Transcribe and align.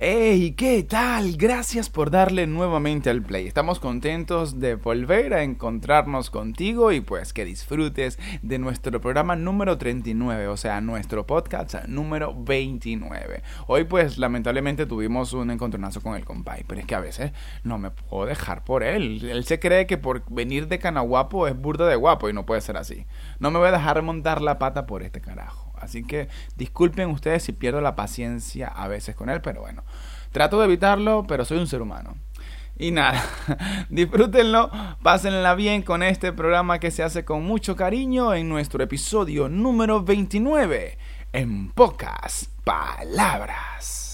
Hey, 0.00 0.54
¿qué 0.56 0.84
tal? 0.84 1.36
Gracias 1.36 1.90
por 1.90 2.12
darle 2.12 2.46
nuevamente 2.46 3.10
al 3.10 3.20
play. 3.20 3.48
Estamos 3.48 3.80
contentos 3.80 4.60
de 4.60 4.76
volver 4.76 5.34
a 5.34 5.42
encontrarnos 5.42 6.30
contigo 6.30 6.92
y 6.92 7.00
pues 7.00 7.32
que 7.32 7.44
disfrutes 7.44 8.16
de 8.42 8.60
nuestro 8.60 9.00
programa 9.00 9.34
número 9.34 9.76
39, 9.76 10.46
o 10.46 10.56
sea, 10.56 10.80
nuestro 10.80 11.26
podcast 11.26 11.74
número 11.88 12.32
29. 12.32 13.42
Hoy 13.66 13.82
pues 13.86 14.18
lamentablemente 14.18 14.86
tuvimos 14.86 15.32
un 15.32 15.50
encontronazo 15.50 16.00
con 16.00 16.14
el 16.14 16.24
compay, 16.24 16.62
pero 16.68 16.80
es 16.80 16.86
que 16.86 16.94
a 16.94 17.00
veces 17.00 17.32
no 17.64 17.78
me 17.78 17.90
puedo 17.90 18.26
dejar 18.26 18.62
por 18.62 18.84
él. 18.84 19.28
Él 19.28 19.46
se 19.46 19.58
cree 19.58 19.88
que 19.88 19.98
por 19.98 20.22
venir 20.32 20.68
de 20.68 20.78
Canaguapo 20.78 21.48
es 21.48 21.60
burda 21.60 21.88
de 21.88 21.96
guapo 21.96 22.28
y 22.28 22.32
no 22.32 22.46
puede 22.46 22.60
ser 22.60 22.76
así. 22.76 23.04
No 23.40 23.50
me 23.50 23.58
voy 23.58 23.66
a 23.66 23.72
dejar 23.72 24.00
montar 24.02 24.42
la 24.42 24.60
pata 24.60 24.86
por 24.86 25.02
este 25.02 25.20
carajo. 25.20 25.67
Así 25.80 26.04
que 26.04 26.28
disculpen 26.56 27.10
ustedes 27.10 27.42
si 27.42 27.52
pierdo 27.52 27.80
la 27.80 27.96
paciencia 27.96 28.68
a 28.68 28.88
veces 28.88 29.14
con 29.14 29.30
él, 29.30 29.40
pero 29.40 29.60
bueno, 29.60 29.84
trato 30.32 30.58
de 30.58 30.66
evitarlo, 30.66 31.24
pero 31.26 31.44
soy 31.44 31.58
un 31.58 31.66
ser 31.66 31.82
humano. 31.82 32.16
Y 32.78 32.92
nada, 32.92 33.24
disfrútenlo, 33.88 34.70
pásenla 35.02 35.54
bien 35.54 35.82
con 35.82 36.02
este 36.02 36.32
programa 36.32 36.78
que 36.78 36.92
se 36.92 37.02
hace 37.02 37.24
con 37.24 37.42
mucho 37.42 37.74
cariño 37.74 38.34
en 38.34 38.48
nuestro 38.48 38.82
episodio 38.84 39.48
número 39.48 40.02
29, 40.02 40.96
en 41.32 41.70
pocas 41.70 42.50
palabras. 42.64 44.07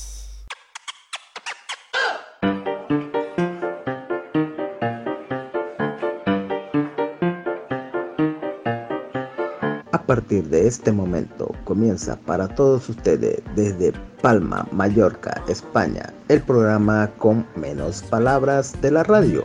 Partir 10.15 10.49
de 10.49 10.69
este 10.69 10.93
momento 10.93 11.53
comienza 11.65 12.15
para 12.25 12.47
todos 12.47 12.89
ustedes 12.89 13.43
desde 13.57 13.93
Palma, 14.23 14.65
Mallorca, 14.71 15.43
España, 15.49 16.13
el 16.29 16.41
programa 16.41 17.11
con 17.19 17.45
menos 17.57 18.01
palabras 18.05 18.81
de 18.81 18.93
la 18.93 19.03
radio. 19.03 19.43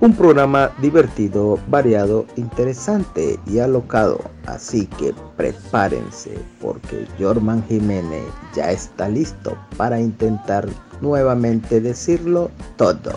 Un 0.00 0.14
programa 0.14 0.70
divertido, 0.80 1.58
variado, 1.68 2.24
interesante 2.36 3.38
y 3.44 3.58
alocado. 3.58 4.18
Así 4.46 4.86
que 4.86 5.14
prepárense 5.36 6.38
porque 6.58 7.06
Jorman 7.20 7.62
Jiménez 7.68 8.24
ya 8.54 8.70
está 8.70 9.10
listo 9.10 9.58
para 9.76 10.00
intentar 10.00 10.66
nuevamente 11.02 11.82
decirlo 11.82 12.50
todo. 12.78 13.12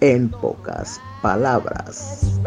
En 0.00 0.30
pocas 0.30 1.00
palabras. 1.22 2.40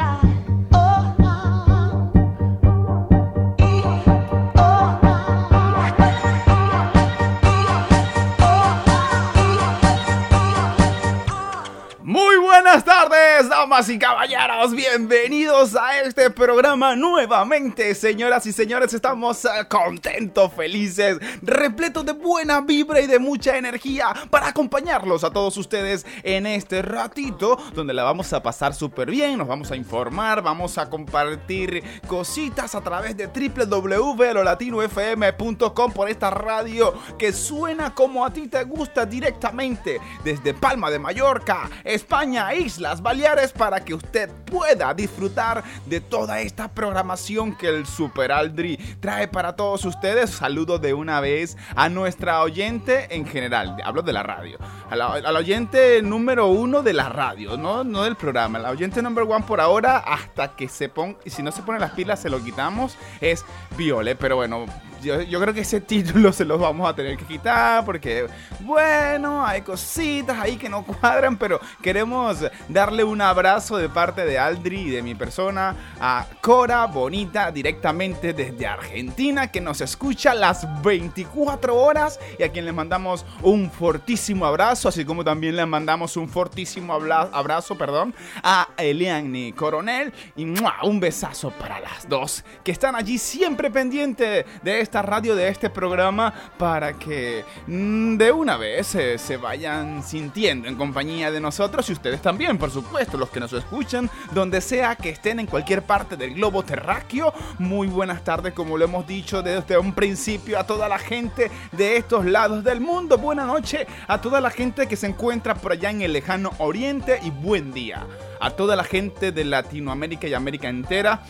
Buenas 12.71 12.85
damas 13.11 13.89
y 13.89 13.99
caballeros. 13.99 14.73
Bienvenidos 14.73 15.75
a 15.75 15.99
este 15.99 16.29
programa 16.29 16.95
nuevamente, 16.95 17.93
señoras 17.93 18.45
y 18.45 18.53
señores. 18.53 18.93
Estamos 18.93 19.43
eh, 19.43 19.49
contentos, 19.67 20.53
felices, 20.53 21.17
repletos 21.41 22.05
de 22.05 22.13
buena 22.13 22.61
vibra 22.61 23.01
y 23.01 23.07
de 23.07 23.19
mucha 23.19 23.57
energía 23.57 24.13
para 24.29 24.47
acompañarlos 24.47 25.25
a 25.25 25.31
todos 25.31 25.57
ustedes 25.57 26.05
en 26.23 26.45
este 26.45 26.83
ratito 26.83 27.57
donde 27.73 27.93
la 27.93 28.03
vamos 28.03 28.31
a 28.31 28.41
pasar 28.41 28.73
súper 28.73 29.11
bien. 29.11 29.37
Nos 29.37 29.49
vamos 29.49 29.69
a 29.71 29.75
informar, 29.75 30.41
vamos 30.41 30.77
a 30.77 30.89
compartir 30.89 31.83
cositas 32.07 32.75
a 32.75 32.81
través 32.81 33.17
de 33.17 33.27
www.lolatinofm.com 33.27 35.91
por 35.91 36.09
esta 36.09 36.29
radio 36.29 36.93
que 37.19 37.33
suena 37.33 37.93
como 37.93 38.25
a 38.25 38.31
ti 38.31 38.47
te 38.47 38.63
gusta 38.63 39.05
directamente 39.05 39.99
desde 40.23 40.53
Palma 40.53 40.89
de 40.89 40.99
Mallorca, 40.99 41.69
España 41.83 42.55
Islas 42.55 43.00
Baleares 43.01 43.51
para 43.51 43.83
que 43.83 43.93
usted 43.93 44.29
pueda 44.45 44.93
disfrutar 44.93 45.63
de 45.85 46.01
toda 46.01 46.41
esta 46.41 46.67
programación 46.67 47.55
que 47.55 47.67
el 47.67 47.85
Super 47.85 48.31
Aldri 48.31 48.77
trae 48.99 49.27
para 49.27 49.55
todos 49.55 49.85
ustedes. 49.85 50.29
Saludo 50.29 50.77
de 50.77 50.93
una 50.93 51.19
vez 51.19 51.57
a 51.75 51.89
nuestra 51.89 52.41
oyente 52.41 53.07
en 53.15 53.25
general, 53.25 53.77
hablo 53.83 54.01
de 54.01 54.13
la 54.13 54.23
radio, 54.23 54.57
al 54.89 55.35
oyente 55.35 56.01
número 56.01 56.47
uno 56.47 56.83
de 56.83 56.93
la 56.93 57.09
radio, 57.09 57.57
no, 57.57 57.83
no 57.83 58.03
del 58.03 58.15
programa, 58.15 58.59
la 58.59 58.69
oyente 58.69 59.01
number 59.01 59.23
one 59.23 59.45
por 59.45 59.61
ahora 59.61 59.97
hasta 59.97 60.55
que 60.55 60.67
se 60.67 60.89
ponga, 60.89 61.17
y 61.25 61.29
si 61.29 61.41
no 61.41 61.51
se 61.51 61.63
pone 61.63 61.79
las 61.79 61.91
pilas 61.91 62.21
se 62.21 62.29
lo 62.29 62.43
quitamos, 62.43 62.97
es 63.19 63.43
Viole, 63.77 64.15
pero 64.15 64.35
bueno, 64.35 64.65
yo, 65.01 65.39
creo 65.41 65.53
que 65.53 65.61
ese 65.61 65.81
título 65.81 66.31
se 66.31 66.45
los 66.45 66.59
vamos 66.59 66.89
a 66.89 66.95
tener 66.95 67.17
que 67.17 67.25
quitar 67.25 67.83
porque, 67.85 68.27
bueno, 68.61 69.45
hay 69.45 69.61
cositas 69.61 70.37
ahí 70.39 70.57
que 70.57 70.69
no 70.69 70.83
cuadran, 70.83 71.37
pero 71.37 71.59
queremos 71.81 72.37
darle 72.67 73.03
un 73.03 73.21
abrazo 73.21 73.77
de 73.77 73.89
parte 73.89 74.25
de 74.25 74.37
Aldri 74.37 74.81
y 74.81 74.89
de 74.89 75.01
mi 75.01 75.15
persona 75.15 75.75
a 75.99 76.27
Cora 76.41 76.85
Bonita 76.85 77.51
directamente 77.51 78.33
desde 78.33 78.67
Argentina 78.67 79.51
que 79.51 79.61
nos 79.61 79.81
escucha 79.81 80.33
las 80.33 80.67
24 80.83 81.75
horas 81.75 82.19
y 82.37 82.43
a 82.43 82.51
quien 82.51 82.65
le 82.65 82.71
mandamos 82.71 83.25
un 83.41 83.71
fortísimo 83.71 84.45
abrazo, 84.45 84.89
así 84.89 85.05
como 85.05 85.23
también 85.23 85.55
le 85.55 85.65
mandamos 85.65 86.17
un 86.17 86.29
fortísimo 86.29 86.93
abrazo 86.93 87.77
perdón, 87.77 88.13
a 88.43 88.69
Eliani 88.77 89.53
Coronel 89.53 90.13
y 90.35 90.45
un 90.83 90.99
besazo 90.99 91.51
para 91.51 91.79
las 91.79 92.07
dos 92.07 92.43
que 92.63 92.71
están 92.71 92.95
allí 92.95 93.17
siempre 93.17 93.71
pendientes 93.71 94.45
de 94.63 94.81
este 94.81 94.90
esta 94.91 95.01
radio, 95.01 95.37
de 95.37 95.47
este 95.47 95.69
programa, 95.69 96.33
para 96.57 96.91
que 96.91 97.45
mm, 97.65 98.17
de 98.17 98.29
una 98.33 98.57
vez 98.57 98.87
se 98.87 99.37
vayan 99.37 100.03
sintiendo 100.03 100.67
en 100.67 100.75
compañía 100.75 101.31
de 101.31 101.39
nosotros 101.39 101.89
y 101.89 101.93
ustedes 101.93 102.21
también, 102.21 102.57
por 102.57 102.71
supuesto, 102.71 103.17
los 103.17 103.29
que 103.29 103.39
nos 103.39 103.53
escuchan, 103.53 104.09
donde 104.33 104.59
sea 104.59 104.97
que 104.97 105.07
estén 105.07 105.39
en 105.39 105.47
cualquier 105.47 105.83
parte 105.83 106.17
del 106.17 106.33
globo 106.33 106.63
terráqueo. 106.63 107.33
Muy 107.57 107.87
buenas 107.87 108.21
tardes, 108.25 108.51
como 108.53 108.77
lo 108.77 108.83
hemos 108.83 109.07
dicho 109.07 109.41
desde 109.41 109.77
un 109.77 109.93
principio, 109.93 110.59
a 110.59 110.65
toda 110.65 110.89
la 110.89 110.99
gente 110.99 111.49
de 111.71 111.95
estos 111.95 112.25
lados 112.25 112.61
del 112.61 112.81
mundo. 112.81 113.17
Buena 113.17 113.45
noche 113.45 113.87
a 114.09 114.19
toda 114.19 114.41
la 114.41 114.49
gente 114.49 114.87
que 114.87 114.97
se 114.97 115.07
encuentra 115.07 115.55
por 115.55 115.71
allá 115.71 115.89
en 115.89 116.01
el 116.01 116.11
lejano 116.11 116.51
oriente 116.57 117.17
y 117.23 117.29
buen 117.29 117.71
día 117.71 118.05
a 118.41 118.49
toda 118.49 118.75
la 118.75 118.83
gente 118.83 119.31
de 119.31 119.45
Latinoamérica 119.45 120.27
y 120.27 120.33
América 120.33 120.67
entera 120.67 121.21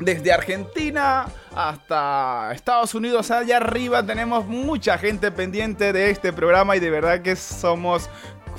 desde 0.00 0.32
Argentina 0.32 1.26
hasta 1.54 2.52
Estados 2.52 2.94
Unidos, 2.94 3.30
allá 3.30 3.58
arriba 3.58 4.04
tenemos 4.04 4.46
mucha 4.46 4.98
gente 4.98 5.30
pendiente 5.30 5.92
de 5.92 6.10
este 6.10 6.32
programa 6.32 6.76
y 6.76 6.80
de 6.80 6.90
verdad 6.90 7.22
que 7.22 7.36
somos 7.36 8.10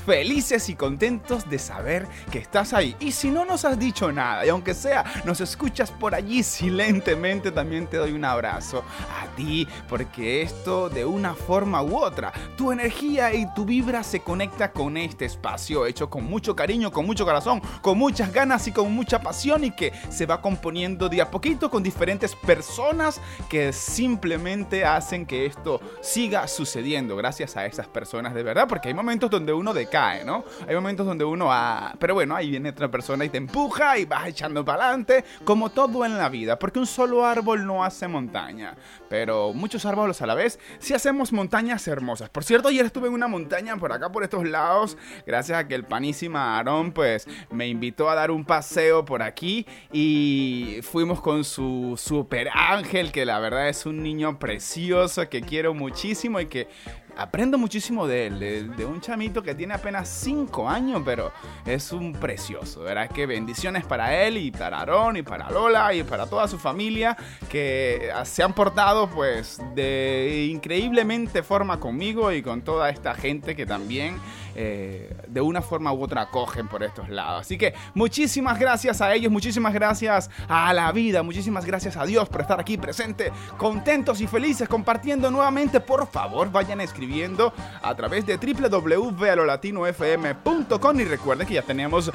felices 0.05 0.69
y 0.69 0.75
contentos 0.75 1.49
de 1.49 1.59
saber 1.59 2.07
que 2.31 2.39
estás 2.39 2.73
ahí. 2.73 2.95
Y 2.99 3.11
si 3.11 3.29
no 3.29 3.45
nos 3.45 3.65
has 3.65 3.79
dicho 3.79 4.11
nada, 4.11 4.45
y 4.45 4.49
aunque 4.49 4.73
sea 4.73 5.03
nos 5.25 5.41
escuchas 5.41 5.91
por 5.91 6.13
allí 6.13 6.43
silentemente, 6.43 7.51
también 7.51 7.87
te 7.87 7.97
doy 7.97 8.11
un 8.11 8.25
abrazo 8.25 8.83
a 9.21 9.35
ti, 9.35 9.67
porque 9.89 10.41
esto 10.41 10.89
de 10.89 11.05
una 11.05 11.33
forma 11.33 11.81
u 11.81 11.97
otra, 11.97 12.31
tu 12.57 12.71
energía 12.71 13.33
y 13.33 13.51
tu 13.53 13.65
vibra 13.65 14.03
se 14.03 14.19
conecta 14.19 14.71
con 14.71 14.97
este 14.97 15.25
espacio 15.25 15.85
hecho 15.85 16.09
con 16.09 16.25
mucho 16.25 16.55
cariño, 16.55 16.91
con 16.91 17.05
mucho 17.05 17.25
corazón, 17.25 17.61
con 17.81 17.97
muchas 17.97 18.31
ganas 18.31 18.67
y 18.67 18.71
con 18.71 18.91
mucha 18.93 19.19
pasión 19.21 19.63
y 19.63 19.71
que 19.71 19.91
se 20.09 20.25
va 20.25 20.41
componiendo 20.41 21.09
de 21.09 21.21
a 21.21 21.31
poquito 21.31 21.69
con 21.69 21.83
diferentes 21.83 22.35
personas 22.35 23.21
que 23.49 23.73
simplemente 23.73 24.85
hacen 24.85 25.25
que 25.25 25.45
esto 25.45 25.81
siga 26.01 26.47
sucediendo 26.47 27.15
gracias 27.15 27.57
a 27.57 27.65
esas 27.65 27.87
personas 27.87 28.33
de 28.33 28.43
verdad, 28.43 28.67
porque 28.67 28.89
hay 28.89 28.93
momentos 28.93 29.29
donde 29.29 29.53
uno 29.53 29.73
de 29.73 29.87
cae, 29.95 30.25
¿no? 30.25 30.43
Hay 30.67 30.75
momentos 30.75 31.05
donde 31.05 31.23
uno 31.23 31.45
va... 31.45 31.95
Pero 31.99 32.15
bueno, 32.15 32.35
ahí 32.35 32.49
viene 32.49 32.67
otra 32.67 32.91
persona 32.91 33.23
y 33.23 33.29
te 33.29 33.37
empuja 33.37 33.97
y 33.97 34.03
vas 34.03 34.27
echando 34.27 34.65
para 34.65 34.87
adelante, 34.87 35.23
como 35.45 35.69
todo 35.69 36.03
en 36.03 36.17
la 36.17 36.27
vida, 36.27 36.59
porque 36.59 36.79
un 36.79 36.85
solo 36.85 37.25
árbol 37.25 37.65
no 37.65 37.81
hace 37.81 38.05
montaña, 38.09 38.75
pero 39.07 39.53
muchos 39.53 39.85
árboles 39.85 40.21
a 40.21 40.25
la 40.25 40.35
vez 40.35 40.59
sí 40.79 40.93
hacemos 40.93 41.31
montañas 41.31 41.87
hermosas. 41.87 42.29
Por 42.29 42.43
cierto, 42.43 42.67
ayer 42.67 42.85
estuve 42.85 43.07
en 43.07 43.13
una 43.13 43.29
montaña 43.29 43.77
por 43.77 43.93
acá, 43.93 44.11
por 44.11 44.23
estos 44.23 44.45
lados, 44.45 44.97
gracias 45.25 45.57
a 45.57 45.65
que 45.65 45.75
el 45.75 45.85
panísima 45.85 46.57
Aarón, 46.57 46.91
pues, 46.91 47.25
me 47.49 47.65
invitó 47.69 48.09
a 48.09 48.15
dar 48.15 48.31
un 48.31 48.43
paseo 48.43 49.05
por 49.05 49.23
aquí 49.23 49.65
y 49.93 50.79
fuimos 50.81 51.21
con 51.21 51.45
su 51.45 51.93
super 51.97 52.49
ángel, 52.53 53.13
que 53.13 53.23
la 53.23 53.39
verdad 53.39 53.69
es 53.69 53.85
un 53.85 54.03
niño 54.03 54.39
precioso 54.39 55.29
que 55.29 55.39
quiero 55.39 55.73
muchísimo 55.73 56.41
y 56.41 56.47
que 56.47 56.67
aprendo 57.17 57.57
muchísimo 57.57 58.07
de 58.07 58.27
él, 58.27 58.75
de, 58.75 58.85
un 58.85 59.01
chamito 59.01 59.41
que 59.41 59.55
tiene 59.55 59.73
apenas 59.73 60.07
5 60.09 60.69
años, 60.69 61.01
pero 61.05 61.31
es 61.65 61.91
un 61.91 62.13
precioso. 62.13 62.81
¿Verdad? 62.81 63.09
Que 63.09 63.25
bendiciones 63.25 63.85
para 63.85 64.23
él 64.23 64.37
y 64.37 64.51
para 64.51 64.79
Aarón 64.79 65.17
y 65.17 65.23
para 65.23 65.49
Lola 65.49 65.93
y 65.93 66.03
para 66.03 66.27
toda 66.27 66.47
su 66.47 66.57
familia 66.57 67.17
que 67.49 68.11
se 68.23 68.43
han 68.43 68.53
portado 68.53 69.09
pues 69.09 69.61
de 69.73 70.47
increíblemente 70.51 71.43
forma 71.43 71.79
conmigo 71.79 72.31
y 72.31 72.41
con 72.41 72.61
toda 72.61 72.89
esta 72.89 73.13
gente 73.13 73.55
que 73.55 73.65
también 73.65 74.19
eh, 74.55 75.15
de 75.27 75.41
una 75.41 75.61
forma 75.61 75.91
u 75.91 76.03
otra 76.03 76.21
acogen 76.23 76.67
por 76.67 76.83
estos 76.83 77.09
lados. 77.09 77.41
Así 77.41 77.57
que 77.57 77.73
muchísimas 77.93 78.59
gracias 78.59 79.01
a 79.01 79.13
ellos, 79.13 79.31
muchísimas 79.31 79.73
gracias 79.73 80.29
a 80.47 80.73
la 80.73 80.91
vida, 80.91 81.23
muchísimas 81.23 81.65
gracias 81.65 81.97
a 81.97 82.05
Dios 82.05 82.29
por 82.29 82.41
estar 82.41 82.59
aquí 82.59 82.77
presente, 82.77 83.31
contentos 83.57 84.21
y 84.21 84.27
felices 84.27 84.69
compartiendo 84.69 85.29
nuevamente. 85.29 85.79
Por 85.79 86.07
favor, 86.07 86.51
vayan 86.51 86.81
escribiendo 86.81 87.53
a 87.81 87.95
través 87.95 88.25
de 88.25 88.37
www.alolatinofm.com 88.37 90.99
y 90.99 91.03
recuerden 91.03 91.47
que 91.47 91.53
ya 91.55 91.61
tenemos 91.61 92.11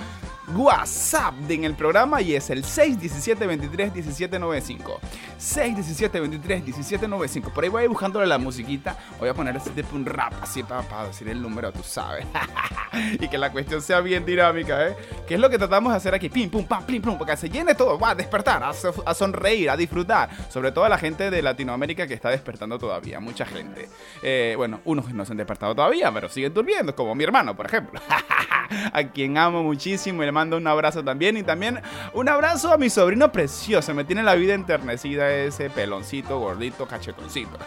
WhatsApp 0.56 1.34
en 1.48 1.64
el 1.64 1.74
programa 1.74 2.20
y 2.22 2.34
es 2.34 2.50
el 2.50 2.64
617 2.64 3.46
23 3.46 3.94
1795. 3.94 5.00
617 5.38 6.20
23 6.20 6.64
1795. 6.64 7.50
Por 7.50 7.64
ahí 7.64 7.70
voy 7.70 7.86
buscándole 7.86 8.26
la 8.26 8.38
musiquita. 8.38 8.96
Voy 9.18 9.28
a 9.28 9.34
poner 9.34 9.56
ese 9.56 9.70
tipo 9.70 9.94
un 9.94 10.04
rap 10.04 10.32
así 10.42 10.62
para, 10.62 10.82
para 10.82 11.08
decir 11.08 11.28
el 11.28 11.40
número, 11.40 11.72
tú 11.72 11.82
sabes. 11.82 12.26
y 13.20 13.28
que 13.28 13.38
la 13.38 13.50
cuestión 13.52 13.82
sea 13.82 14.00
bien 14.00 14.24
dinámica, 14.24 14.88
¿eh? 14.88 14.96
Que 15.26 15.34
es 15.34 15.40
lo 15.40 15.48
que 15.50 15.58
tratamos 15.58 15.92
de 15.92 15.96
hacer 15.96 16.14
aquí. 16.14 16.28
Pim, 16.28 16.50
pum, 16.50 16.64
pam, 16.64 16.84
pim, 16.84 17.02
pum. 17.02 17.16
Porque 17.16 17.36
se 17.36 17.48
llene 17.48 17.74
todo. 17.74 17.98
Va 17.98 18.10
a 18.10 18.14
despertar, 18.14 18.62
a, 18.62 19.14
sonreír, 19.14 19.70
a 19.70 19.76
disfrutar. 19.76 20.30
Sobre 20.48 20.72
todo 20.72 20.84
a 20.84 20.88
la 20.88 20.98
gente 20.98 21.30
de 21.30 21.42
Latinoamérica 21.42 22.06
que 22.06 22.14
está 22.14 22.30
despertando 22.30 22.78
todavía. 22.78 23.20
Mucha 23.20 23.46
gente. 23.46 23.88
Eh, 24.22 24.54
bueno, 24.56 24.80
unos 24.84 25.12
no 25.12 25.24
se 25.24 25.32
han 25.32 25.38
despertado 25.38 25.74
todavía, 25.74 26.12
pero 26.12 26.28
siguen 26.28 26.52
durmiendo. 26.52 26.94
Como 26.94 27.14
mi 27.14 27.24
hermano, 27.24 27.56
por 27.56 27.66
ejemplo. 27.66 28.00
a 28.92 29.04
quien 29.04 29.36
amo 29.38 29.62
muchísimo 29.62 30.22
y 30.22 30.26
le 30.26 30.32
mando 30.32 30.56
un 30.56 30.66
abrazo 30.66 31.04
también. 31.04 31.36
Y 31.36 31.42
también 31.42 31.80
un 32.12 32.28
abrazo 32.28 32.72
a 32.72 32.78
mi 32.78 32.90
sobrino 32.90 33.30
precioso. 33.30 33.94
Me 33.94 34.04
tiene 34.04 34.22
la 34.22 34.34
vida 34.34 34.54
enternecida 34.54 35.30
ese 35.30 35.70
peloncito, 35.70 36.38
gordito, 36.38 36.86
cachetoncito. 36.86 37.58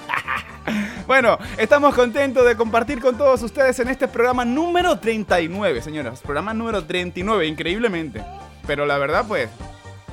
bueno, 1.08 1.38
estamos 1.58 1.96
contentos 1.96 2.46
de 2.46 2.56
compartir 2.56 3.00
con 3.00 3.18
todos 3.18 3.42
ustedes 3.42 3.80
en 3.80 3.90
este 3.90 4.08
programa 4.08 4.46
número 4.54 5.00
39, 5.00 5.82
señoras. 5.82 6.22
Programa 6.22 6.54
número 6.54 6.86
39, 6.86 7.48
increíblemente. 7.48 8.24
Pero 8.68 8.86
la 8.86 8.98
verdad, 8.98 9.26
pues, 9.28 9.50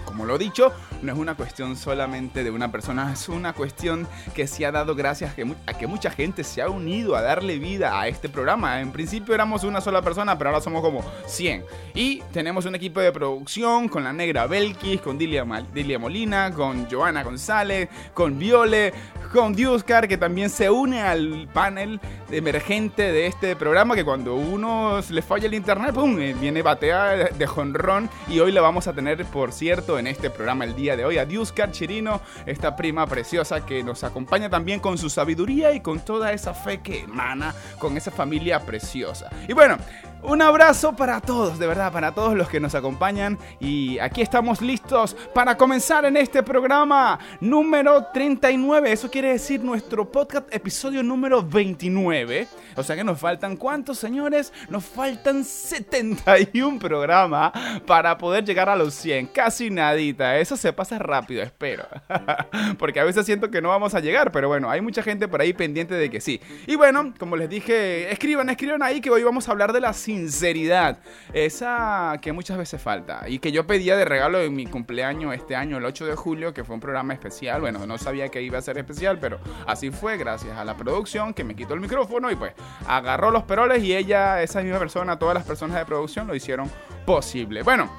como 0.04 0.24
lo 0.24 0.36
he 0.36 0.38
dicho, 0.38 0.72
no 1.02 1.12
es 1.12 1.18
una 1.18 1.34
cuestión 1.34 1.76
solamente 1.76 2.44
de 2.44 2.50
una 2.50 2.70
persona, 2.70 3.12
es 3.12 3.28
una 3.28 3.52
cuestión 3.52 4.06
que 4.34 4.46
se 4.46 4.66
ha 4.66 4.72
dado 4.72 4.94
gracias 4.94 5.32
a 5.66 5.74
que, 5.74 5.86
mucha 5.86 6.10
gente 6.10 6.44
se 6.44 6.62
ha 6.62 6.68
unido 6.68 7.16
a 7.16 7.22
darle 7.22 7.58
vida 7.58 8.00
a 8.00 8.06
este 8.06 8.28
programa. 8.28 8.80
En 8.80 8.92
principio 8.92 9.34
éramos 9.34 9.64
una 9.64 9.80
sola 9.80 10.02
persona, 10.02 10.38
pero 10.38 10.50
ahora 10.50 10.62
somos 10.62 10.82
como 10.82 11.04
100. 11.26 11.64
Y 11.94 12.20
tenemos 12.32 12.64
un 12.66 12.74
equipo 12.74 13.00
de 13.00 13.10
producción 13.12 13.88
con 13.88 14.04
la 14.04 14.12
negra 14.12 14.46
Belkis, 14.46 15.00
con 15.00 15.18
Dilia, 15.18 15.44
Dilia 15.74 15.98
Molina, 15.98 16.52
con 16.52 16.88
Joana 16.88 17.24
González, 17.24 17.88
con 18.14 18.38
Viole, 18.38 18.92
con 19.32 19.54
Dioscar, 19.54 20.06
que 20.06 20.16
también 20.16 20.50
se 20.50 20.70
une 20.70 21.02
al 21.02 21.48
panel 21.52 22.00
emergente 22.30 23.12
de 23.12 23.26
este 23.26 23.56
programa, 23.56 23.94
que 23.94 24.04
cuando 24.04 24.34
uno 24.34 25.00
le 25.08 25.22
falla 25.22 25.46
el 25.46 25.54
internet, 25.54 25.92
¡pum! 25.94 26.16
viene 26.16 26.62
batea 26.62 27.30
de 27.30 27.46
jonrón. 27.46 28.08
Y 28.28 28.40
hoy 28.40 28.52
la 28.52 28.60
vamos 28.60 28.86
a 28.86 28.92
tener, 28.92 29.24
por 29.26 29.52
cierto, 29.52 29.98
en 29.98 30.06
este 30.06 30.30
programa 30.30 30.64
el 30.64 30.74
día 30.74 30.89
de 30.96 31.04
hoy 31.04 31.18
a 31.18 31.24
Diuscar 31.24 31.72
Chirino, 31.72 32.20
esta 32.46 32.76
prima 32.76 33.06
preciosa 33.06 33.64
que 33.64 33.82
nos 33.82 34.04
acompaña 34.04 34.48
también 34.48 34.80
con 34.80 34.98
su 34.98 35.10
sabiduría 35.10 35.72
y 35.72 35.80
con 35.80 36.00
toda 36.00 36.32
esa 36.32 36.54
fe 36.54 36.80
que 36.80 37.00
emana 37.00 37.54
con 37.78 37.96
esa 37.96 38.10
familia 38.10 38.60
preciosa. 38.60 39.30
Y 39.48 39.52
bueno, 39.52 39.78
un 40.22 40.42
abrazo 40.42 40.94
para 40.94 41.20
todos, 41.20 41.58
de 41.58 41.66
verdad, 41.66 41.92
para 41.92 42.12
todos 42.12 42.36
los 42.36 42.48
que 42.48 42.60
nos 42.60 42.74
acompañan. 42.74 43.38
Y 43.58 43.98
aquí 43.98 44.22
estamos 44.22 44.60
listos 44.60 45.16
para 45.34 45.56
comenzar 45.56 46.04
en 46.04 46.16
este 46.16 46.42
programa 46.42 47.18
número 47.40 48.06
39. 48.12 48.92
Eso 48.92 49.10
quiere 49.10 49.32
decir 49.32 49.62
nuestro 49.62 50.10
podcast 50.10 50.52
episodio 50.54 51.02
número 51.02 51.42
29. 51.42 52.48
O 52.76 52.82
sea 52.82 52.96
que 52.96 53.04
nos 53.04 53.18
faltan 53.18 53.56
cuántos, 53.56 53.98
señores? 53.98 54.52
Nos 54.68 54.84
faltan 54.84 55.44
71 55.44 56.78
programas 56.78 57.52
para 57.86 58.16
poder 58.18 58.44
llegar 58.44 58.68
a 58.68 58.76
los 58.76 58.94
100. 58.94 59.28
Casi 59.28 59.70
nadita. 59.70 60.38
Eso 60.38 60.56
se 60.56 60.72
pasa 60.72 60.98
rápido, 60.98 61.42
espero. 61.42 61.86
Porque 62.78 63.00
a 63.00 63.04
veces 63.04 63.26
siento 63.26 63.50
que 63.50 63.60
no 63.60 63.68
vamos 63.68 63.94
a 63.94 64.00
llegar. 64.00 64.32
Pero 64.32 64.48
bueno, 64.48 64.70
hay 64.70 64.80
mucha 64.80 65.02
gente 65.02 65.28
por 65.28 65.40
ahí 65.40 65.52
pendiente 65.52 65.94
de 65.94 66.10
que 66.10 66.20
sí. 66.20 66.40
Y 66.66 66.76
bueno, 66.76 67.14
como 67.18 67.36
les 67.36 67.48
dije, 67.48 68.12
escriban, 68.12 68.48
escriban 68.50 68.82
ahí 68.82 69.00
que 69.00 69.10
hoy 69.10 69.22
vamos 69.22 69.48
a 69.48 69.52
hablar 69.52 69.72
de 69.72 69.80
las 69.80 70.09
sinceridad. 70.10 70.98
Esa 71.32 72.18
que 72.20 72.32
muchas 72.32 72.58
veces 72.58 72.80
falta. 72.80 73.28
Y 73.28 73.38
que 73.38 73.52
yo 73.52 73.66
pedía 73.66 73.96
de 73.96 74.04
regalo 74.04 74.40
en 74.40 74.54
mi 74.54 74.66
cumpleaños 74.66 75.34
este 75.34 75.54
año, 75.54 75.78
el 75.78 75.84
8 75.84 76.06
de 76.06 76.16
julio, 76.16 76.52
que 76.52 76.64
fue 76.64 76.74
un 76.74 76.80
programa 76.80 77.12
especial. 77.12 77.60
Bueno, 77.60 77.86
no 77.86 77.98
sabía 77.98 78.28
que 78.28 78.42
iba 78.42 78.58
a 78.58 78.62
ser 78.62 78.78
especial, 78.78 79.18
pero 79.20 79.38
así 79.66 79.90
fue, 79.90 80.16
gracias 80.16 80.56
a 80.58 80.64
la 80.64 80.76
producción 80.76 81.32
que 81.32 81.44
me 81.44 81.54
quitó 81.54 81.74
el 81.74 81.80
micrófono 81.80 82.30
y 82.30 82.36
pues 82.36 82.52
agarró 82.86 83.30
los 83.30 83.44
peroles 83.44 83.82
y 83.82 83.94
ella, 83.94 84.42
esa 84.42 84.62
misma 84.62 84.78
persona, 84.78 85.18
todas 85.18 85.34
las 85.34 85.44
personas 85.44 85.78
de 85.78 85.84
producción 85.84 86.26
lo 86.26 86.34
hicieron 86.34 86.70
posible. 87.06 87.62
Bueno. 87.62 87.90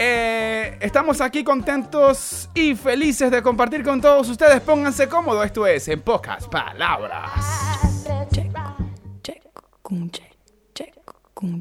Eh, 0.00 0.78
estamos 0.80 1.20
aquí 1.20 1.42
contentos 1.42 2.48
y 2.54 2.76
felices 2.76 3.32
de 3.32 3.42
compartir 3.42 3.82
con 3.82 4.00
todos 4.00 4.28
ustedes. 4.28 4.60
Pónganse 4.60 5.08
cómodos, 5.08 5.44
esto 5.44 5.66
es 5.66 5.88
en 5.88 6.02
pocas 6.02 6.46
palabras. 6.46 7.32
No 11.40 11.60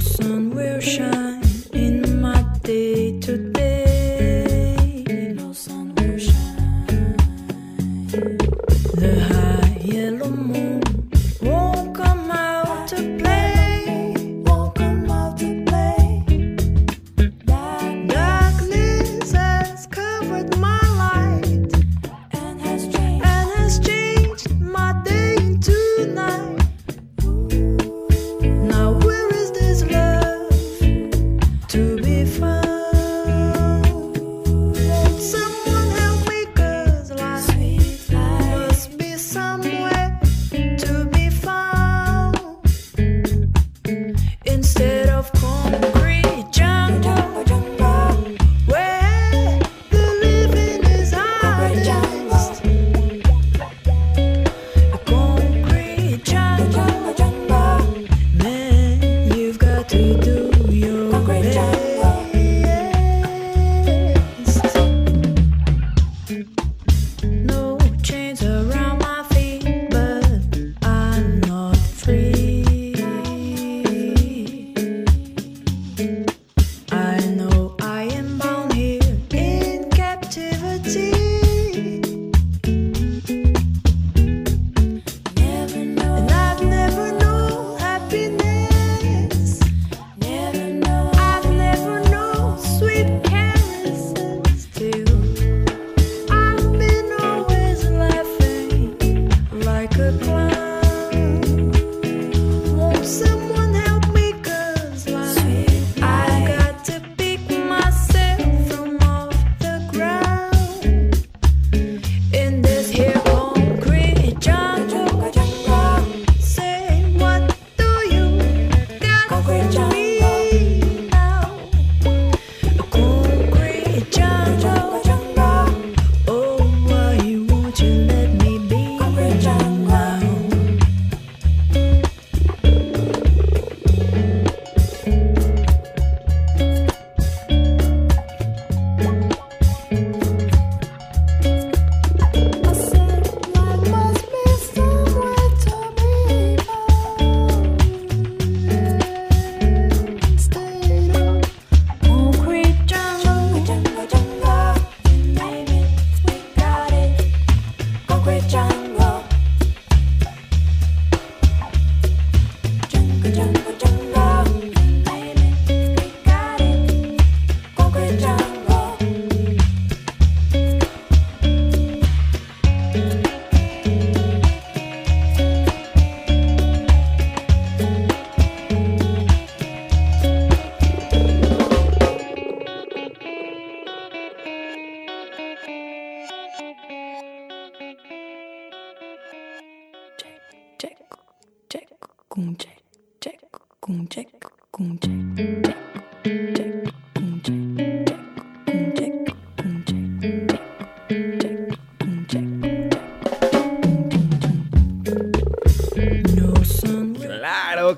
sun 0.00 0.50
will 0.54 0.80
shine. 0.80 1.29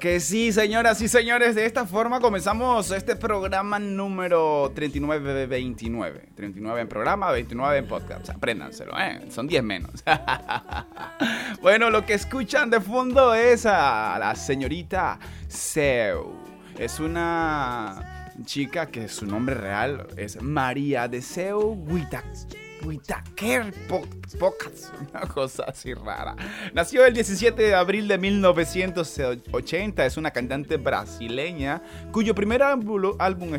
Que 0.02 0.18
sí, 0.18 0.50
señoras 0.50 1.00
y 1.00 1.06
señores. 1.06 1.54
De 1.54 1.64
esta 1.64 1.87
forma 1.87 2.18
comenzamos 2.18 2.90
este 2.90 3.14
programa 3.14 3.78
número 3.78 4.73
3929. 4.75 6.30
39 6.35 6.80
en 6.80 6.88
programa, 6.88 7.30
29 7.30 7.78
en 7.78 7.87
podcast. 7.87 8.28
Apréndanselo, 8.30 8.99
¿eh? 8.99 9.21
Son 9.30 9.47
10 9.47 9.62
menos. 9.62 10.02
bueno, 11.62 11.88
lo 11.88 12.04
que 12.04 12.14
escuchan 12.14 12.68
de 12.68 12.80
fondo 12.80 13.32
es 13.32 13.64
a 13.64 14.16
la 14.18 14.35
señorita 14.35 15.21
Seu. 15.47 16.35
Es 16.76 16.99
una 16.99 18.32
chica 18.44 18.87
que 18.87 19.06
su 19.06 19.25
nombre 19.25 19.54
real 19.54 20.09
es 20.16 20.42
María 20.42 21.06
de 21.06 21.23
Seu 21.23 21.76
Pocas, 24.38 24.92
una 25.10 25.20
cosa 25.20 25.64
así 25.64 25.94
rara. 25.94 26.36
Nació 26.72 27.04
el 27.06 27.14
17 27.14 27.62
de 27.62 27.74
abril 27.74 28.08
de 28.08 28.18
1980, 28.18 30.06
es 30.06 30.16
una 30.16 30.30
cantante 30.30 30.76
brasileña 30.76 31.82
cuyo 32.12 32.34
primer 32.34 32.62
álbum 32.62 33.54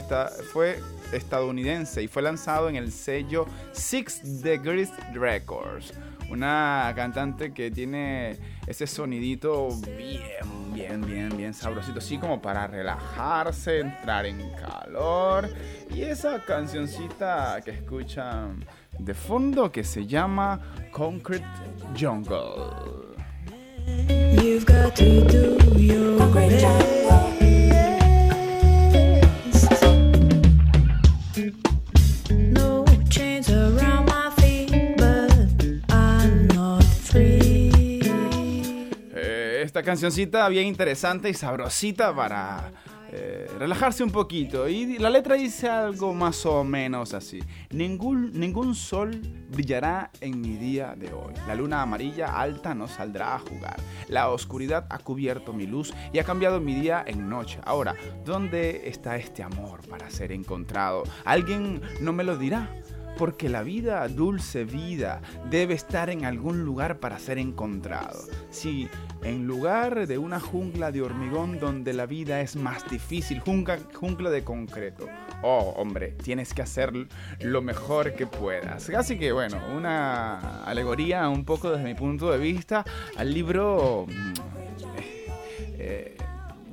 fue 0.52 0.80
estadounidense 1.12 2.02
y 2.02 2.08
fue 2.08 2.22
lanzado 2.22 2.70
en 2.70 2.76
el 2.76 2.92
sello 2.92 3.46
Six 3.72 4.42
Degrees 4.42 4.90
Records. 5.14 5.94
Una 6.34 6.92
cantante 6.96 7.54
que 7.54 7.70
tiene 7.70 8.40
ese 8.66 8.88
sonidito 8.88 9.70
bien, 9.96 10.74
bien, 10.74 11.02
bien, 11.06 11.38
bien 11.38 11.54
sabrosito, 11.54 12.00
así 12.00 12.18
como 12.18 12.42
para 12.42 12.66
relajarse, 12.66 13.82
entrar 13.82 14.26
en 14.26 14.42
calor. 14.56 15.48
Y 15.94 16.02
esa 16.02 16.44
cancioncita 16.44 17.62
que 17.64 17.70
escuchan 17.70 18.66
de 18.98 19.14
fondo 19.14 19.72
que 19.72 19.84
se 19.84 20.08
llama 20.08 20.60
Concrete 20.92 21.46
Jungle. 21.96 23.14
Cancioncita 39.94 40.50
bien 40.50 40.66
interesante 40.66 41.30
y 41.30 41.36
sabrosita 41.36 42.16
para 42.16 42.72
eh, 43.12 43.48
relajarse 43.60 44.04
un 44.04 44.10
poquito. 44.10 44.68
Y 44.68 44.98
la 44.98 45.12
letra 45.12 45.36
dice 45.36 45.70
algo 45.70 46.16
más 46.16 46.48
o 46.48 46.64
menos 46.64 47.14
así. 47.14 47.40
Ningún, 47.70 48.32
ningún 48.34 48.74
sol 48.74 49.12
brillará 49.52 50.10
en 50.20 50.42
mi 50.42 50.58
día 50.58 50.96
de 50.98 51.14
hoy. 51.14 51.36
La 51.46 51.54
luna 51.54 51.84
amarilla 51.84 52.40
alta 52.40 52.74
no 52.74 52.88
saldrá 52.88 53.36
a 53.36 53.40
jugar. 53.40 53.76
La 54.08 54.30
oscuridad 54.32 54.88
ha 54.90 54.98
cubierto 54.98 55.54
mi 55.54 55.68
luz 55.68 55.94
y 56.12 56.18
ha 56.18 56.24
cambiado 56.24 56.60
mi 56.60 56.74
día 56.74 57.04
en 57.06 57.30
noche. 57.30 57.60
Ahora, 57.64 57.94
¿dónde 58.26 58.90
está 58.90 59.18
este 59.18 59.44
amor 59.44 59.88
para 59.88 60.10
ser 60.10 60.32
encontrado? 60.32 61.04
¿Alguien 61.24 61.84
no 62.02 62.14
me 62.14 62.24
lo 62.24 62.36
dirá? 62.36 62.68
Porque 63.18 63.50
la 63.50 63.64
vida, 63.64 64.08
dulce 64.08 64.64
vida, 64.64 65.22
debe 65.50 65.74
estar 65.74 66.10
en 66.10 66.26
algún 66.26 66.64
lugar 66.64 67.00
para 67.00 67.20
ser 67.20 67.38
encontrado. 67.38 68.20
Si 68.50 68.90
en 69.24 69.48
lugar 69.48 70.08
de 70.08 70.18
una 70.18 70.40
jungla 70.40 70.92
de 70.92 71.02
hormigón 71.02 71.60
donde 71.60 71.94
la 71.94 72.06
vida 72.06 72.42
es 72.42 72.56
más 72.56 72.90
difícil, 72.90 73.40
jungla, 73.40 73.78
de 74.30 74.44
concreto. 74.44 75.08
Oh, 75.42 75.74
hombre, 75.78 76.10
tienes 76.24 76.54
que 76.54 76.62
hacer 76.62 76.94
lo 77.40 77.62
mejor 77.62 78.14
que 78.14 78.28
puedas. 78.28 78.90
Así 78.90 79.18
que 79.18 79.32
bueno, 79.32 79.58
una 79.76 80.64
alegoría 80.64 81.28
un 81.30 81.46
poco 81.46 81.72
desde 81.72 81.84
mi 81.84 81.96
punto 81.96 82.32
de 82.32 82.38
vista 82.38 82.86
al 83.18 83.34
libro 83.34 84.06
mm, 84.08 84.34
eh, 85.78 86.18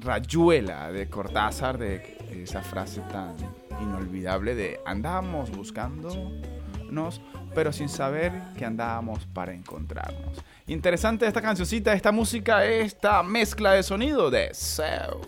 Rayuela 0.01 0.91
de 0.93 1.09
Cortázar, 1.09 1.79
de 1.79 2.17
esa 2.43 2.63
frase 2.63 3.01
tan 3.13 3.35
inolvidable 3.81 4.55
de 4.55 4.81
andábamos 4.85 5.51
buscándonos, 5.51 7.21
pero 7.55 7.73
sin 7.73 7.89
saber 7.89 8.33
que 8.57 8.65
andábamos 8.65 9.27
para 9.27 9.53
encontrarnos. 9.53 10.43
Interesante 10.67 11.27
esta 11.27 11.43
cancioncita, 11.43 11.93
esta 11.93 12.13
música, 12.13 12.65
esta 12.65 13.23
mezcla 13.23 13.73
de 13.73 13.83
sonido 13.83 14.31
de 14.31 14.55
Seu. 14.55 15.21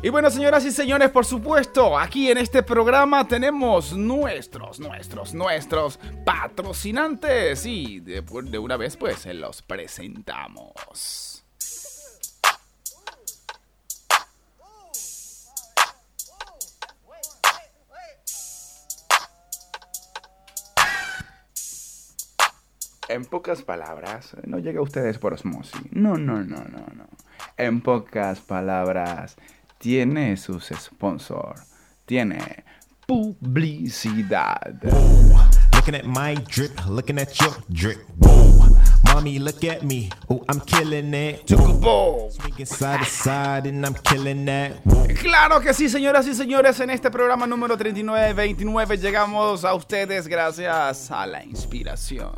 Y 0.00 0.10
bueno, 0.10 0.30
señoras 0.30 0.64
y 0.64 0.70
señores, 0.70 1.10
por 1.10 1.26
supuesto, 1.26 1.98
aquí 1.98 2.30
en 2.30 2.38
este 2.38 2.62
programa 2.62 3.28
tenemos 3.28 3.92
nuestros, 3.92 4.80
nuestros, 4.80 5.34
nuestros 5.34 5.98
patrocinantes. 6.24 7.66
Y 7.66 8.00
de, 8.00 8.22
de 8.22 8.58
una 8.58 8.78
vez, 8.78 8.96
pues, 8.96 9.18
se 9.18 9.34
los 9.34 9.60
presentamos. 9.60 11.27
En 23.08 23.24
pocas 23.24 23.62
palabras, 23.62 24.36
no 24.44 24.58
llega 24.58 24.80
a 24.80 24.82
ustedes 24.82 25.18
por 25.18 25.32
osmosis. 25.32 25.80
No, 25.92 26.18
no, 26.18 26.42
no, 26.44 26.58
no, 26.58 26.84
no. 26.94 27.08
En 27.56 27.80
pocas 27.80 28.40
palabras, 28.40 29.36
tiene 29.78 30.36
sus 30.36 30.66
sponsors. 30.66 31.62
Tiene 32.04 32.64
publicidad. 33.06 34.82
Looking 35.72 35.94
at 35.94 36.04
my 36.04 36.34
drip, 36.50 36.72
looking 36.86 37.18
at 37.18 37.32
your 37.40 37.56
drip. 37.70 37.98
Mommy, 39.04 39.38
look 39.38 39.64
at 39.64 39.82
me. 39.82 40.10
Oh, 40.28 40.44
I'm 40.46 40.60
killing 40.60 41.14
it. 41.14 41.48
Side 42.66 42.98
to 42.98 43.04
side 43.06 43.66
and 43.66 43.86
I'm 43.86 43.94
killing 44.04 44.44
that. 44.44 44.72
Claro 45.22 45.60
que 45.60 45.72
sí, 45.72 45.88
señoras 45.88 46.26
y 46.26 46.34
señores. 46.34 46.78
En 46.80 46.90
este 46.90 47.10
programa 47.10 47.46
número 47.46 47.78
3929 47.78 48.98
llegamos 48.98 49.64
a 49.64 49.72
ustedes 49.72 50.28
gracias 50.28 51.10
a 51.10 51.26
la 51.26 51.42
inspiración. 51.42 52.32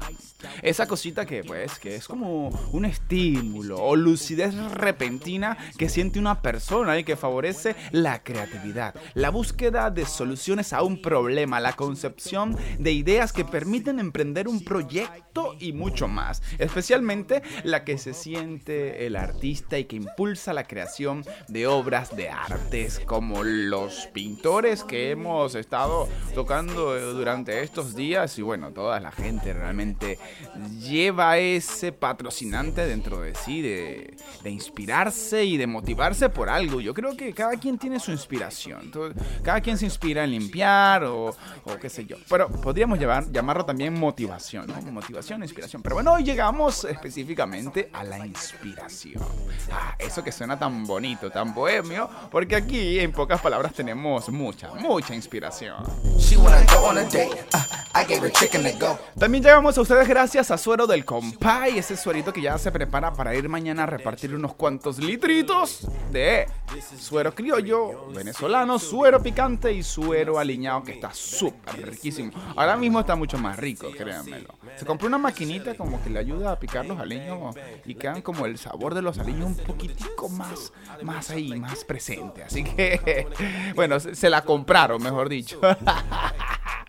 Esa 0.63 0.87
cosita 0.87 1.27
que 1.27 1.45
pues 1.45 1.79
que 1.79 1.97
es 1.97 2.07
como 2.07 2.49
un 2.73 2.85
estímulo 2.85 3.83
o 3.83 3.97
lucidez 3.97 4.55
repentina 4.73 5.57
que 5.79 5.89
siente 5.89 6.19
una 6.19 6.43
persona 6.43 6.99
y 6.99 7.05
que 7.05 7.17
favorece 7.17 7.77
la 7.91 8.23
creatividad, 8.23 8.95
la 9.15 9.31
búsqueda 9.31 9.91
de 9.91 10.07
soluciones 10.07 10.73
a 10.73 10.83
un 10.83 11.01
problema, 11.03 11.61
la 11.61 11.75
concepción 11.75 12.57
de 12.79 12.93
ideas 12.93 13.33
que 13.33 13.45
permiten 13.45 13.99
emprender 13.99 14.49
un 14.49 14.65
proyecto 14.65 15.55
y 15.59 15.73
mucho 15.73 16.09
más, 16.09 16.43
especialmente 16.59 17.43
la 17.65 17.85
que 17.85 17.99
se 17.99 18.15
siente 18.15 19.07
el 19.07 19.17
artista 19.17 19.79
y 19.79 19.85
que 19.85 19.97
impulsa 19.97 20.53
la 20.53 20.65
creación 20.65 21.25
de 21.49 21.67
obras 21.67 22.15
de 22.17 22.29
artes 22.29 23.01
como 23.07 23.43
los 23.45 24.09
pintores 24.13 24.85
que 24.85 25.11
hemos 25.11 25.55
estado 25.55 26.09
tocando 26.35 26.99
durante 27.13 27.63
estos 27.63 27.95
días 27.95 28.39
y 28.39 28.43
bueno, 28.43 28.73
toda 28.73 29.01
la 29.01 29.11
gente 29.11 29.53
realmente 29.53 30.19
lleva 30.81 31.39
ese 31.39 31.93
patrocinante 31.93 32.87
dentro 32.87 33.21
de 33.21 33.35
sí, 33.35 33.63
de, 33.63 34.15
inspirarse 34.45 35.45
y 35.45 35.57
de 35.57 35.67
motivarse 35.67 36.29
por 36.29 36.49
algo. 36.49 36.81
Yo 36.81 36.95
creo 36.95 37.17
que 37.17 37.33
cada 37.33 37.57
quien 37.57 37.79
tiene 37.79 38.01
su 38.01 38.11
inspiración. 38.11 38.91
cada 39.43 39.61
quien 39.61 39.77
se 39.79 39.85
inspira 39.85 40.25
en 40.25 40.31
limpiar 40.31 41.05
o, 41.05 41.35
qué 41.81 41.89
sé 41.89 42.07
yo. 42.07 42.17
Pero 42.29 42.49
podríamos 42.49 42.99
llevar, 42.99 43.31
llamarlo 43.31 43.65
también 43.65 43.99
motivación, 43.99 44.67
¿no? 44.67 44.93
Motivación, 44.93 45.43
inspiración. 45.43 45.83
Pero 45.83 45.97
bueno, 45.97 46.13
hoy 46.13 46.25
llegamos 46.25 46.85
específicamente 46.85 47.91
a 47.93 48.05
la 48.05 48.27
inspiración. 48.27 49.23
Ah, 49.71 49.95
eso 49.99 50.23
que 50.25 50.33
suena 50.33 50.59
tan 50.59 50.87
bonito, 50.87 51.31
tan 51.31 51.55
bohemio, 51.55 52.09
porque 52.31 52.57
aquí 52.57 52.99
en 52.99 53.13
pocas 53.13 53.41
palabras 53.41 53.73
tenemos 53.73 54.29
mucha, 54.29 54.73
mucha 54.75 55.15
inspiración. 55.15 55.85
También 59.19 59.43
llegamos 59.43 59.77
a 59.77 59.81
ustedes 59.81 60.09
gracias 60.09 60.20
a 60.21 60.59
Suero 60.59 60.87
del 60.87 61.07
Compay, 61.07 61.79
ese 61.79 61.97
suerito 61.97 62.31
que 62.31 62.43
ya 62.43 62.59
se 62.59 62.71
prepara 62.71 63.11
para 63.11 63.35
ir 63.35 63.49
mañana 63.49 63.85
a 63.85 63.87
repartir 63.87 64.35
unos 64.35 64.53
cuantos 64.53 64.99
litritos 64.99 65.89
de 66.13 66.47
suero 66.99 67.35
criollo, 67.35 68.11
venezolano, 68.11 68.79
suero 68.79 69.23
picante 69.23 69.73
y 69.73 69.83
suero 69.83 70.39
aliñado 70.39 70.85
que 70.85 70.93
está 70.93 71.15
súper 71.15 71.89
riquísimo. 71.89 72.33
Ahora 72.55 72.77
mismo 72.77 73.01
está 73.01 73.17
mucho 73.17 73.39
más 73.39 73.57
rico, 73.59 73.91
créanmelo. 73.97 74.55
Se 74.77 74.85
compró 74.85 75.09
una 75.09 75.17
maquinita 75.17 75.75
como 75.75 76.03
que 76.05 76.11
le 76.11 76.19
ayuda 76.19 76.53
a 76.53 76.59
picar 76.59 76.85
los 76.85 77.01
aliños 77.01 77.57
y 77.87 77.95
quedan 77.95 78.21
como 78.21 78.45
el 78.45 78.59
sabor 78.59 78.95
de 78.95 79.01
los 79.01 79.19
aliños 79.19 79.47
un 79.47 79.57
poquitico 79.57 80.29
más, 80.29 80.71
más 81.03 81.31
ahí, 81.31 81.59
más 81.59 81.83
presente. 81.85 82.45
Así 82.45 82.63
que, 82.63 83.27
bueno, 83.75 83.99
se 83.99 84.29
la 84.29 84.43
compraron, 84.43 85.03
mejor 85.03 85.31
dicho. 85.31 85.59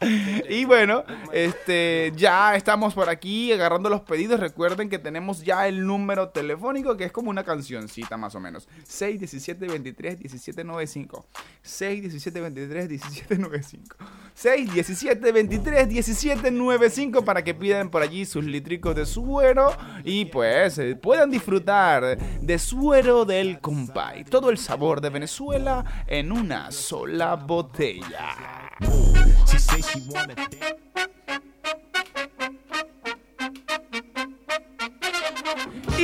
y 0.50 0.66
bueno, 0.66 1.04
este, 1.32 2.12
ya 2.16 2.56
estamos 2.56 2.94
por 2.94 3.08
aquí 3.10 3.21
agarrando 3.52 3.90
los 3.90 4.02
pedidos. 4.02 4.40
Recuerden 4.40 4.90
que 4.90 5.00
tenemos 5.00 5.44
ya 5.44 5.68
el 5.68 5.86
número 5.86 6.30
telefónico 6.30 6.98
que 6.98 7.06
es 7.06 7.12
como 7.12 7.30
una 7.30 7.44
cancioncita 7.44 8.18
más 8.18 8.36
o 8.36 8.40
menos. 8.40 8.68
617 8.88 9.68
23 9.68 10.20
17 10.20 10.64
95. 10.64 11.26
617 11.62 12.42
23 12.42 12.90
17 12.90 13.38
95. 13.38 13.98
617 14.34 15.32
23 15.32 15.90
17 15.90 16.52
95 16.52 17.24
para 17.24 17.44
que 17.44 17.54
pidan 17.54 17.90
por 17.90 18.02
allí 18.02 18.26
sus 18.26 18.44
litricos 18.44 18.96
de 18.96 19.06
suero 19.06 19.76
y 20.04 20.26
pues 20.26 20.78
eh, 20.80 20.96
puedan 20.96 21.30
disfrutar 21.30 22.18
de 22.18 22.60
suero 22.60 23.26
del 23.26 23.60
compay. 23.60 24.24
Todo 24.24 24.50
el 24.50 24.58
sabor 24.58 25.02
de 25.02 25.10
Venezuela 25.10 26.06
en 26.08 26.32
una 26.32 26.72
sola 26.72 27.36
botella. 27.36 28.36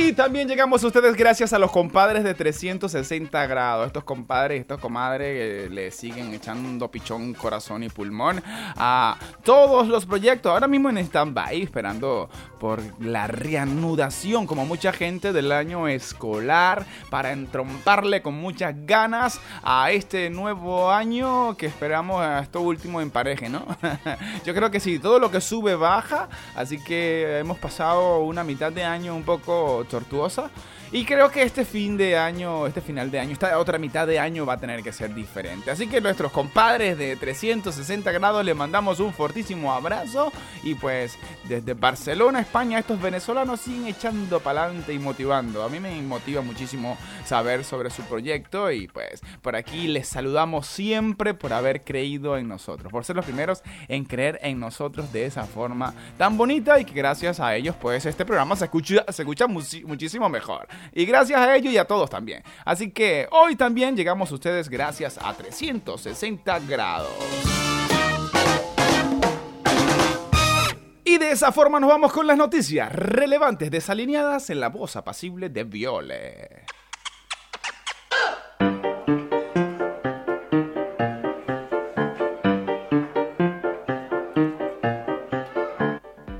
Y 0.00 0.12
también 0.12 0.46
llegamos 0.46 0.82
a 0.84 0.86
ustedes 0.86 1.16
gracias 1.16 1.52
a 1.52 1.58
los 1.58 1.72
compadres 1.72 2.22
de 2.22 2.32
360 2.32 3.46
grados. 3.48 3.88
Estos 3.88 4.04
compadres, 4.04 4.60
estos 4.60 4.80
comadres 4.80 5.68
le 5.70 5.90
siguen 5.90 6.32
echando 6.32 6.88
pichón, 6.88 7.34
corazón 7.34 7.82
y 7.82 7.88
pulmón 7.88 8.40
a 8.46 9.18
todos 9.42 9.88
los 9.88 10.06
proyectos. 10.06 10.52
Ahora 10.52 10.68
mismo 10.68 10.88
en 10.88 10.98
stand-by, 10.98 11.62
esperando 11.62 12.30
por 12.58 12.82
la 13.00 13.26
reanudación, 13.26 14.46
como 14.46 14.66
mucha 14.66 14.92
gente, 14.92 15.32
del 15.32 15.52
año 15.52 15.88
escolar 15.88 16.86
para 17.10 17.32
entromparle 17.32 18.22
con 18.22 18.34
muchas 18.34 18.74
ganas 18.86 19.40
a 19.62 19.90
este 19.92 20.30
nuevo 20.30 20.90
año 20.90 21.56
que 21.56 21.66
esperamos 21.66 22.20
a 22.20 22.40
esto 22.40 22.60
último 22.60 23.00
en 23.00 23.10
pareja, 23.10 23.48
¿no? 23.48 23.64
Yo 24.44 24.54
creo 24.54 24.70
que 24.70 24.80
sí, 24.80 24.98
todo 24.98 25.18
lo 25.18 25.30
que 25.30 25.40
sube 25.40 25.74
baja, 25.76 26.28
así 26.54 26.82
que 26.82 27.38
hemos 27.38 27.58
pasado 27.58 28.20
una 28.20 28.44
mitad 28.44 28.72
de 28.72 28.84
año 28.84 29.14
un 29.14 29.24
poco 29.24 29.86
tortuosa. 29.88 30.50
Y 30.90 31.04
creo 31.04 31.30
que 31.30 31.42
este 31.42 31.66
fin 31.66 31.98
de 31.98 32.16
año, 32.16 32.66
este 32.66 32.80
final 32.80 33.10
de 33.10 33.20
año, 33.20 33.32
esta 33.32 33.58
otra 33.58 33.76
mitad 33.76 34.06
de 34.06 34.18
año 34.18 34.46
va 34.46 34.54
a 34.54 34.56
tener 34.58 34.82
que 34.82 34.90
ser 34.90 35.14
diferente. 35.14 35.70
Así 35.70 35.86
que 35.86 36.00
nuestros 36.00 36.32
compadres 36.32 36.96
de 36.96 37.14
360 37.14 38.10
grados 38.10 38.42
les 38.42 38.56
mandamos 38.56 38.98
un 38.98 39.12
fortísimo 39.12 39.70
abrazo. 39.70 40.32
Y 40.62 40.74
pues 40.76 41.18
desde 41.44 41.74
Barcelona, 41.74 42.40
España, 42.40 42.78
estos 42.78 43.02
venezolanos 43.02 43.60
siguen 43.60 43.88
echando 43.88 44.40
para 44.40 44.64
adelante 44.64 44.94
y 44.94 44.98
motivando. 44.98 45.62
A 45.62 45.68
mí 45.68 45.78
me 45.78 46.00
motiva 46.00 46.40
muchísimo 46.40 46.96
saber 47.26 47.64
sobre 47.64 47.90
su 47.90 48.00
proyecto. 48.04 48.70
Y 48.70 48.88
pues 48.88 49.20
por 49.42 49.56
aquí 49.56 49.88
les 49.88 50.08
saludamos 50.08 50.66
siempre 50.66 51.34
por 51.34 51.52
haber 51.52 51.84
creído 51.84 52.38
en 52.38 52.48
nosotros. 52.48 52.90
Por 52.90 53.04
ser 53.04 53.14
los 53.14 53.26
primeros 53.26 53.62
en 53.88 54.06
creer 54.06 54.38
en 54.42 54.58
nosotros 54.58 55.12
de 55.12 55.26
esa 55.26 55.44
forma 55.44 55.92
tan 56.16 56.38
bonita. 56.38 56.80
Y 56.80 56.86
que 56.86 56.94
gracias 56.94 57.40
a 57.40 57.54
ellos 57.54 57.76
pues 57.78 58.06
este 58.06 58.24
programa 58.24 58.56
se 58.56 58.64
escucha, 58.64 59.04
se 59.10 59.20
escucha 59.20 59.46
muchísimo 59.46 60.30
mejor. 60.30 60.66
Y 60.92 61.04
gracias 61.04 61.40
a 61.40 61.56
ellos 61.56 61.72
y 61.72 61.78
a 61.78 61.84
todos 61.84 62.10
también. 62.10 62.42
Así 62.64 62.90
que 62.90 63.28
hoy 63.30 63.56
también 63.56 63.96
llegamos 63.96 64.30
a 64.30 64.34
ustedes 64.34 64.68
gracias 64.68 65.18
a 65.22 65.34
360 65.34 66.58
grados. 66.60 67.58
Y 71.04 71.16
de 71.16 71.30
esa 71.30 71.52
forma 71.52 71.80
nos 71.80 71.88
vamos 71.88 72.12
con 72.12 72.26
las 72.26 72.36
noticias 72.36 72.92
relevantes 72.92 73.70
desalineadas 73.70 74.50
en 74.50 74.60
la 74.60 74.68
voz 74.68 74.94
apacible 74.94 75.48
de 75.48 75.64
Viole. 75.64 76.64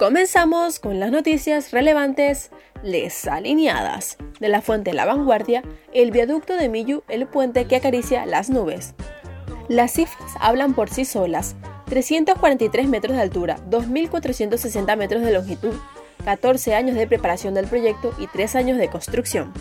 Comenzamos 0.08 0.80
con 0.80 1.00
las 1.00 1.10
noticias 1.10 1.70
relevantes 1.70 2.50
desalineadas. 2.82 4.16
De 4.40 4.48
la 4.48 4.62
fuente 4.62 4.94
La 4.94 5.04
Vanguardia, 5.04 5.62
el 5.92 6.12
viaducto 6.12 6.56
de 6.56 6.70
Millu, 6.70 7.02
el 7.10 7.26
puente 7.26 7.66
que 7.66 7.76
acaricia 7.76 8.24
las 8.24 8.48
nubes. 8.48 8.94
Las 9.68 9.92
cifras 9.92 10.32
hablan 10.40 10.72
por 10.72 10.88
sí 10.88 11.04
solas. 11.04 11.56
343 11.90 12.88
metros 12.88 13.16
de 13.16 13.22
altura, 13.22 13.58
2.460 13.68 14.96
metros 14.96 15.20
de 15.20 15.32
longitud, 15.34 15.74
14 16.24 16.74
años 16.74 16.96
de 16.96 17.06
preparación 17.06 17.52
del 17.52 17.66
proyecto 17.66 18.14
y 18.18 18.28
3 18.28 18.56
años 18.56 18.78
de 18.78 18.88
construcción. 18.88 19.52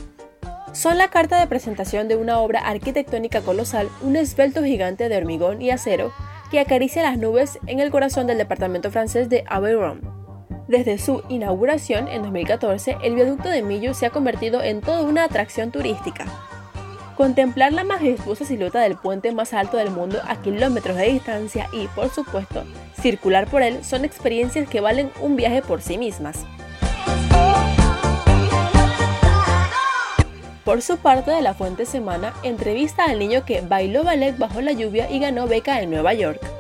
Son 0.71 0.97
la 0.97 1.09
carta 1.09 1.41
de 1.41 1.47
presentación 1.47 2.07
de 2.07 2.15
una 2.15 2.39
obra 2.39 2.61
arquitectónica 2.61 3.41
colosal, 3.41 3.89
un 4.01 4.15
esbelto 4.15 4.63
gigante 4.63 5.09
de 5.09 5.17
hormigón 5.17 5.61
y 5.61 5.71
acero 5.71 6.13
que 6.49 6.61
acaricia 6.61 7.03
las 7.03 7.17
nubes 7.17 7.59
en 7.67 7.81
el 7.81 7.91
corazón 7.91 8.27
del 8.27 8.37
departamento 8.37 8.91
francés 8.91 9.27
de 9.27 9.43
Aveyron. 9.49 10.16
Desde 10.67 10.97
su 10.97 11.23
inauguración 11.29 12.09
en 12.09 12.23
2014, 12.23 12.97
el 13.01 13.15
viaducto 13.15 13.47
de 13.47 13.61
Millo 13.61 13.93
se 13.93 14.05
ha 14.05 14.09
convertido 14.09 14.61
en 14.61 14.81
toda 14.81 15.01
una 15.03 15.23
atracción 15.23 15.71
turística. 15.71 16.25
Contemplar 17.15 17.71
la 17.71 17.85
majestuosa 17.85 18.43
silueta 18.43 18.81
del 18.81 18.97
puente 18.97 19.31
más 19.31 19.53
alto 19.53 19.77
del 19.77 19.91
mundo 19.91 20.19
a 20.27 20.41
kilómetros 20.41 20.97
de 20.97 21.13
distancia 21.13 21.69
y, 21.71 21.87
por 21.87 22.09
supuesto, 22.09 22.65
circular 23.01 23.47
por 23.47 23.61
él 23.61 23.83
son 23.83 24.03
experiencias 24.03 24.67
que 24.67 24.81
valen 24.81 25.09
un 25.21 25.37
viaje 25.37 25.61
por 25.61 25.81
sí 25.81 25.97
mismas. 25.97 26.45
Por 30.65 30.81
su 30.81 30.97
parte, 30.97 31.31
de 31.31 31.41
la 31.41 31.53
Fuente 31.53 31.85
Semana 31.85 32.33
entrevista 32.43 33.05
al 33.05 33.19
niño 33.19 33.45
que 33.45 33.61
bailó 33.61 34.03
ballet 34.03 34.37
bajo 34.37 34.59
la 34.59 34.73
lluvia 34.73 35.09
y 35.09 35.19
ganó 35.19 35.47
beca 35.47 35.81
en 35.81 35.91
Nueva 35.91 36.13
York. 36.13 36.56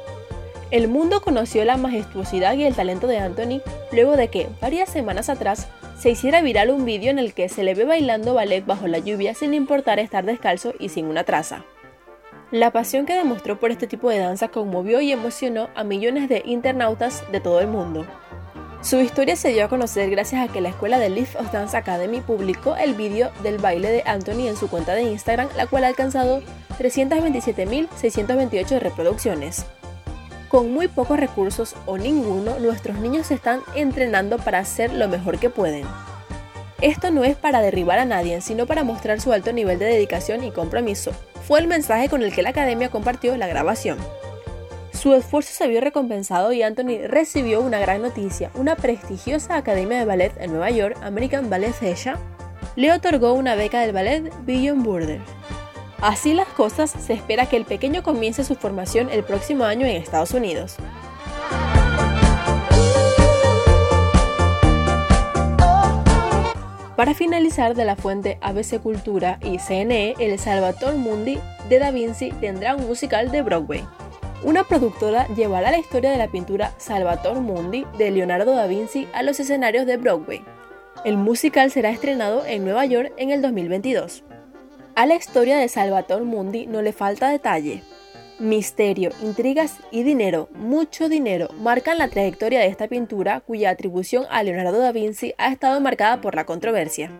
El 0.69 0.89
mundo 0.89 1.21
conoció 1.21 1.63
la 1.63 1.77
majestuosidad 1.77 2.55
y 2.55 2.65
el 2.65 2.75
talento 2.75 3.07
de 3.07 3.19
Anthony 3.19 3.61
luego 3.93 4.17
de 4.17 4.27
que, 4.27 4.49
varias 4.61 4.89
semanas 4.89 5.29
atrás, 5.29 5.69
se 5.97 6.09
hiciera 6.09 6.41
viral 6.41 6.71
un 6.71 6.83
vídeo 6.83 7.09
en 7.09 7.19
el 7.19 7.33
que 7.33 7.47
se 7.47 7.63
le 7.63 7.73
ve 7.73 7.85
bailando 7.85 8.33
ballet 8.33 8.65
bajo 8.65 8.87
la 8.87 8.99
lluvia 8.99 9.33
sin 9.33 9.53
importar 9.53 9.97
estar 9.99 10.25
descalzo 10.25 10.73
y 10.77 10.89
sin 10.89 11.05
una 11.05 11.23
traza. 11.23 11.63
La 12.51 12.71
pasión 12.71 13.05
que 13.05 13.15
demostró 13.15 13.59
por 13.59 13.71
este 13.71 13.87
tipo 13.87 14.09
de 14.09 14.19
danza 14.19 14.49
conmovió 14.49 15.01
y 15.01 15.11
emocionó 15.11 15.69
a 15.75 15.83
millones 15.83 16.29
de 16.29 16.43
internautas 16.45 17.23
de 17.31 17.39
todo 17.39 17.61
el 17.61 17.67
mundo. 17.67 18.05
Su 18.81 19.01
historia 19.01 19.35
se 19.35 19.49
dio 19.49 19.65
a 19.65 19.69
conocer 19.69 20.09
gracias 20.09 20.47
a 20.47 20.53
que 20.53 20.61
la 20.61 20.69
escuela 20.69 20.99
de 20.99 21.09
Leaf 21.09 21.35
of 21.35 21.51
Dance 21.51 21.75
Academy 21.75 22.21
publicó 22.21 22.75
el 22.75 22.93
vídeo 22.93 23.31
del 23.41 23.57
baile 23.57 23.89
de 23.89 24.03
Anthony 24.05 24.47
en 24.47 24.55
su 24.55 24.69
cuenta 24.69 24.93
de 24.93 25.01
Instagram, 25.03 25.49
la 25.57 25.67
cual 25.67 25.83
ha 25.83 25.87
alcanzado 25.87 26.41
327.628 26.77 28.79
reproducciones. 28.79 29.65
Con 30.49 30.71
muy 30.71 30.87
pocos 30.87 31.19
recursos 31.19 31.75
o 31.85 31.97
ninguno, 31.97 32.57
nuestros 32.59 32.97
niños 32.99 33.27
se 33.27 33.33
están 33.33 33.61
entrenando 33.75 34.37
para 34.37 34.59
hacer 34.59 34.93
lo 34.93 35.09
mejor 35.09 35.39
que 35.39 35.49
pueden. 35.49 35.85
Esto 36.79 37.11
no 37.11 37.23
es 37.23 37.35
para 37.35 37.61
derribar 37.61 37.99
a 37.99 38.05
nadie, 38.05 38.39
sino 38.39 38.65
para 38.65 38.83
mostrar 38.83 39.19
su 39.19 39.33
alto 39.33 39.51
nivel 39.51 39.77
de 39.79 39.85
dedicación 39.85 40.43
y 40.43 40.51
compromiso. 40.51 41.11
Fue 41.45 41.59
el 41.59 41.67
mensaje 41.67 42.07
con 42.07 42.21
el 42.21 42.33
que 42.33 42.43
la 42.43 42.49
academia 42.49 42.89
compartió 42.89 43.35
la 43.35 43.47
grabación. 43.47 43.97
Su 44.93 45.13
esfuerzo 45.13 45.51
se 45.53 45.67
vio 45.67 45.81
recompensado 45.81 46.53
y 46.53 46.63
Anthony 46.63 47.07
recibió 47.07 47.61
una 47.61 47.79
gran 47.79 48.01
noticia. 48.01 48.51
Una 48.55 48.75
prestigiosa 48.75 49.57
academia 49.57 49.99
de 49.99 50.05
ballet 50.05 50.33
en 50.39 50.51
Nueva 50.51 50.71
York, 50.71 50.97
American 51.03 51.49
Ballet 51.49 51.73
Theatre, 51.77 52.15
le 52.75 52.91
otorgó 52.91 53.33
una 53.33 53.55
beca 53.55 53.81
del 53.81 53.91
ballet 53.91 54.31
Beyond 54.45 54.83
Border. 54.83 55.21
Así 56.01 56.33
las 56.33 56.47
cosas, 56.49 56.91
se 56.91 57.13
espera 57.13 57.47
que 57.47 57.57
el 57.57 57.65
pequeño 57.65 58.03
comience 58.03 58.43
su 58.43 58.55
formación 58.55 59.09
el 59.09 59.23
próximo 59.23 59.63
año 59.63 59.87
en 59.87 59.95
Estados 59.95 60.31
Unidos. 60.31 60.77
Para 66.95 67.13
finalizar, 67.13 67.75
de 67.75 67.85
la 67.85 67.95
fuente 67.95 68.39
ABC 68.41 68.81
Cultura 68.81 69.39
y 69.43 69.59
CNE, 69.59 70.15
el 70.19 70.37
Salvatore 70.39 70.97
Mundi 70.97 71.39
de 71.69 71.79
Da 71.79 71.91
Vinci 71.91 72.31
tendrá 72.31 72.75
un 72.75 72.87
musical 72.87 73.29
de 73.31 73.43
Broadway. 73.43 73.83
Una 74.43 74.63
productora 74.63 75.27
llevará 75.35 75.71
la 75.71 75.79
historia 75.79 76.11
de 76.11 76.17
la 76.17 76.27
pintura 76.27 76.73
Salvatore 76.77 77.39
Mundi 77.39 77.85
de 77.97 78.11
Leonardo 78.11 78.55
da 78.55 78.67
Vinci 78.67 79.07
a 79.13 79.23
los 79.23 79.39
escenarios 79.39 79.85
de 79.85 79.97
Broadway. 79.97 80.43
El 81.05 81.17
musical 81.17 81.71
será 81.71 81.89
estrenado 81.89 82.45
en 82.45 82.63
Nueva 82.63 82.85
York 82.85 83.13
en 83.17 83.31
el 83.31 83.41
2022. 83.41 84.23
A 84.97 85.05
la 85.05 85.13
historia 85.13 85.59
de 85.59 85.67
Salvatore 85.67 86.23
Mundi 86.23 86.65
no 86.65 86.81
le 86.81 86.91
falta 86.91 87.29
detalle. 87.29 87.83
Misterio, 88.39 89.11
intrigas 89.21 89.77
y 89.91 90.01
dinero, 90.01 90.49
mucho 90.55 91.07
dinero, 91.07 91.49
marcan 91.59 91.99
la 91.99 92.07
trayectoria 92.07 92.61
de 92.61 92.65
esta 92.65 92.87
pintura 92.87 93.41
cuya 93.41 93.69
atribución 93.69 94.25
a 94.31 94.41
Leonardo 94.41 94.79
da 94.79 94.91
Vinci 94.91 95.35
ha 95.37 95.51
estado 95.51 95.79
marcada 95.81 96.19
por 96.19 96.33
la 96.33 96.47
controversia. 96.47 97.11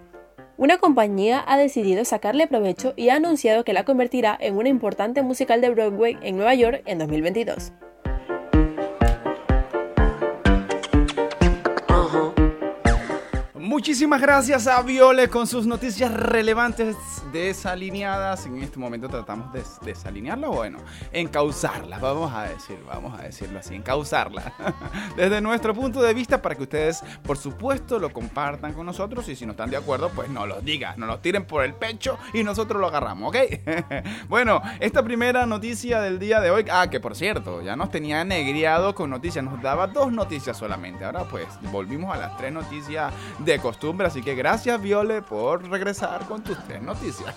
Una 0.57 0.79
compañía 0.79 1.43
ha 1.45 1.55
decidido 1.59 2.03
sacarle 2.03 2.47
provecho 2.47 2.93
y 2.95 3.09
ha 3.09 3.17
anunciado 3.17 3.63
que 3.63 3.73
la 3.73 3.85
convertirá 3.85 4.35
en 4.39 4.57
una 4.57 4.69
importante 4.69 5.21
musical 5.21 5.61
de 5.61 5.69
Broadway 5.69 6.17
en 6.23 6.35
Nueva 6.35 6.55
York 6.55 6.81
en 6.87 6.97
2022. 6.97 7.73
Muchísimas 13.77 14.19
gracias 14.19 14.65
a 14.65 14.81
Viole 14.81 15.29
con 15.29 15.45
sus 15.45 15.67
noticias 15.67 16.11
relevantes 16.11 16.95
desalineadas. 17.31 18.47
En 18.47 18.63
este 18.63 18.79
momento 18.79 19.07
tratamos 19.07 19.53
de 19.53 19.61
desalinearla, 19.85 20.47
bueno, 20.47 20.79
encauzarla, 21.11 21.99
vamos 21.99 22.33
a 22.33 22.45
decir, 22.45 22.79
vamos 22.87 23.19
a 23.19 23.21
decirlo 23.21 23.59
así, 23.59 23.75
encauzarla. 23.75 24.51
Desde 25.15 25.41
nuestro 25.41 25.75
punto 25.75 26.01
de 26.01 26.15
vista 26.15 26.41
para 26.41 26.55
que 26.55 26.63
ustedes, 26.63 27.03
por 27.21 27.37
supuesto, 27.37 27.99
lo 27.99 28.11
compartan 28.11 28.73
con 28.73 28.83
nosotros 28.83 29.29
y 29.29 29.35
si 29.35 29.45
no 29.45 29.51
están 29.51 29.69
de 29.69 29.77
acuerdo, 29.77 30.09
pues 30.09 30.27
no 30.27 30.47
lo 30.47 30.59
digan, 30.59 30.99
no 30.99 31.05
lo 31.05 31.19
tiren 31.19 31.45
por 31.45 31.63
el 31.63 31.75
pecho 31.75 32.17
y 32.33 32.43
nosotros 32.43 32.81
lo 32.81 32.87
agarramos, 32.87 33.29
¿ok? 33.29 33.37
bueno, 34.27 34.59
esta 34.79 35.03
primera 35.03 35.45
noticia 35.45 36.01
del 36.01 36.17
día 36.17 36.41
de 36.41 36.49
hoy, 36.49 36.65
ah, 36.71 36.89
que 36.89 36.99
por 36.99 37.15
cierto, 37.15 37.61
ya 37.61 37.75
nos 37.75 37.91
tenía 37.91 38.23
negriado 38.23 38.95
con 38.95 39.11
noticias, 39.11 39.45
nos 39.45 39.61
daba 39.61 39.85
dos 39.85 40.11
noticias 40.11 40.57
solamente. 40.57 41.05
Ahora 41.05 41.25
pues 41.25 41.45
volvimos 41.71 42.11
a 42.11 42.17
las 42.17 42.37
tres 42.37 42.51
noticias 42.51 43.13
de 43.37 43.66
Así 44.05 44.21
que 44.21 44.35
gracias, 44.35 44.81
Viole, 44.81 45.21
por 45.21 45.67
regresar 45.69 46.25
con 46.25 46.43
tus 46.43 46.57
tres 46.65 46.81
noticias. 46.81 47.35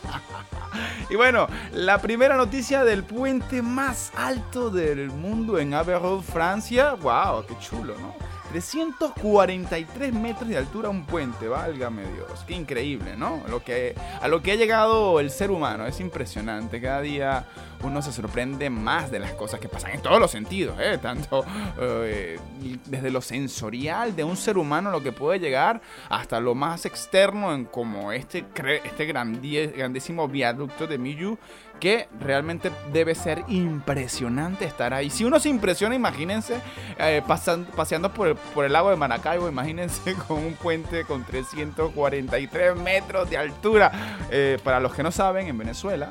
y 1.10 1.16
bueno, 1.16 1.46
la 1.72 1.98
primera 1.98 2.36
noticia 2.36 2.84
del 2.84 3.04
puente 3.04 3.62
más 3.62 4.12
alto 4.16 4.70
del 4.70 5.08
mundo 5.10 5.58
en 5.58 5.74
Averroes, 5.74 6.24
Francia. 6.24 6.94
¡Wow! 6.94 7.46
¡Qué 7.46 7.58
chulo, 7.58 7.94
¿no? 7.98 8.14
343 8.50 10.12
metros 10.12 10.48
de 10.48 10.58
altura 10.58 10.88
un 10.88 11.04
puente, 11.04 11.46
válgame 11.46 12.02
Dios, 12.02 12.44
qué 12.46 12.54
increíble, 12.54 13.16
¿no? 13.16 13.42
Lo 13.48 13.62
que, 13.62 13.94
a 14.20 14.26
lo 14.28 14.42
que 14.42 14.52
ha 14.52 14.56
llegado 14.56 15.20
el 15.20 15.30
ser 15.30 15.50
humano, 15.50 15.86
es 15.86 16.00
impresionante, 16.00 16.80
cada 16.80 17.00
día 17.00 17.46
uno 17.82 18.02
se 18.02 18.12
sorprende 18.12 18.68
más 18.68 19.10
de 19.10 19.20
las 19.20 19.32
cosas 19.32 19.60
que 19.60 19.68
pasan 19.68 19.92
en 19.92 20.02
todos 20.02 20.18
los 20.18 20.30
sentidos, 20.30 20.76
¿eh? 20.80 20.98
tanto 21.00 21.44
eh, 21.78 22.38
desde 22.86 23.10
lo 23.10 23.20
sensorial 23.20 24.14
de 24.16 24.24
un 24.24 24.36
ser 24.36 24.58
humano, 24.58 24.90
lo 24.90 25.02
que 25.02 25.12
puede 25.12 25.38
llegar, 25.38 25.80
hasta 26.08 26.40
lo 26.40 26.54
más 26.54 26.84
externo, 26.86 27.54
en 27.54 27.64
como 27.64 28.12
este, 28.12 28.44
este 28.84 29.06
grandísimo 29.06 30.28
viaducto 30.28 30.86
de 30.86 30.98
Miyu 30.98 31.38
que 31.80 32.08
realmente 32.20 32.70
debe 32.92 33.14
ser 33.14 33.42
impresionante 33.48 34.64
estar 34.64 34.94
ahí. 34.94 35.10
Si 35.10 35.24
uno 35.24 35.40
se 35.40 35.48
impresiona, 35.48 35.94
imagínense 35.94 36.60
eh, 36.98 37.22
paseando 37.26 38.12
por 38.12 38.64
el, 38.64 38.72
lago 38.72 38.90
de 38.90 38.96
Maracaibo, 38.96 39.48
imagínense 39.48 40.14
con 40.28 40.38
un 40.38 40.54
puente 40.54 41.04
con 41.04 41.24
343 41.24 42.76
metros 42.76 43.28
de 43.30 43.38
altura. 43.38 43.90
Eh, 44.30 44.58
para 44.62 44.78
los 44.78 44.94
que 44.94 45.02
no 45.02 45.10
saben, 45.10 45.48
en 45.48 45.58
Venezuela 45.58 46.10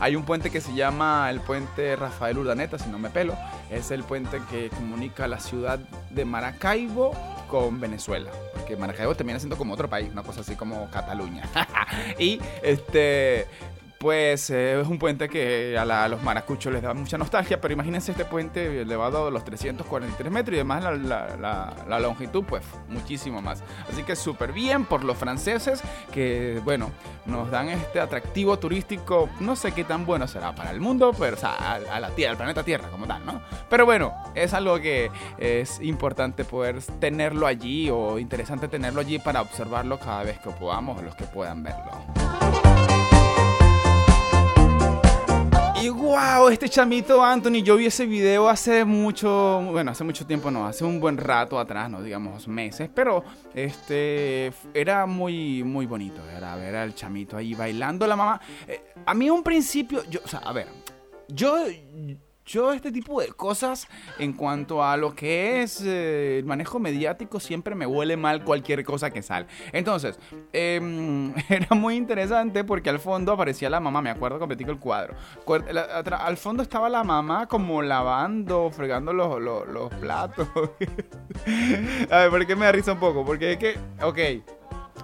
hay 0.00 0.16
un 0.16 0.24
puente 0.24 0.50
que 0.50 0.60
se 0.60 0.74
llama 0.74 1.30
el 1.30 1.40
puente 1.40 1.96
Rafael 1.96 2.36
Urdaneta, 2.38 2.78
si 2.78 2.88
no 2.90 2.98
me 2.98 3.10
pelo. 3.10 3.34
Es 3.70 3.90
el 3.90 4.02
puente 4.02 4.40
que 4.50 4.68
comunica 4.70 5.28
la 5.28 5.40
ciudad 5.40 5.78
de 6.10 6.24
Maracaibo 6.24 7.12
con 7.48 7.80
Venezuela. 7.80 8.30
Porque 8.54 8.76
Maracaibo 8.76 9.14
termina 9.14 9.38
siendo 9.38 9.56
como 9.56 9.74
otro 9.74 9.88
país, 9.88 10.10
una 10.10 10.22
cosa 10.22 10.40
así 10.40 10.56
como 10.56 10.90
Cataluña. 10.90 11.44
y 12.18 12.40
este 12.62 13.46
pues 14.04 14.50
eh, 14.50 14.78
es 14.78 14.86
un 14.86 14.98
puente 14.98 15.30
que 15.30 15.78
a, 15.78 16.08
los 16.08 16.22
maracuchos 16.22 16.70
les 16.70 16.82
da 16.82 16.92
mucha 16.92 17.16
nostalgia, 17.16 17.58
pero 17.58 17.72
imagínense 17.72 18.12
este 18.12 18.26
puente 18.26 18.82
elevado 18.82 19.28
a 19.28 19.30
los 19.30 19.42
343 19.46 20.30
metros 20.30 20.54
y 20.54 20.58
además 20.58 20.84
la, 21.00 21.98
longitud, 22.00 22.44
pues 22.44 22.62
muchísimo 22.88 23.40
más. 23.40 23.62
Así 23.90 24.02
que 24.02 24.14
súper 24.14 24.52
bien 24.52 24.84
por 24.84 25.04
los 25.04 25.16
franceses 25.16 25.82
que, 26.12 26.60
bueno, 26.64 26.90
nos 27.24 27.50
dan 27.50 27.70
este 27.70 27.98
atractivo 27.98 28.58
turístico, 28.58 29.30
no 29.40 29.56
sé 29.56 29.72
qué 29.72 29.84
tan 29.84 30.04
bueno 30.04 30.28
será 30.28 30.54
para 30.54 30.70
el 30.70 30.82
mundo, 30.82 31.12
pero 31.18 31.36
o 31.36 31.40
sea, 31.40 31.54
a, 31.54 31.98
la 31.98 32.10
Tierra, 32.10 32.32
al 32.32 32.36
planeta 32.36 32.62
Tierra 32.62 32.90
como 32.90 33.06
tal, 33.06 33.24
¿no? 33.24 33.40
Pero 33.70 33.86
bueno, 33.86 34.12
es 34.34 34.52
algo 34.52 34.78
que 34.80 35.10
es 35.38 35.80
importante 35.80 36.44
poder 36.44 36.82
tenerlo 37.00 37.46
allí 37.46 37.88
o 37.88 38.18
interesante 38.18 38.68
tenerlo 38.68 39.00
allí 39.00 39.18
para 39.18 39.40
observarlo 39.40 39.98
cada 39.98 40.24
vez 40.24 40.38
que 40.40 40.50
podamos, 40.50 41.02
los 41.02 41.14
que 41.14 41.24
puedan 41.24 41.62
verlo. 41.62 42.73
Y 45.84 45.90
wow, 45.90 46.48
este 46.48 46.66
chamito 46.66 47.22
Anthony, 47.22 47.62
yo 47.62 47.76
vi 47.76 47.84
ese 47.84 48.06
video 48.06 48.48
hace 48.48 48.86
mucho, 48.86 49.60
bueno, 49.70 49.90
hace 49.90 50.02
mucho 50.02 50.24
tiempo 50.24 50.50
no, 50.50 50.66
hace 50.66 50.82
un 50.82 50.98
buen 50.98 51.18
rato 51.18 51.58
atrás, 51.58 51.90
no 51.90 52.00
digamos 52.02 52.48
meses, 52.48 52.88
pero 52.94 53.22
este 53.52 54.50
era 54.72 55.04
muy 55.04 55.62
muy 55.62 55.84
bonito, 55.84 56.22
era 56.34 56.56
ver 56.56 56.74
al 56.74 56.94
chamito 56.94 57.36
ahí 57.36 57.52
bailando 57.52 58.06
la 58.06 58.16
mamá. 58.16 58.40
Eh, 58.66 58.94
a 59.04 59.12
mí 59.12 59.28
un 59.28 59.42
principio, 59.42 60.02
yo, 60.08 60.20
o 60.24 60.28
sea, 60.28 60.38
a 60.38 60.54
ver, 60.54 60.68
yo 61.28 61.66
yo 62.46 62.72
este 62.72 62.92
tipo 62.92 63.20
de 63.20 63.28
cosas 63.28 63.88
en 64.18 64.32
cuanto 64.32 64.84
a 64.84 64.96
lo 64.96 65.14
que 65.14 65.62
es 65.62 65.80
eh, 65.82 66.38
el 66.38 66.44
manejo 66.44 66.78
mediático 66.78 67.40
siempre 67.40 67.74
me 67.74 67.86
huele 67.86 68.16
mal 68.16 68.44
cualquier 68.44 68.84
cosa 68.84 69.10
que 69.10 69.22
sale. 69.22 69.46
Entonces, 69.72 70.18
em, 70.52 71.32
era 71.48 71.74
muy 71.74 71.96
interesante 71.96 72.64
porque 72.64 72.90
al 72.90 73.00
fondo 73.00 73.32
aparecía 73.32 73.70
la 73.70 73.80
mamá, 73.80 74.02
me 74.02 74.10
acuerdo 74.10 74.38
completito 74.38 74.70
el 74.70 74.78
cuadro. 74.78 75.14
Al 76.18 76.36
fondo 76.36 76.62
estaba 76.62 76.88
la 76.88 77.04
mamá 77.04 77.46
como 77.46 77.82
lavando, 77.82 78.70
fregando 78.70 79.12
los, 79.12 79.40
los, 79.40 79.66
los 79.68 79.94
platos. 79.94 80.48
a 82.10 82.18
ver, 82.18 82.30
¿por 82.30 82.46
qué 82.46 82.56
me 82.56 82.66
da 82.66 82.72
risa 82.72 82.92
un 82.92 83.00
poco? 83.00 83.24
Porque 83.24 83.52
es 83.52 83.58
que, 83.58 83.78
ok 84.02 84.18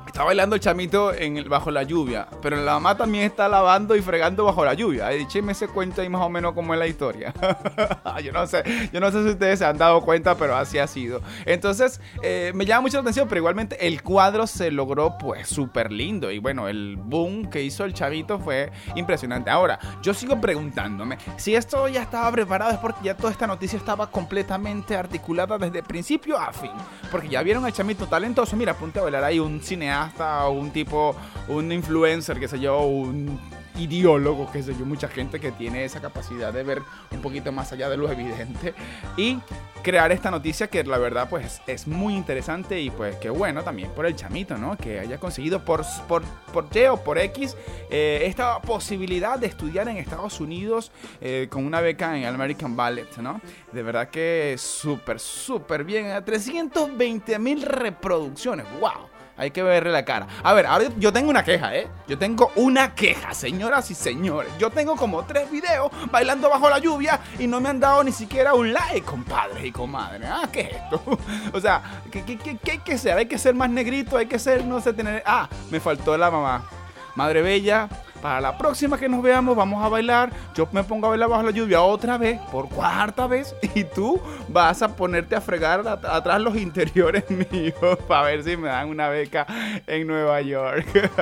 Está 0.06 0.24
bailando 0.24 0.56
el 0.56 0.60
chamito 0.60 1.14
en 1.14 1.48
bajo 1.48 1.70
la 1.70 1.84
lluvia, 1.84 2.26
pero 2.42 2.56
la 2.56 2.74
mamá 2.74 2.96
también 2.96 3.24
está 3.24 3.48
lavando 3.48 3.94
y 3.94 4.02
fregando 4.02 4.44
bajo 4.44 4.64
la 4.64 4.74
lluvia. 4.74 5.12
Écheme 5.12 5.52
ese 5.52 5.68
cuento 5.68 6.02
ahí 6.02 6.08
más 6.08 6.20
o 6.22 6.28
menos 6.28 6.52
cómo 6.52 6.74
es 6.74 6.80
la 6.80 6.86
historia. 6.88 7.32
yo 8.24 8.32
no 8.32 8.46
sé, 8.46 8.64
yo 8.92 9.00
no 9.00 9.10
sé 9.12 9.22
si 9.22 9.30
ustedes 9.30 9.60
se 9.60 9.64
han 9.64 9.78
dado 9.78 10.00
cuenta, 10.02 10.34
pero 10.34 10.56
así 10.56 10.78
ha 10.78 10.86
sido. 10.86 11.22
Entonces, 11.46 12.00
eh, 12.22 12.50
me 12.54 12.66
llama 12.66 12.82
mucho 12.82 12.96
la 12.96 13.02
atención, 13.02 13.28
pero 13.28 13.38
igualmente 13.38 13.86
el 13.86 14.02
cuadro 14.02 14.46
se 14.46 14.70
logró 14.70 15.16
pues 15.16 15.48
súper 15.48 15.92
lindo. 15.92 16.30
Y 16.30 16.38
bueno, 16.38 16.68
el 16.68 16.96
boom 16.96 17.48
que 17.48 17.62
hizo 17.62 17.84
el 17.84 17.94
chavito 17.94 18.38
fue 18.40 18.70
impresionante. 18.96 19.48
Ahora, 19.50 19.78
yo 20.02 20.12
sigo 20.12 20.40
preguntándome, 20.40 21.18
si 21.36 21.54
esto 21.54 21.88
ya 21.88 22.02
estaba 22.02 22.30
preparado 22.32 22.72
es 22.72 22.78
porque 22.78 23.04
ya 23.04 23.16
toda 23.16 23.32
esta 23.32 23.46
noticia 23.46 23.78
estaba 23.78 24.10
completamente 24.10 24.96
articulada 24.96 25.56
desde 25.56 25.82
principio 25.82 26.36
a 26.36 26.52
fin. 26.52 26.72
Porque 27.10 27.28
ya 27.28 27.42
vieron 27.42 27.64
al 27.64 27.72
chamito 27.72 28.06
talentoso. 28.06 28.56
Mira, 28.56 28.72
apunte 28.72 28.98
a 28.98 29.02
bailar 29.02 29.24
ahí 29.24 29.38
un 29.38 29.60
cineasta 29.80 30.42
hasta 30.42 30.48
un 30.48 30.70
tipo, 30.70 31.16
un 31.48 31.72
influencer, 31.72 32.38
que 32.38 32.48
sé 32.48 32.60
yo, 32.60 32.80
un 32.82 33.38
ideólogo, 33.78 34.50
que 34.50 34.62
sé 34.62 34.74
yo, 34.78 34.84
mucha 34.84 35.08
gente 35.08 35.40
que 35.40 35.52
tiene 35.52 35.84
esa 35.84 36.00
capacidad 36.00 36.52
de 36.52 36.62
ver 36.62 36.82
un 37.10 37.20
poquito 37.20 37.50
más 37.52 37.72
allá 37.72 37.88
de 37.88 37.96
lo 37.96 38.10
evidente 38.12 38.74
y 39.16 39.38
crear 39.82 40.12
esta 40.12 40.30
noticia 40.30 40.66
que 40.66 40.84
la 40.84 40.98
verdad 40.98 41.28
pues 41.30 41.62
es 41.66 41.86
muy 41.86 42.14
interesante 42.14 42.80
y 42.80 42.90
pues 42.90 43.16
qué 43.16 43.30
bueno 43.30 43.62
también 43.62 43.90
por 43.90 44.04
el 44.04 44.14
chamito, 44.14 44.58
¿no? 44.58 44.76
Que 44.76 45.00
haya 45.00 45.18
conseguido 45.18 45.64
por, 45.64 45.84
por, 46.06 46.22
por 46.52 46.66
Y 46.74 46.84
o 46.86 46.98
por 46.98 47.18
X 47.18 47.56
eh, 47.90 48.22
esta 48.26 48.60
posibilidad 48.60 49.38
de 49.38 49.46
estudiar 49.46 49.88
en 49.88 49.96
Estados 49.96 50.40
Unidos 50.40 50.92
eh, 51.20 51.48
con 51.50 51.64
una 51.64 51.80
beca 51.80 52.16
en 52.16 52.24
American 52.26 52.76
Ballet, 52.76 53.16
¿no? 53.18 53.40
De 53.72 53.82
verdad 53.82 54.08
que 54.08 54.56
súper, 54.58 55.18
súper 55.18 55.84
bien. 55.84 56.22
320 56.24 57.38
mil 57.38 57.62
reproducciones, 57.62 58.66
wow. 58.80 59.09
Hay 59.40 59.52
que 59.52 59.62
verle 59.62 59.90
la 59.90 60.04
cara. 60.04 60.26
A 60.42 60.52
ver, 60.52 60.66
ahora 60.66 60.84
yo 60.98 61.14
tengo 61.14 61.30
una 61.30 61.42
queja, 61.42 61.74
¿eh? 61.74 61.88
Yo 62.06 62.18
tengo 62.18 62.52
una 62.56 62.94
queja, 62.94 63.32
señoras 63.32 63.90
y 63.90 63.94
señores. 63.94 64.52
Yo 64.58 64.68
tengo 64.68 64.96
como 64.96 65.24
tres 65.24 65.50
videos 65.50 65.90
bailando 66.10 66.50
bajo 66.50 66.68
la 66.68 66.78
lluvia 66.78 67.18
y 67.38 67.46
no 67.46 67.58
me 67.58 67.70
han 67.70 67.80
dado 67.80 68.04
ni 68.04 68.12
siquiera 68.12 68.52
un 68.52 68.74
like, 68.74 69.00
compadres 69.00 69.64
y 69.64 69.72
comadres. 69.72 70.28
Ah, 70.30 70.46
¿qué 70.52 70.60
es 70.60 70.72
esto? 70.72 71.02
o 71.54 71.58
sea, 71.58 71.80
¿qué, 72.10 72.22
qué, 72.22 72.58
qué 72.62 72.70
hay 72.72 72.78
que 72.80 72.98
ser? 72.98 73.16
Hay 73.16 73.24
que 73.24 73.38
ser 73.38 73.54
más 73.54 73.70
negrito, 73.70 74.18
hay 74.18 74.26
que 74.26 74.38
ser, 74.38 74.62
no 74.66 74.78
sé, 74.82 74.92
tener... 74.92 75.22
Ah, 75.24 75.48
me 75.70 75.80
faltó 75.80 76.18
la 76.18 76.30
mamá. 76.30 76.68
Madre 77.14 77.40
Bella, 77.40 77.88
para 78.20 78.40
la 78.40 78.56
próxima 78.56 78.98
que 78.98 79.08
nos 79.08 79.22
veamos 79.22 79.56
vamos 79.56 79.82
a 79.84 79.88
bailar. 79.88 80.30
Yo 80.54 80.68
me 80.72 80.84
pongo 80.84 81.06
a 81.06 81.10
bailar 81.10 81.28
bajo 81.28 81.42
la 81.42 81.50
lluvia 81.50 81.82
otra 81.82 82.18
vez, 82.18 82.40
por 82.52 82.68
cuarta 82.68 83.26
vez. 83.26 83.54
Y 83.74 83.84
tú 83.84 84.20
vas 84.48 84.82
a 84.82 84.96
ponerte 84.96 85.36
a 85.36 85.40
fregar 85.40 85.86
atrás 85.86 86.40
los 86.40 86.56
interiores 86.56 87.24
míos 87.52 87.98
para 88.08 88.24
ver 88.24 88.42
si 88.42 88.56
me 88.56 88.68
dan 88.68 88.88
una 88.88 89.08
beca 89.08 89.46
en 89.86 90.06
Nueva 90.06 90.40
York. 90.40 90.86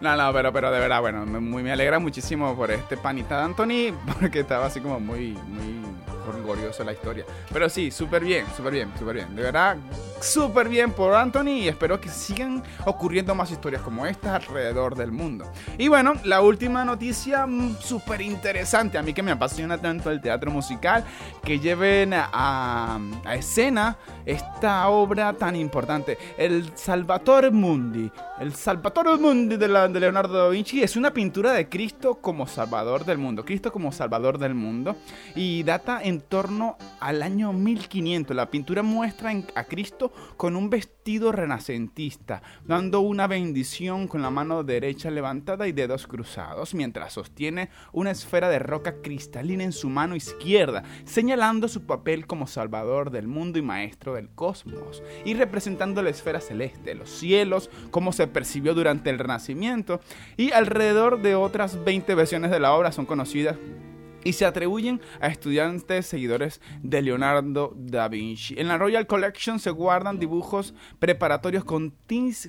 No, 0.00 0.16
no, 0.16 0.32
pero, 0.32 0.52
pero 0.52 0.70
de 0.70 0.78
verdad, 0.78 1.00
bueno, 1.00 1.26
me, 1.26 1.40
me 1.40 1.72
alegra 1.72 1.98
muchísimo 1.98 2.54
por 2.54 2.70
este 2.70 2.96
panita 2.96 3.38
de 3.38 3.44
Anthony, 3.44 3.94
porque 4.20 4.40
estaba 4.40 4.66
así 4.66 4.80
como 4.80 5.00
muy, 5.00 5.32
muy 5.48 5.82
glorioso 6.36 6.84
la 6.84 6.92
historia. 6.92 7.24
Pero 7.52 7.68
sí, 7.68 7.90
súper 7.90 8.24
bien, 8.24 8.46
súper 8.56 8.72
bien, 8.72 8.92
súper 8.98 9.16
bien. 9.16 9.36
De 9.36 9.42
verdad, 9.42 9.76
súper 10.20 10.68
bien 10.68 10.92
por 10.92 11.14
Anthony 11.14 11.48
y 11.48 11.68
espero 11.68 12.00
que 12.00 12.08
sigan 12.08 12.62
ocurriendo 12.84 13.34
más 13.34 13.50
historias 13.50 13.82
como 13.82 14.06
esta 14.06 14.36
alrededor 14.36 14.96
del 14.96 15.12
mundo. 15.12 15.50
Y 15.76 15.88
bueno, 15.88 16.14
la 16.24 16.40
última 16.40 16.84
noticia 16.84 17.46
mm, 17.46 17.76
súper 17.80 18.20
interesante, 18.20 18.98
a 18.98 19.02
mí 19.02 19.12
que 19.12 19.22
me 19.22 19.30
apasiona 19.30 19.78
tanto 19.78 20.10
el 20.10 20.20
teatro 20.20 20.50
musical, 20.50 21.04
que 21.42 21.58
lleven 21.58 22.12
a, 22.14 22.98
a 23.24 23.34
escena 23.34 23.96
esta 24.24 24.88
obra 24.88 25.32
tan 25.32 25.56
importante, 25.56 26.18
el 26.36 26.70
Salvatore 26.76 27.50
Mundi. 27.50 28.10
El 28.40 28.54
Salvatore 28.54 29.16
Mundi 29.16 29.56
de, 29.56 29.68
la, 29.68 29.88
de 29.88 30.00
Leonardo 30.00 30.44
da 30.44 30.48
Vinci 30.50 30.82
es 30.82 30.96
una 30.96 31.12
pintura 31.12 31.52
de 31.52 31.68
Cristo 31.68 32.16
como 32.16 32.46
Salvador 32.46 33.04
del 33.04 33.18
mundo, 33.18 33.44
Cristo 33.44 33.72
como 33.72 33.90
Salvador 33.90 34.38
del 34.38 34.54
mundo, 34.54 34.96
y 35.34 35.62
data 35.62 36.00
en 36.02 36.17
en 36.18 36.22
torno 36.22 36.76
al 36.98 37.22
año 37.22 37.52
1500. 37.52 38.34
La 38.34 38.50
pintura 38.50 38.82
muestra 38.82 39.32
a 39.54 39.64
Cristo 39.64 40.12
con 40.36 40.56
un 40.56 40.68
vestido 40.68 41.30
renacentista, 41.30 42.42
dando 42.66 43.00
una 43.00 43.28
bendición 43.28 44.08
con 44.08 44.20
la 44.20 44.30
mano 44.30 44.64
derecha 44.64 45.10
levantada 45.10 45.68
y 45.68 45.72
dedos 45.72 46.08
cruzados, 46.08 46.74
mientras 46.74 47.12
sostiene 47.12 47.70
una 47.92 48.10
esfera 48.10 48.48
de 48.48 48.58
roca 48.58 48.96
cristalina 49.00 49.62
en 49.62 49.72
su 49.72 49.88
mano 49.88 50.16
izquierda, 50.16 50.82
señalando 51.04 51.68
su 51.68 51.86
papel 51.86 52.26
como 52.26 52.48
salvador 52.48 53.12
del 53.12 53.28
mundo 53.28 53.60
y 53.60 53.62
maestro 53.62 54.14
del 54.14 54.28
cosmos, 54.28 55.04
y 55.24 55.34
representando 55.34 56.02
la 56.02 56.10
esfera 56.10 56.40
celeste, 56.40 56.96
los 56.96 57.10
cielos, 57.10 57.70
como 57.92 58.12
se 58.12 58.26
percibió 58.26 58.74
durante 58.74 59.10
el 59.10 59.20
Renacimiento, 59.20 60.00
y 60.36 60.50
alrededor 60.50 61.22
de 61.22 61.36
otras 61.36 61.84
20 61.84 62.14
versiones 62.16 62.50
de 62.50 62.58
la 62.58 62.74
obra 62.74 62.90
son 62.90 63.06
conocidas 63.06 63.56
y 64.24 64.32
se 64.32 64.46
atribuyen 64.46 65.00
a 65.20 65.28
estudiantes 65.28 66.06
seguidores 66.06 66.60
de 66.82 67.02
Leonardo 67.02 67.72
da 67.76 68.08
Vinci. 68.08 68.54
En 68.58 68.68
la 68.68 68.78
Royal 68.78 69.06
Collection 69.06 69.58
se 69.58 69.70
guardan 69.70 70.18
dibujos 70.18 70.74
preparatorios 70.98 71.64
con, 71.64 71.94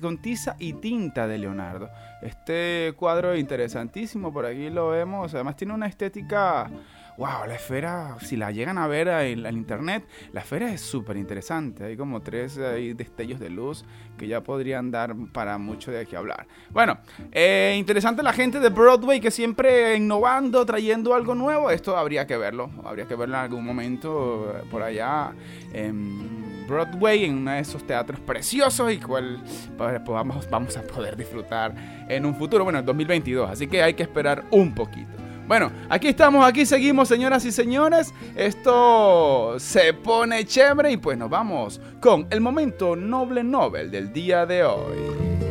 con 0.00 0.18
tiza 0.18 0.56
y 0.58 0.74
tinta 0.74 1.26
de 1.26 1.38
Leonardo. 1.38 1.88
Este 2.22 2.92
cuadro 2.96 3.32
es 3.32 3.40
interesantísimo, 3.40 4.32
por 4.32 4.46
aquí 4.46 4.70
lo 4.70 4.88
vemos, 4.88 5.34
además 5.34 5.56
tiene 5.56 5.74
una 5.74 5.86
estética 5.86 6.70
wow, 7.16 7.46
la 7.46 7.54
esfera, 7.54 8.16
si 8.20 8.36
la 8.36 8.50
llegan 8.50 8.78
a 8.78 8.86
ver 8.86 9.08
en, 9.08 9.46
internet, 9.56 10.04
la 10.32 10.40
esfera 10.40 10.72
es 10.72 10.80
súper 10.80 11.16
interesante. 11.16 11.84
Hay 11.84 11.96
como 11.96 12.20
tres 12.22 12.56
destellos 12.56 13.40
de 13.40 13.50
luz 13.50 13.84
que 14.16 14.26
ya 14.26 14.42
podrían 14.42 14.90
dar 14.90 15.14
para 15.32 15.58
mucho 15.58 15.90
de 15.90 16.00
aquí 16.00 16.16
hablar. 16.16 16.46
Bueno, 16.70 16.98
eh, 17.32 17.76
interesante 17.78 18.22
la 18.22 18.32
gente 18.32 18.60
de 18.60 18.68
Broadway 18.68 19.20
que 19.20 19.30
siempre 19.30 19.96
innovando, 19.96 20.64
trayendo 20.64 21.14
algo 21.14 21.34
nuevo. 21.34 21.70
Esto 21.70 21.96
habría 21.96 22.26
que 22.26 22.36
verlo, 22.36 22.70
habría 22.84 23.06
que 23.06 23.14
verlo 23.14 23.36
en 23.36 23.42
algún 23.42 23.64
momento 23.64 24.54
eh, 24.56 24.62
por 24.70 24.82
allá. 24.82 25.32
en 25.72 26.40
Broadway, 26.70 27.24
en 27.24 27.38
uno 27.38 27.50
de 27.50 27.58
esos 27.58 27.84
teatros 27.84 28.20
preciosos 28.20 28.92
y 28.92 28.98
cual 28.98 29.42
pues, 29.76 30.04
vamos, 30.04 30.48
vamos 30.48 30.76
a 30.76 30.82
poder 30.82 31.16
disfrutar 31.16 31.74
en 32.08 32.24
un 32.24 32.36
futuro, 32.36 32.62
bueno, 32.62 32.78
en 32.78 32.86
2022. 32.86 33.50
Así 33.50 33.66
que 33.66 33.82
hay 33.82 33.94
que 33.94 34.04
esperar 34.04 34.44
un 34.52 34.72
poquito. 34.72 35.19
Bueno, 35.50 35.72
aquí 35.88 36.06
estamos, 36.06 36.46
aquí 36.46 36.64
seguimos, 36.64 37.08
señoras 37.08 37.44
y 37.44 37.50
señores. 37.50 38.14
Esto 38.36 39.56
se 39.58 39.92
pone 39.94 40.44
chévere 40.44 40.92
y 40.92 40.96
pues 40.96 41.18
nos 41.18 41.28
vamos 41.28 41.80
con 42.00 42.28
el 42.30 42.40
momento 42.40 42.94
noble 42.94 43.42
Nobel 43.42 43.90
del 43.90 44.12
día 44.12 44.46
de 44.46 44.62
hoy. 44.62 45.49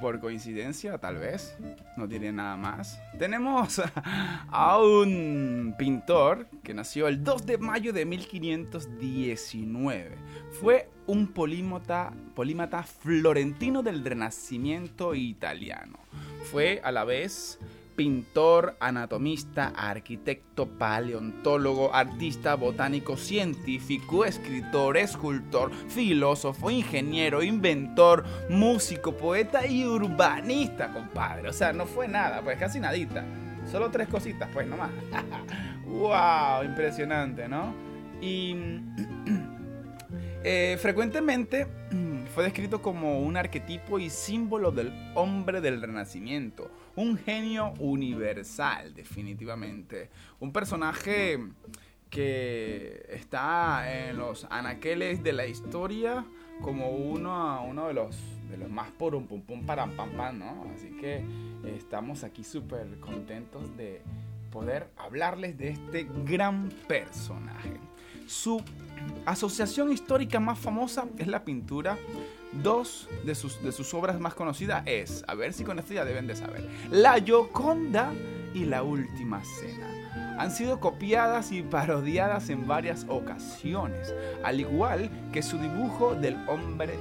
Por 0.00 0.18
coincidencia, 0.18 0.96
tal 0.98 1.18
vez, 1.18 1.56
no 1.96 2.06
diré 2.06 2.32
nada 2.32 2.56
más, 2.56 2.98
tenemos 3.18 3.82
a 4.50 4.78
un 4.78 5.74
pintor 5.78 6.46
que 6.62 6.72
nació 6.74 7.08
el 7.08 7.22
2 7.22 7.46
de 7.46 7.58
mayo 7.58 7.92
de 7.92 8.06
1519. 8.06 10.16
Fue 10.60 10.88
un 11.06 11.28
polímata, 11.28 12.12
polímata 12.34 12.82
florentino 12.82 13.82
del 13.82 14.04
Renacimiento 14.04 15.14
italiano. 15.14 15.98
Fue 16.50 16.80
a 16.82 16.90
la 16.90 17.04
vez 17.04 17.58
pintor, 18.00 18.78
anatomista, 18.80 19.74
arquitecto, 19.76 20.66
paleontólogo, 20.66 21.94
artista, 21.94 22.54
botánico, 22.54 23.18
científico, 23.18 24.24
escritor, 24.24 24.96
escultor, 24.96 25.70
filósofo, 25.90 26.70
ingeniero, 26.70 27.42
inventor, 27.42 28.24
músico, 28.48 29.14
poeta 29.18 29.66
y 29.66 29.84
urbanista, 29.84 30.90
compadre. 30.94 31.50
O 31.50 31.52
sea, 31.52 31.74
no 31.74 31.84
fue 31.84 32.08
nada, 32.08 32.40
pues 32.40 32.56
casi 32.58 32.80
nadita. 32.80 33.22
Solo 33.70 33.90
tres 33.90 34.08
cositas, 34.08 34.48
pues 34.50 34.66
nomás. 34.66 34.90
¡Wow! 35.84 36.64
Impresionante, 36.64 37.48
¿no? 37.48 37.74
Y 38.22 38.56
eh, 40.42 40.78
frecuentemente 40.80 41.66
fue 42.40 42.46
descrito 42.46 42.80
como 42.80 43.20
un 43.20 43.36
arquetipo 43.36 43.98
y 43.98 44.08
símbolo 44.08 44.72
del 44.72 44.90
hombre 45.14 45.60
del 45.60 45.82
Renacimiento, 45.82 46.70
un 46.96 47.18
genio 47.18 47.74
universal, 47.78 48.94
definitivamente, 48.94 50.08
un 50.38 50.50
personaje 50.50 51.38
que 52.08 53.04
está 53.10 54.08
en 54.08 54.16
los 54.16 54.46
anaqueles 54.48 55.22
de 55.22 55.34
la 55.34 55.46
historia 55.46 56.24
como 56.62 56.88
uno, 56.88 57.62
uno 57.62 57.88
de 57.88 57.92
los 57.92 58.16
de 58.50 58.56
los 58.56 58.70
más 58.70 58.90
por 58.92 59.14
un 59.14 59.26
pum 59.26 59.42
pum 59.42 59.66
para 59.66 59.84
pam 59.88 60.08
pam, 60.12 60.38
¿no? 60.38 60.66
Así 60.74 60.96
que 60.98 61.22
estamos 61.76 62.24
aquí 62.24 62.42
súper 62.42 62.86
contentos 63.00 63.76
de 63.76 64.00
poder 64.50 64.88
hablarles 64.96 65.58
de 65.58 65.68
este 65.68 66.08
gran 66.24 66.70
personaje. 66.88 67.78
Su 68.30 68.62
asociación 69.26 69.90
histórica 69.90 70.38
más 70.38 70.56
famosa 70.56 71.06
es 71.18 71.26
la 71.26 71.44
pintura. 71.44 71.98
Dos 72.62 73.08
de 73.24 73.34
sus, 73.34 73.60
de 73.60 73.72
sus 73.72 73.92
obras 73.92 74.20
más 74.20 74.34
conocidas 74.34 74.84
es, 74.86 75.24
a 75.26 75.34
ver 75.34 75.52
si 75.52 75.64
con 75.64 75.80
esto 75.80 75.94
ya 75.94 76.04
deben 76.04 76.28
de 76.28 76.36
saber, 76.36 76.70
La 76.92 77.20
Gioconda 77.20 78.12
y 78.54 78.66
La 78.66 78.84
Última 78.84 79.42
Cena. 79.42 80.36
Han 80.38 80.52
sido 80.52 80.78
copiadas 80.78 81.50
y 81.50 81.62
parodiadas 81.62 82.50
en 82.50 82.68
varias 82.68 83.04
ocasiones, 83.08 84.14
al 84.44 84.60
igual 84.60 85.10
que 85.32 85.42
su 85.42 85.58
dibujo 85.58 86.14
del 86.14 86.36
hombre. 86.48 86.94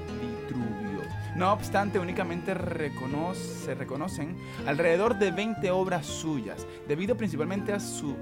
No 1.39 1.53
obstante, 1.53 1.99
únicamente 1.99 2.53
se 2.53 3.73
reconocen 3.73 4.35
alrededor 4.67 5.17
de 5.17 5.31
20 5.31 5.71
obras 5.71 6.05
suyas, 6.05 6.67
debido 6.85 7.15
principalmente 7.15 7.71
a 7.71 7.79
su 7.79 8.17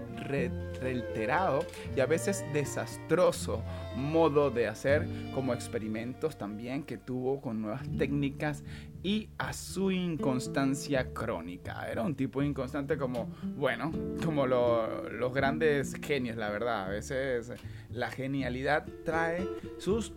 reiterado 0.79 1.65
y 1.95 1.99
a 1.99 2.05
veces 2.05 2.45
desastroso 2.53 3.63
modo 3.97 4.49
de 4.51 4.67
hacer, 4.67 5.07
como 5.33 5.53
experimentos 5.53 6.37
también 6.37 6.83
que 6.83 6.97
tuvo 6.97 7.41
con 7.41 7.61
nuevas 7.61 7.83
técnicas 7.97 8.63
y 9.03 9.29
a 9.37 9.53
su 9.53 9.91
inconstancia 9.91 11.13
crónica. 11.13 11.89
Era 11.91 12.03
un 12.03 12.15
tipo 12.15 12.41
inconstante 12.41 12.97
como, 12.97 13.29
bueno, 13.57 13.91
como 14.23 14.45
los 14.47 15.33
grandes 15.33 15.95
genios, 16.01 16.37
la 16.37 16.49
verdad. 16.49 16.85
A 16.85 16.89
veces 16.89 17.51
la 17.89 18.09
genialidad 18.11 18.85
trae 19.03 19.47
sus 19.77 20.13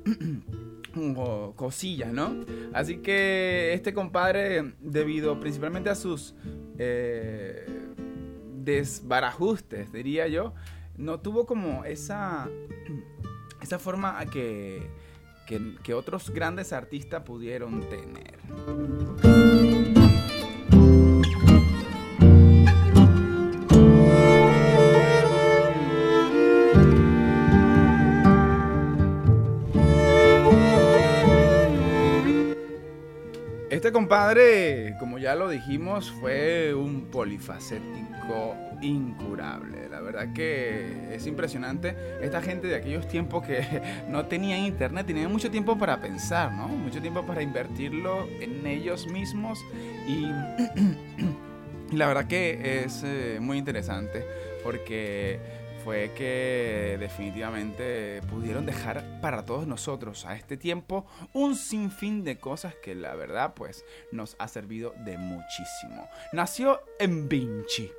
cosillas, 1.56 2.12
¿no? 2.12 2.36
Así 2.72 2.98
que 2.98 3.72
este 3.72 3.92
compadre, 3.94 4.74
debido 4.80 5.38
principalmente 5.40 5.90
a 5.90 5.94
sus 5.94 6.34
eh, 6.78 7.66
desbarajustes, 8.62 9.92
diría 9.92 10.28
yo, 10.28 10.54
no 10.96 11.20
tuvo 11.20 11.46
como 11.46 11.84
esa, 11.84 12.48
esa 13.62 13.78
forma 13.78 14.18
que, 14.26 14.88
que, 15.82 15.94
otros 15.94 16.30
grandes 16.30 16.72
artistas 16.72 17.22
pudieron 17.22 17.80
tener. 17.88 18.38
Este 33.70 33.92
compadre, 33.92 34.94
como 34.98 35.18
ya 35.18 35.34
lo 35.34 35.48
dijimos, 35.48 36.10
fue 36.20 36.74
un 36.74 37.06
polifacético 37.06 38.54
incurable. 38.82 39.79
La 40.00 40.06
verdad 40.06 40.32
que 40.32 41.14
es 41.14 41.26
impresionante. 41.26 41.94
Esta 42.22 42.40
gente 42.40 42.68
de 42.68 42.76
aquellos 42.76 43.06
tiempos 43.06 43.46
que 43.46 43.62
no 44.08 44.24
tenían 44.24 44.60
internet, 44.60 45.06
tenían 45.06 45.30
mucho 45.30 45.50
tiempo 45.50 45.76
para 45.76 46.00
pensar, 46.00 46.52
¿no? 46.52 46.68
Mucho 46.68 47.02
tiempo 47.02 47.26
para 47.26 47.42
invertirlo 47.42 48.26
en 48.40 48.66
ellos 48.66 49.06
mismos. 49.08 49.58
Y, 50.08 50.24
la 51.94 52.06
verdad 52.06 52.26
que 52.26 52.82
es 52.84 53.02
eh, 53.04 53.38
muy 53.42 53.58
interesante 53.58 54.24
porque 54.64 55.38
fue 55.84 56.12
que 56.16 56.96
definitivamente 56.98 58.22
pudieron 58.30 58.64
dejar 58.64 59.20
para 59.20 59.44
todos 59.44 59.66
nosotros 59.66 60.24
a 60.24 60.34
este 60.34 60.56
tiempo 60.56 61.06
un 61.34 61.56
sinfín 61.56 62.24
de 62.24 62.38
cosas 62.38 62.74
que 62.74 62.94
la 62.94 63.14
verdad 63.14 63.52
pues 63.52 63.84
nos 64.12 64.34
ha 64.38 64.48
servido 64.48 64.94
de 65.04 65.18
muchísimo. 65.18 66.08
Nació 66.32 66.80
en 66.98 67.28
Vinci, 67.28 67.92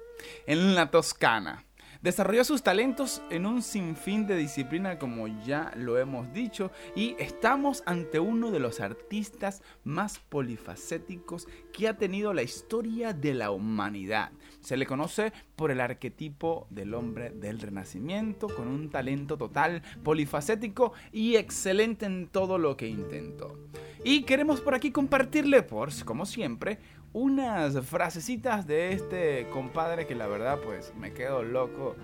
en 0.47 0.73
la 0.73 0.89
Toscana. 0.89 1.63
Desarrolló 2.01 2.43
sus 2.43 2.63
talentos 2.63 3.21
en 3.29 3.45
un 3.45 3.61
sinfín 3.61 4.25
de 4.25 4.35
disciplina 4.35 4.97
como 4.97 5.27
ya 5.45 5.71
lo 5.75 5.99
hemos 5.99 6.33
dicho 6.33 6.71
y 6.95 7.15
estamos 7.19 7.83
ante 7.85 8.19
uno 8.19 8.49
de 8.49 8.59
los 8.59 8.79
artistas 8.79 9.61
más 9.83 10.17
polifacéticos 10.17 11.47
que 11.71 11.87
ha 11.87 11.97
tenido 11.97 12.33
la 12.33 12.41
historia 12.41 13.13
de 13.13 13.35
la 13.35 13.51
humanidad. 13.51 14.31
Se 14.61 14.77
le 14.77 14.87
conoce 14.87 15.31
por 15.55 15.69
el 15.69 15.79
arquetipo 15.79 16.65
del 16.71 16.95
hombre 16.95 17.29
del 17.29 17.59
renacimiento 17.59 18.47
con 18.47 18.67
un 18.67 18.89
talento 18.89 19.37
total, 19.37 19.83
polifacético 20.03 20.93
y 21.11 21.35
excelente 21.35 22.07
en 22.07 22.29
todo 22.29 22.57
lo 22.57 22.77
que 22.77 22.87
intentó. 22.87 23.59
Y 24.03 24.23
queremos 24.23 24.59
por 24.61 24.73
aquí 24.73 24.89
compartirle, 24.89 25.61
por 25.61 25.91
como 26.03 26.25
siempre, 26.25 26.79
unas 27.13 27.85
frasecitas 27.85 28.65
de 28.65 28.93
este 28.93 29.47
compadre 29.49 30.07
que 30.07 30.15
la 30.15 30.27
verdad 30.27 30.59
pues 30.63 30.93
me 30.95 31.13
quedo 31.13 31.43
loco 31.43 31.95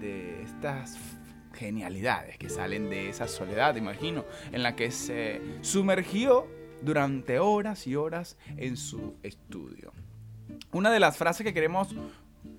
de 0.00 0.42
estas 0.42 0.98
genialidades 1.52 2.36
que 2.36 2.48
salen 2.48 2.90
de 2.90 3.08
esa 3.08 3.28
soledad, 3.28 3.76
imagino, 3.76 4.24
en 4.52 4.62
la 4.62 4.76
que 4.76 4.90
se 4.90 5.40
sumergió 5.62 6.46
durante 6.82 7.38
horas 7.38 7.86
y 7.86 7.96
horas 7.96 8.36
en 8.56 8.76
su 8.76 9.14
estudio. 9.22 9.92
Una 10.72 10.90
de 10.90 11.00
las 11.00 11.16
frases 11.16 11.46
que 11.46 11.54
queremos 11.54 11.94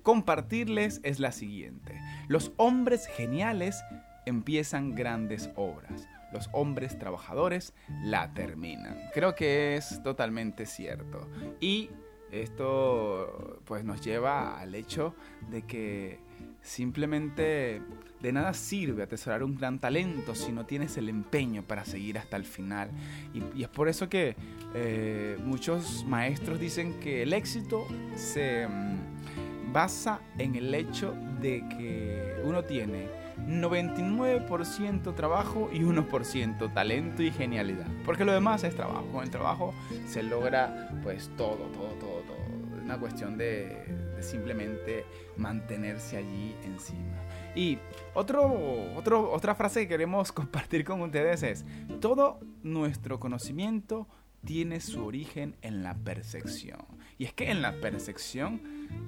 compartirles 0.02 1.00
es 1.04 1.20
la 1.20 1.30
siguiente. 1.32 2.00
Los 2.26 2.52
hombres 2.56 3.06
geniales 3.06 3.82
empiezan 4.26 4.94
grandes 4.94 5.50
obras 5.54 6.08
los 6.32 6.48
hombres 6.52 6.98
trabajadores 6.98 7.74
la 8.02 8.32
terminan. 8.34 8.98
Creo 9.14 9.34
que 9.34 9.76
es 9.76 10.02
totalmente 10.02 10.66
cierto. 10.66 11.28
Y 11.60 11.90
esto 12.30 13.60
pues 13.64 13.84
nos 13.84 14.00
lleva 14.00 14.60
al 14.60 14.74
hecho 14.74 15.14
de 15.50 15.62
que 15.62 16.20
simplemente 16.60 17.80
de 18.20 18.32
nada 18.32 18.52
sirve 18.52 19.04
atesorar 19.04 19.42
un 19.42 19.54
gran 19.54 19.78
talento 19.78 20.34
si 20.34 20.52
no 20.52 20.66
tienes 20.66 20.96
el 20.96 21.08
empeño 21.08 21.62
para 21.62 21.84
seguir 21.84 22.18
hasta 22.18 22.36
el 22.36 22.44
final. 22.44 22.90
Y, 23.32 23.62
es 23.62 23.68
por 23.68 23.88
eso 23.88 24.08
que 24.08 24.36
eh, 24.74 25.38
muchos 25.44 26.04
maestros 26.04 26.60
dicen 26.60 27.00
que 27.00 27.22
el 27.22 27.32
éxito 27.32 27.86
se 28.16 28.66
mm, 28.66 29.72
basa 29.72 30.20
en 30.36 30.56
el 30.56 30.74
hecho 30.74 31.14
de 31.40 31.64
que 31.68 32.42
uno 32.44 32.64
tiene 32.64 33.08
99% 33.46 35.14
trabajo 35.14 35.70
y 35.72 35.80
1% 35.80 36.72
talento 36.72 37.22
y 37.22 37.30
genialidad. 37.30 37.86
Porque 38.04 38.24
lo 38.24 38.32
demás 38.32 38.64
es 38.64 38.74
trabajo. 38.74 39.06
Con 39.12 39.24
el 39.24 39.30
trabajo 39.30 39.74
se 40.06 40.22
logra 40.22 40.90
pues 41.02 41.30
todo, 41.36 41.56
todo, 41.72 41.88
todo, 42.00 42.20
todo. 42.22 42.82
Una 42.82 42.98
cuestión 42.98 43.36
de, 43.36 43.84
simplemente 44.20 45.04
mantenerse 45.36 46.16
allí 46.16 46.54
encima. 46.64 47.22
Y 47.54 47.78
otro, 48.14 48.94
otro, 48.96 49.30
otra 49.30 49.54
frase 49.54 49.80
que 49.82 49.88
queremos 49.88 50.32
compartir 50.32 50.84
con 50.84 51.00
ustedes 51.02 51.42
es, 51.42 51.64
todo 52.00 52.40
nuestro 52.62 53.20
conocimiento 53.20 54.06
tiene 54.44 54.80
su 54.80 55.04
origen 55.04 55.56
en 55.62 55.82
la 55.82 55.94
percepción. 55.94 56.80
Y 57.18 57.24
es 57.24 57.32
que 57.32 57.50
en 57.50 57.60
la 57.62 57.80
percepción, 57.80 58.60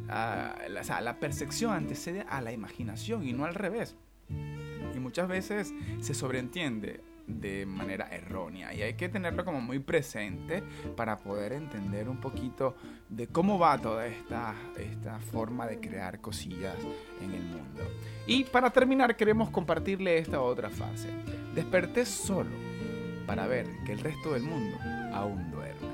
ah, 0.09 0.57
la 0.69 1.21
percepción 1.21 1.73
antecede 1.73 2.27
a 2.29 2.41
la 2.41 2.53
imaginación 2.53 3.27
y 3.27 3.33
no 3.33 3.45
al 3.45 3.55
revés. 3.55 3.97
Y 4.95 4.99
muchas 4.99 5.29
veces 5.29 5.73
se 6.01 6.15
sobreentiende 6.15 7.01
de 7.27 7.65
manera 7.65 8.09
errónea 8.11 8.75
y 8.75 8.83
hay 8.83 8.95
que 8.95 9.09
tenerlo 9.09 9.45
como 9.45 9.61
muy 9.61 9.79
presente 9.79 10.63
para 10.97 11.17
poder 11.19 11.53
entender 11.53 12.09
un 12.09 12.19
poquito 12.19 12.75
de 13.09 13.29
cómo 13.29 13.59
va 13.59 13.79
toda 13.79 14.07
esta, 14.07 14.55
esta 14.77 15.21
forma 15.21 15.67
de 15.67 15.79
crear 15.79 16.21
cosillas 16.21 16.77
en 17.21 17.33
el 17.33 17.43
mundo. 17.43 17.83
Y 18.27 18.45
para 18.45 18.71
terminar 18.71 19.17
queremos 19.17 19.51
compartirle 19.51 20.19
esta 20.19 20.41
otra 20.41 20.71
fase. 20.71 21.09
Desperté 21.55 22.05
solo 22.05 22.51
para 23.27 23.47
ver 23.47 23.67
que 23.85 23.93
el 23.93 24.01
resto 24.01 24.33
del 24.33 24.43
mundo 24.43 24.77
aún 25.13 25.51
duerme. 25.51 25.91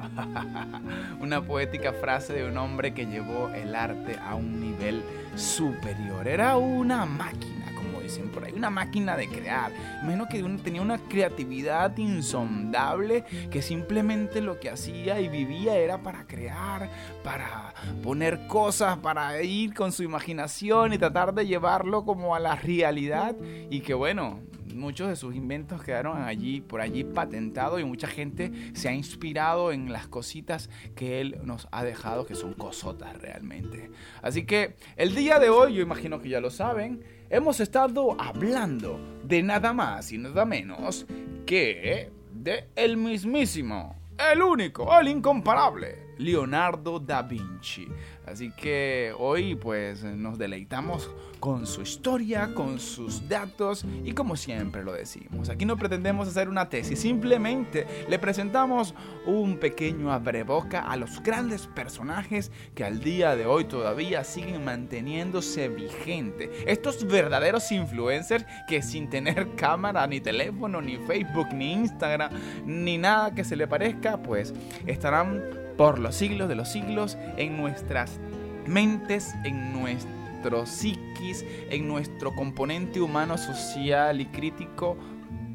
Una 1.20 1.42
poética 1.42 1.92
frase 1.92 2.32
de 2.32 2.48
un 2.48 2.56
hombre 2.58 2.94
que 2.94 3.06
llevó 3.06 3.48
el 3.50 3.74
arte 3.74 4.16
a 4.22 4.34
un 4.34 4.60
nivel 4.60 5.02
superior. 5.36 6.28
Era 6.28 6.56
una 6.56 7.06
máquina, 7.06 7.66
como 7.74 8.00
dicen 8.00 8.28
por 8.30 8.44
ahí, 8.44 8.52
una 8.52 8.70
máquina 8.70 9.16
de 9.16 9.28
crear. 9.28 9.72
Menos 10.04 10.28
que 10.28 10.42
tenía 10.62 10.82
una 10.82 10.98
creatividad 10.98 11.96
insondable 11.96 13.24
que 13.50 13.62
simplemente 13.62 14.40
lo 14.40 14.60
que 14.60 14.70
hacía 14.70 15.20
y 15.20 15.28
vivía 15.28 15.76
era 15.76 16.02
para 16.02 16.26
crear, 16.26 16.88
para 17.22 17.74
poner 18.02 18.46
cosas, 18.46 18.98
para 18.98 19.42
ir 19.42 19.74
con 19.74 19.92
su 19.92 20.02
imaginación 20.02 20.92
y 20.92 20.98
tratar 20.98 21.34
de 21.34 21.46
llevarlo 21.46 22.04
como 22.04 22.34
a 22.34 22.40
la 22.40 22.56
realidad. 22.56 23.34
Y 23.70 23.80
que 23.80 23.94
bueno, 23.94 24.40
muchos 24.74 25.08
de 25.08 25.16
sus 25.16 25.34
inventos 25.34 25.82
quedaron 25.82 26.22
allí, 26.22 26.60
por 26.60 26.80
allí 26.80 27.04
patentados 27.04 27.80
y 27.80 27.84
mucha 27.84 28.06
gente 28.06 28.52
se 28.74 28.88
ha 28.88 28.92
inspirado 28.92 29.72
en 29.72 29.92
las 29.92 30.08
cositas 30.08 30.70
que 30.94 31.20
él 31.20 31.38
nos 31.44 31.68
ha 31.72 31.84
dejado, 31.84 32.26
que 32.26 32.34
son 32.34 32.54
cosotas 32.54 33.20
realmente. 33.20 33.90
Así 34.22 34.44
que 34.44 34.76
el 34.96 35.14
día 35.14 35.38
de 35.38 35.50
hoy, 35.50 35.74
yo 35.74 35.82
imagino 35.82 36.20
que 36.20 36.28
ya 36.28 36.40
lo 36.40 36.50
saben, 36.50 37.02
hemos 37.30 37.60
estado 37.60 38.20
hablando 38.20 38.98
de 39.24 39.42
nada 39.42 39.72
más 39.72 40.12
y 40.12 40.18
nada 40.18 40.44
menos 40.44 41.06
que 41.46 42.10
de 42.32 42.68
el 42.76 42.96
mismísimo, 42.96 43.96
el 44.18 44.42
único, 44.42 44.98
el 44.98 45.08
incomparable, 45.08 46.14
Leonardo 46.18 47.00
da 47.00 47.22
Vinci. 47.22 47.86
Así 48.26 48.50
que 48.50 49.12
hoy 49.18 49.56
pues 49.56 50.04
nos 50.04 50.38
deleitamos 50.38 51.10
con 51.40 51.66
su 51.66 51.82
historia, 51.82 52.54
con 52.54 52.78
sus 52.78 53.28
datos 53.28 53.84
y 54.04 54.12
como 54.12 54.36
siempre 54.36 54.84
lo 54.84 54.92
decimos, 54.92 55.48
aquí 55.48 55.64
no 55.64 55.76
pretendemos 55.76 56.28
hacer 56.28 56.48
una 56.48 56.68
tesis, 56.68 57.00
simplemente 57.00 57.84
le 58.08 58.18
presentamos 58.20 58.94
un 59.26 59.58
pequeño 59.58 60.12
abreboca 60.12 60.80
a 60.82 60.96
los 60.96 61.20
grandes 61.20 61.66
personajes 61.66 62.52
que 62.76 62.84
al 62.84 63.00
día 63.00 63.34
de 63.34 63.46
hoy 63.46 63.64
todavía 63.64 64.22
siguen 64.22 64.64
manteniéndose 64.64 65.68
vigentes. 65.68 66.50
Estos 66.64 67.04
verdaderos 67.04 67.72
influencers 67.72 68.46
que 68.68 68.80
sin 68.82 69.10
tener 69.10 69.56
cámara, 69.56 70.06
ni 70.06 70.20
teléfono, 70.20 70.80
ni 70.80 70.96
Facebook, 70.98 71.48
ni 71.52 71.72
Instagram, 71.72 72.30
ni 72.66 72.98
nada 72.98 73.34
que 73.34 73.42
se 73.42 73.56
le 73.56 73.66
parezca, 73.66 74.22
pues 74.22 74.54
estarán 74.86 75.61
por 75.76 75.98
los 75.98 76.14
siglos 76.14 76.48
de 76.48 76.54
los 76.54 76.68
siglos 76.68 77.16
en 77.36 77.56
nuestras 77.56 78.18
mentes, 78.66 79.34
en 79.44 79.72
nuestro 79.72 80.66
psiquis, 80.66 81.44
en 81.70 81.88
nuestro 81.88 82.34
componente 82.34 83.00
humano, 83.00 83.38
social 83.38 84.20
y 84.20 84.26
crítico 84.26 84.96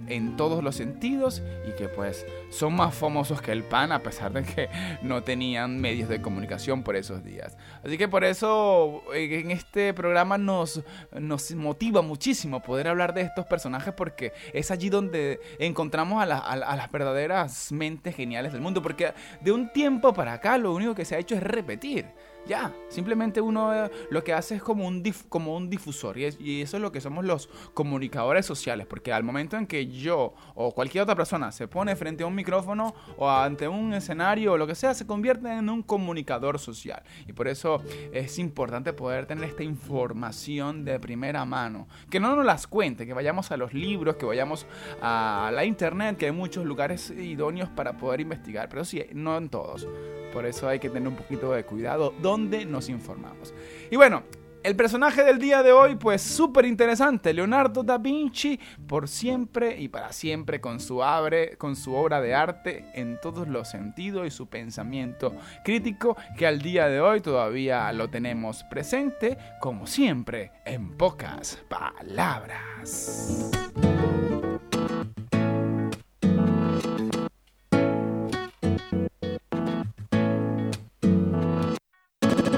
en 0.07 0.37
todos 0.37 0.63
los 0.63 0.75
sentidos 0.75 1.41
y 1.67 1.71
que 1.75 1.87
pues 1.87 2.25
son 2.49 2.75
más 2.75 2.95
famosos 2.95 3.41
que 3.41 3.51
el 3.51 3.63
pan 3.63 3.91
a 3.91 3.99
pesar 3.99 4.31
de 4.33 4.43
que 4.43 4.69
no 5.01 5.23
tenían 5.23 5.79
medios 5.79 6.09
de 6.09 6.21
comunicación 6.21 6.83
por 6.83 6.95
esos 6.95 7.23
días. 7.23 7.57
Así 7.83 7.97
que 7.97 8.07
por 8.07 8.23
eso 8.23 9.03
en 9.13 9.51
este 9.51 9.93
programa 9.93 10.37
nos, 10.37 10.83
nos 11.11 11.53
motiva 11.55 12.01
muchísimo 12.01 12.61
poder 12.61 12.87
hablar 12.87 13.13
de 13.13 13.21
estos 13.21 13.45
personajes 13.45 13.93
porque 13.93 14.33
es 14.53 14.71
allí 14.71 14.89
donde 14.89 15.39
encontramos 15.59 16.21
a, 16.21 16.37
a 16.37 16.75
las 16.75 16.91
verdaderas 16.91 17.71
mentes 17.71 18.15
geniales 18.15 18.53
del 18.53 18.61
mundo 18.61 18.81
porque 18.81 19.13
de 19.41 19.51
un 19.51 19.71
tiempo 19.71 20.13
para 20.13 20.33
acá 20.33 20.57
lo 20.57 20.73
único 20.73 20.95
que 20.95 21.05
se 21.05 21.15
ha 21.15 21.19
hecho 21.19 21.35
es 21.35 21.43
repetir. 21.43 22.05
Ya, 22.45 22.73
simplemente 22.87 23.41
uno 23.41 23.73
eh, 23.73 23.91
lo 24.09 24.23
que 24.23 24.33
hace 24.33 24.55
es 24.55 24.63
como 24.63 24.87
un, 24.87 25.03
como 25.27 25.57
un 25.57 25.69
difusor 25.69 26.17
y, 26.17 26.29
y, 26.39 26.61
eso 26.61 26.77
es 26.77 26.83
lo 26.83 26.93
que 26.93 27.01
somos 27.01 27.25
los 27.25 27.49
comunicadores 27.73 28.45
sociales, 28.45 28.87
porque 28.87 29.11
al 29.11 29.23
momento 29.23 29.57
en 29.57 29.67
que 29.67 29.87
yo 29.87 30.33
o 30.55 30.73
cualquier 30.73 31.03
otra 31.03 31.15
persona 31.15 31.51
se 31.51 31.67
pone 31.67 31.95
frente 31.97 32.23
a 32.23 32.27
un 32.27 32.35
micrófono 32.35 32.95
o 33.17 33.29
ante 33.29 33.67
un 33.67 33.93
escenario 33.93 34.53
o 34.53 34.57
lo 34.57 34.65
que 34.65 34.75
sea, 34.75 34.93
se 34.93 35.05
convierte 35.05 35.51
en 35.51 35.69
un 35.69 35.83
comunicador 35.83 36.57
social. 36.57 37.03
Y 37.27 37.33
por 37.33 37.49
eso 37.49 37.81
es 38.13 38.39
importante 38.39 38.93
poder 38.93 39.25
tener 39.25 39.43
esta 39.43 39.63
información 39.63 40.85
de 40.85 40.99
primera 40.99 41.43
mano, 41.43 41.87
que 42.09 42.19
no 42.19 42.35
nos 42.35 42.45
las 42.45 42.65
cuente, 42.67 43.05
que 43.05 43.13
vayamos 43.13 43.51
a 43.51 43.57
los 43.57 43.73
libros, 43.73 44.15
que 44.15 44.25
vayamos 44.25 44.65
a 45.01 45.51
la 45.53 45.65
internet, 45.65 46.17
que 46.17 46.27
hay 46.27 46.31
muchos 46.31 46.65
lugares 46.65 47.09
idóneos 47.09 47.69
para 47.69 47.97
poder 47.97 48.21
investigar, 48.21 48.69
pero 48.69 48.85
sí, 48.85 49.03
no 49.13 49.37
en 49.37 49.49
todos. 49.49 49.87
Por 50.33 50.45
eso 50.45 50.67
hay 50.67 50.79
que 50.79 50.89
tener 50.89 51.07
un 51.07 51.15
poquito 51.15 51.51
de 51.51 51.63
cuidado 51.63 52.13
nos 52.37 52.89
informamos. 52.89 53.53
Y 53.91 53.95
bueno, 53.95 54.23
el 54.63 54.75
personaje 54.75 55.23
del 55.23 55.39
día 55.39 55.63
de 55.63 55.71
hoy, 55.71 55.95
pues 55.95 56.21
súper 56.21 56.65
interesante, 56.65 57.33
Leonardo 57.33 57.83
da 57.83 57.97
Vinci, 57.97 58.59
por 58.85 59.07
siempre 59.07 59.79
y 59.79 59.87
para 59.87 60.11
siempre 60.11 60.59
con 60.59 60.79
su, 60.79 61.03
abre, 61.03 61.57
con 61.57 61.75
su 61.75 61.93
obra 61.93 62.19
de 62.19 62.35
arte 62.35 62.85
en 62.93 63.17
todos 63.21 63.47
los 63.47 63.69
sentidos 63.69 64.27
y 64.27 64.31
su 64.31 64.47
pensamiento 64.47 65.33
crítico, 65.63 66.17
que 66.37 66.47
al 66.47 66.61
día 66.61 66.87
de 66.87 66.99
hoy 66.99 67.21
todavía 67.21 67.91
lo 67.93 68.09
tenemos 68.09 68.63
presente, 68.65 69.37
como 69.61 69.87
siempre, 69.87 70.51
en 70.65 70.97
pocas 70.97 71.63
palabras. 71.69 73.51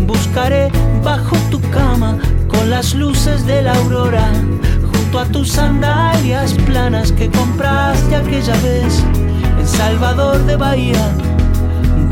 buscaré 0.00 0.70
bajo 1.02 1.36
tu 1.50 1.60
cama 1.70 2.18
con 2.48 2.70
las 2.70 2.94
luces 2.94 3.46
de 3.46 3.62
la 3.62 3.74
aurora 3.74 4.32
junto 4.92 5.18
a 5.18 5.24
tus 5.26 5.52
sandalias 5.52 6.54
planas 6.66 7.12
que 7.12 7.30
compraste 7.30 8.16
aquella 8.16 8.56
vez 8.58 9.04
en 9.58 9.66
Salvador 9.66 10.38
de 10.46 10.56
Bahía 10.56 11.12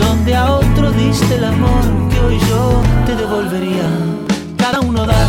donde 0.01 0.35
a 0.35 0.53
otro 0.53 0.91
diste 0.93 1.35
el 1.37 1.45
amor 1.45 1.85
que 2.11 2.21
hoy 2.21 2.39
yo 2.49 2.83
te 3.07 3.15
devolvería. 3.15 3.89
Cada 4.57 4.81
uno 4.81 5.07
da 5.07 5.29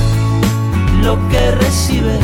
lo 1.03 1.17
que 1.29 1.51
recibe, 1.51 2.17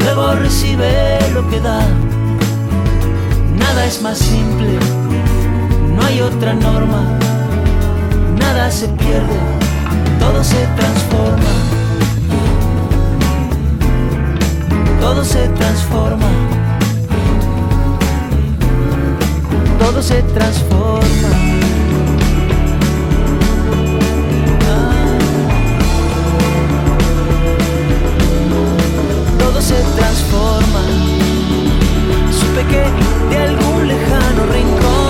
luego 0.00 0.34
recibe 0.34 1.18
lo 1.34 1.48
que 1.50 1.60
da. 1.60 1.80
Nada 3.56 3.86
es 3.86 4.00
más 4.02 4.18
simple, 4.18 4.78
no 6.00 6.06
hay 6.06 6.20
otra 6.22 6.54
norma, 6.54 7.02
nada 8.38 8.70
se 8.70 8.88
pierde, 8.88 9.38
todo 10.18 10.42
se 10.42 10.66
transforma. 10.76 11.50
Todo 15.00 15.24
se 15.24 15.48
transforma. 15.48 16.50
todo 19.80 20.02
se 20.02 20.22
transforma. 20.22 21.30
Todo 29.38 29.60
se 29.60 29.82
transforma. 29.96 30.82
Supe 32.30 32.64
que 32.70 32.84
de 33.30 33.42
algún 33.42 33.88
lejano 33.88 34.46
rincón 34.52 35.09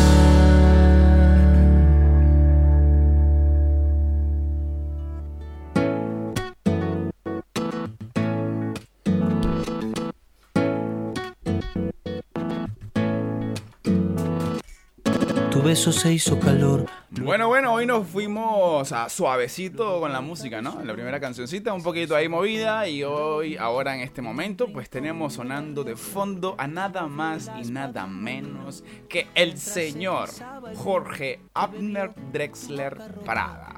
Beso 15.71 15.93
se 15.93 16.11
hizo 16.11 16.37
calor 16.37 16.85
bueno, 17.11 17.47
bueno, 17.47 17.73
hoy 17.73 17.85
nos 17.85 18.07
fuimos 18.07 18.91
a 18.91 19.07
suavecito 19.07 20.01
con 20.01 20.11
la 20.11 20.19
música, 20.21 20.61
¿no? 20.61 20.81
La 20.83 20.93
primera 20.93 21.19
cancioncita, 21.19 21.73
un 21.73 21.83
poquito 21.83 22.15
ahí 22.15 22.29
movida 22.29 22.87
y 22.87 23.03
hoy, 23.03 23.57
ahora 23.57 23.95
en 23.95 24.01
este 24.01 24.21
momento, 24.21 24.67
pues 24.71 24.89
tenemos 24.89 25.33
sonando 25.33 25.83
de 25.83 25.97
fondo 25.97 26.55
a 26.57 26.67
nada 26.67 27.07
más 27.07 27.51
y 27.61 27.69
nada 27.69 28.07
menos 28.07 28.83
que 29.09 29.27
el 29.35 29.57
señor 29.57 30.29
Jorge 30.75 31.41
Abner 31.53 32.11
Drexler 32.31 32.97
Prada. 33.25 33.75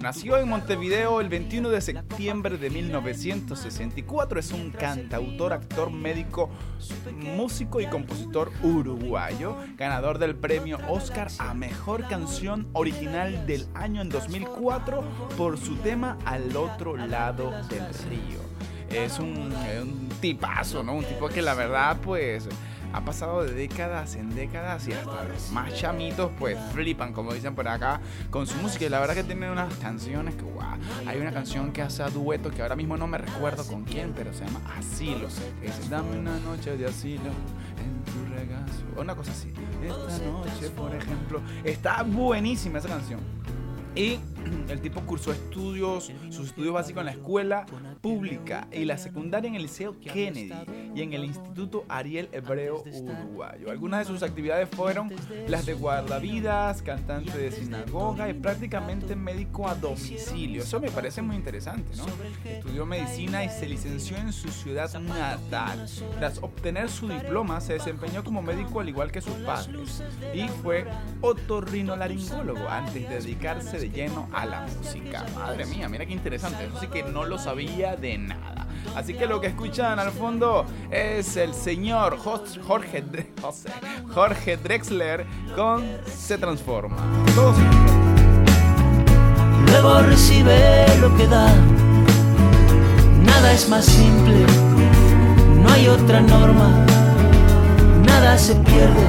Nació 0.00 0.36
en 0.36 0.48
Montevideo 0.48 1.22
el 1.22 1.30
21 1.30 1.70
de 1.70 1.80
septiembre 1.80 2.58
de 2.58 2.68
1964. 2.68 4.38
Es 4.38 4.52
un 4.52 4.70
cantautor, 4.70 5.54
actor, 5.54 5.90
médico, 5.90 6.50
músico 7.18 7.80
y 7.80 7.86
compositor 7.86 8.52
uruguayo, 8.62 9.56
ganador 9.76 10.18
del 10.18 10.36
premio 10.36 10.78
Oscar 10.88 11.28
a 11.38 11.54
Mejor 11.54 12.06
Canción 12.08 12.68
Original 12.74 13.46
del 13.46 13.66
año 13.72 14.02
en 14.02 14.10
2004 14.10 15.02
por 15.36 15.58
su 15.58 15.76
tema 15.76 16.18
Al 16.26 16.54
otro 16.56 16.98
lado 16.98 17.50
del 17.70 17.86
río. 18.10 18.40
Es 18.90 19.18
un, 19.18 19.50
un 19.80 20.08
tipazo, 20.20 20.82
¿no? 20.82 20.92
Un 20.94 21.04
tipo 21.04 21.28
que 21.28 21.40
la 21.40 21.54
verdad, 21.54 21.96
pues 22.02 22.46
ha 22.96 23.04
pasado 23.04 23.44
de 23.44 23.52
décadas 23.52 24.14
en 24.14 24.34
décadas 24.34 24.88
y 24.88 24.92
hasta 24.92 25.24
los 25.24 25.50
más 25.52 25.74
chamitos 25.74 26.30
pues 26.38 26.58
flipan, 26.72 27.12
como 27.12 27.34
dicen 27.34 27.54
por 27.54 27.68
acá, 27.68 28.00
con 28.30 28.46
su 28.46 28.56
música. 28.56 28.86
Y 28.86 28.88
la 28.88 29.00
verdad 29.00 29.14
que 29.14 29.22
tienen 29.22 29.50
unas 29.50 29.74
canciones 29.74 30.34
que, 30.34 30.42
wow, 30.42 30.62
hay 31.06 31.20
una 31.20 31.30
canción 31.30 31.72
que 31.72 31.82
hace 31.82 32.02
a 32.02 32.08
dueto 32.08 32.50
que 32.50 32.62
ahora 32.62 32.74
mismo 32.74 32.96
no 32.96 33.06
me 33.06 33.18
recuerdo 33.18 33.66
con 33.66 33.84
quién, 33.84 34.14
pero 34.16 34.32
se 34.32 34.46
llama 34.46 34.60
Asilo. 34.78 35.28
Dice, 35.60 35.88
dame 35.90 36.18
una 36.18 36.38
noche 36.38 36.78
de 36.78 36.86
asilo 36.86 37.24
en 37.24 38.02
tu 38.04 38.34
regazo. 38.34 38.82
O 38.96 39.02
una 39.02 39.14
cosa 39.14 39.30
así. 39.30 39.52
Esta 39.82 40.26
noche, 40.26 40.70
por 40.70 40.94
ejemplo. 40.94 41.42
Está 41.64 42.02
buenísima 42.02 42.78
esa 42.78 42.88
canción. 42.88 43.20
Y 43.94 44.20
el 44.68 44.80
tipo 44.80 45.00
cursó 45.02 45.32
estudios, 45.32 46.12
sus 46.30 46.48
estudios 46.48 46.74
básicos 46.74 47.00
en 47.00 47.06
la 47.06 47.12
escuela 47.12 47.66
pública 48.00 48.68
y 48.72 48.84
la 48.84 48.98
secundaria 48.98 49.48
en 49.48 49.56
el 49.56 49.62
Liceo 49.62 49.98
Kennedy 50.00 50.52
y 50.94 51.02
en 51.02 51.12
el 51.12 51.24
Instituto 51.24 51.84
Ariel 51.88 52.28
Hebreo 52.32 52.82
Uruguayo. 52.82 53.70
Algunas 53.70 54.00
de 54.00 54.12
sus 54.12 54.22
actividades 54.22 54.68
fueron 54.68 55.12
las 55.48 55.66
de 55.66 55.74
guardavidas, 55.74 56.82
cantante 56.82 57.36
de 57.36 57.50
sinagoga 57.50 58.28
y 58.28 58.34
prácticamente 58.34 59.16
médico 59.16 59.68
a 59.68 59.74
domicilio. 59.74 60.62
Eso 60.62 60.80
me 60.80 60.90
parece 60.90 61.22
muy 61.22 61.36
interesante, 61.36 61.96
¿no? 61.96 62.04
Estudió 62.44 62.86
medicina 62.86 63.44
y 63.44 63.48
se 63.48 63.66
licenció 63.66 64.16
en 64.16 64.32
su 64.32 64.48
ciudad 64.48 64.92
natal. 65.00 65.86
Tras 66.18 66.38
obtener 66.38 66.88
su 66.88 67.08
diploma, 67.08 67.60
se 67.60 67.74
desempeñó 67.74 68.24
como 68.24 68.42
médico 68.42 68.80
al 68.80 68.88
igual 68.88 69.10
que 69.10 69.20
sus 69.20 69.34
padres 69.34 70.02
y 70.34 70.48
fue 70.62 70.86
otorrinolaringólogo 71.20 72.68
antes 72.68 73.08
de 73.08 73.20
dedicarse 73.20 73.78
de 73.78 73.90
lleno 73.90 74.28
a 74.32 74.35
la 74.44 74.66
música. 74.66 75.24
Madre 75.34 75.64
mía, 75.66 75.88
mira 75.88 76.04
qué 76.04 76.12
interesante. 76.12 76.66
Eso 76.66 76.80
sí 76.80 76.88
que 76.88 77.02
no 77.02 77.24
lo 77.24 77.38
sabía 77.38 77.96
de 77.96 78.18
nada. 78.18 78.66
Así 78.94 79.14
que 79.14 79.26
lo 79.26 79.40
que 79.40 79.48
escuchan 79.48 79.98
al 79.98 80.10
fondo 80.10 80.66
es 80.90 81.36
el 81.36 81.54
señor 81.54 82.18
Jorge, 82.18 83.02
Drexler 84.56 85.26
con 85.54 85.84
Se 86.06 86.38
Transforma. 86.38 86.96
Luego 89.66 90.00
recibe 90.02 90.86
lo 91.00 91.14
que 91.16 91.26
da. 91.26 91.52
Nada 93.24 93.52
es 93.52 93.68
más 93.68 93.84
simple. 93.84 94.46
No 95.62 95.70
hay 95.70 95.88
otra 95.88 96.20
norma. 96.20 96.84
Nada 98.06 98.38
se 98.38 98.54
pierde. 98.56 99.04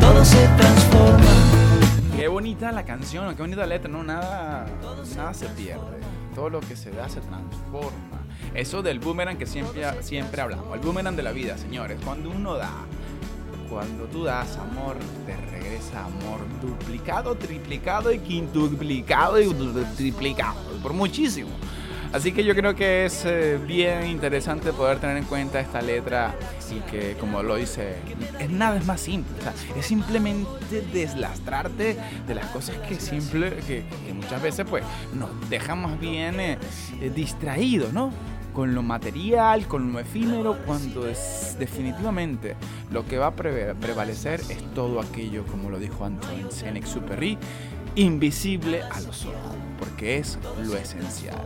Todo 0.00 0.24
se 0.24 0.46
transforma 0.56 1.39
bonita 2.40 2.72
la 2.72 2.86
canción, 2.86 3.36
qué 3.36 3.42
bonita 3.42 3.60
la 3.60 3.66
letra, 3.66 3.90
no, 3.90 4.02
nada, 4.02 4.64
nada 5.14 5.34
se 5.34 5.46
pierde. 5.48 6.00
Todo 6.34 6.48
lo 6.48 6.60
que 6.60 6.74
se 6.74 6.90
da 6.90 7.06
se 7.06 7.20
transforma. 7.20 8.24
Eso 8.54 8.80
del 8.80 8.98
boomerang 8.98 9.36
que 9.36 9.44
siempre, 9.44 9.84
siempre 10.02 10.40
hablamos, 10.40 10.72
el 10.72 10.80
boomerang 10.80 11.14
de 11.14 11.22
la 11.22 11.32
vida, 11.32 11.58
señores. 11.58 11.98
Cuando 12.02 12.30
uno 12.30 12.54
da, 12.54 12.70
cuando 13.68 14.04
tú 14.04 14.24
das 14.24 14.56
amor, 14.56 14.96
te 15.26 15.36
regresa 15.36 16.06
amor 16.06 16.40
duplicado, 16.62 17.34
triplicado 17.34 18.10
y 18.10 18.20
quintuplicado 18.20 19.38
y 19.38 19.52
triplicado, 19.94 20.58
por 20.82 20.94
muchísimo. 20.94 21.50
Así 22.12 22.32
que 22.32 22.42
yo 22.42 22.56
creo 22.56 22.74
que 22.74 23.04
es 23.04 23.24
eh, 23.24 23.56
bien 23.64 24.08
interesante 24.08 24.72
poder 24.72 24.98
tener 24.98 25.16
en 25.16 25.24
cuenta 25.24 25.60
esta 25.60 25.80
letra 25.80 26.34
y 26.68 26.80
que, 26.90 27.16
como 27.20 27.40
lo 27.42 27.54
dice, 27.54 27.94
es 28.40 28.50
nada 28.50 28.78
es 28.78 28.84
más 28.84 29.00
simple. 29.00 29.36
es 29.76 29.86
simplemente 29.86 30.82
deslastrarte 30.92 31.96
de 32.26 32.34
las 32.34 32.46
cosas 32.46 32.76
que, 32.88 32.96
simple, 32.96 33.50
que, 33.66 33.84
muchas 34.12 34.42
veces 34.42 34.66
pues, 34.68 34.82
nos 35.14 35.30
dejan 35.48 35.82
más 35.82 36.00
bien 36.00 36.40
eh, 36.40 36.58
eh, 37.00 37.12
distraídos, 37.14 37.92
¿no? 37.92 38.12
con 38.52 38.74
lo 38.74 38.82
material, 38.82 39.68
con 39.68 39.92
lo 39.92 40.00
efímero, 40.00 40.58
cuando 40.66 41.06
es 41.06 41.54
definitivamente 41.60 42.56
lo 42.90 43.06
que 43.06 43.16
va 43.16 43.28
a 43.28 43.34
prevalecer 43.36 44.40
es 44.48 44.74
todo 44.74 45.00
aquello, 45.00 45.46
como 45.46 45.70
lo 45.70 45.78
dijo 45.78 46.04
Antoine 46.04 46.50
Saint-Exupéry, 46.50 47.38
invisible 47.94 48.82
a 48.82 49.00
los 49.02 49.24
ojos, 49.24 49.54
porque 49.78 50.18
es 50.18 50.36
lo 50.64 50.76
esencial 50.76 51.40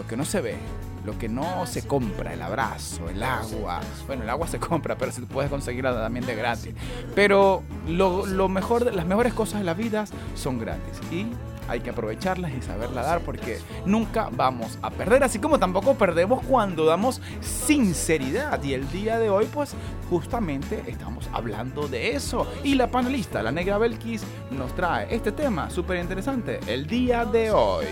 lo 0.00 0.06
que 0.06 0.16
no 0.16 0.24
se 0.24 0.40
ve, 0.40 0.56
lo 1.04 1.18
que 1.18 1.28
no 1.28 1.66
se 1.66 1.86
compra, 1.86 2.32
el 2.32 2.40
abrazo, 2.40 3.10
el 3.10 3.22
agua. 3.22 3.80
Bueno, 4.06 4.22
el 4.22 4.30
agua 4.30 4.46
se 4.46 4.58
compra, 4.68 4.96
pero 4.96 5.12
se 5.12 5.20
puede 5.22 5.50
conseguir 5.50 5.84
también 5.84 6.24
de 6.24 6.34
gratis. 6.34 6.74
Pero 7.14 7.62
lo, 7.86 8.48
mejor, 8.48 8.94
las 8.94 9.04
mejores 9.04 9.34
cosas 9.34 9.60
de 9.60 9.66
la 9.66 9.74
vida 9.74 10.06
son 10.34 10.58
gratis. 10.58 10.98
Y 11.12 11.26
hay 11.68 11.80
que 11.80 11.90
aprovecharlas 11.90 12.50
y 12.52 12.62
saberla 12.62 13.02
dar 13.02 13.20
porque 13.20 13.58
nunca 13.84 14.30
vamos 14.32 14.78
a 14.80 14.90
perder, 14.90 15.22
así 15.22 15.38
como 15.38 15.58
tampoco 15.58 15.96
perdemos 15.96 16.42
cuando 16.42 16.86
damos 16.86 17.20
sinceridad. 17.42 18.62
Y 18.62 18.72
el 18.72 18.90
día 18.90 19.18
de 19.18 19.28
hoy, 19.28 19.46
pues 19.52 19.74
justamente 20.08 20.82
estamos 20.86 21.28
hablando 21.30 21.88
de 21.88 22.16
eso. 22.16 22.46
Y 22.64 22.74
la 22.74 22.90
panelista, 22.90 23.42
la 23.42 23.52
negra 23.52 23.76
Belkis, 23.76 24.22
nos 24.50 24.74
trae 24.74 25.14
este 25.14 25.30
tema 25.30 25.68
súper 25.68 25.98
interesante 25.98 26.58
el 26.66 26.86
día 26.86 27.26
de 27.26 27.50
hoy. 27.50 27.84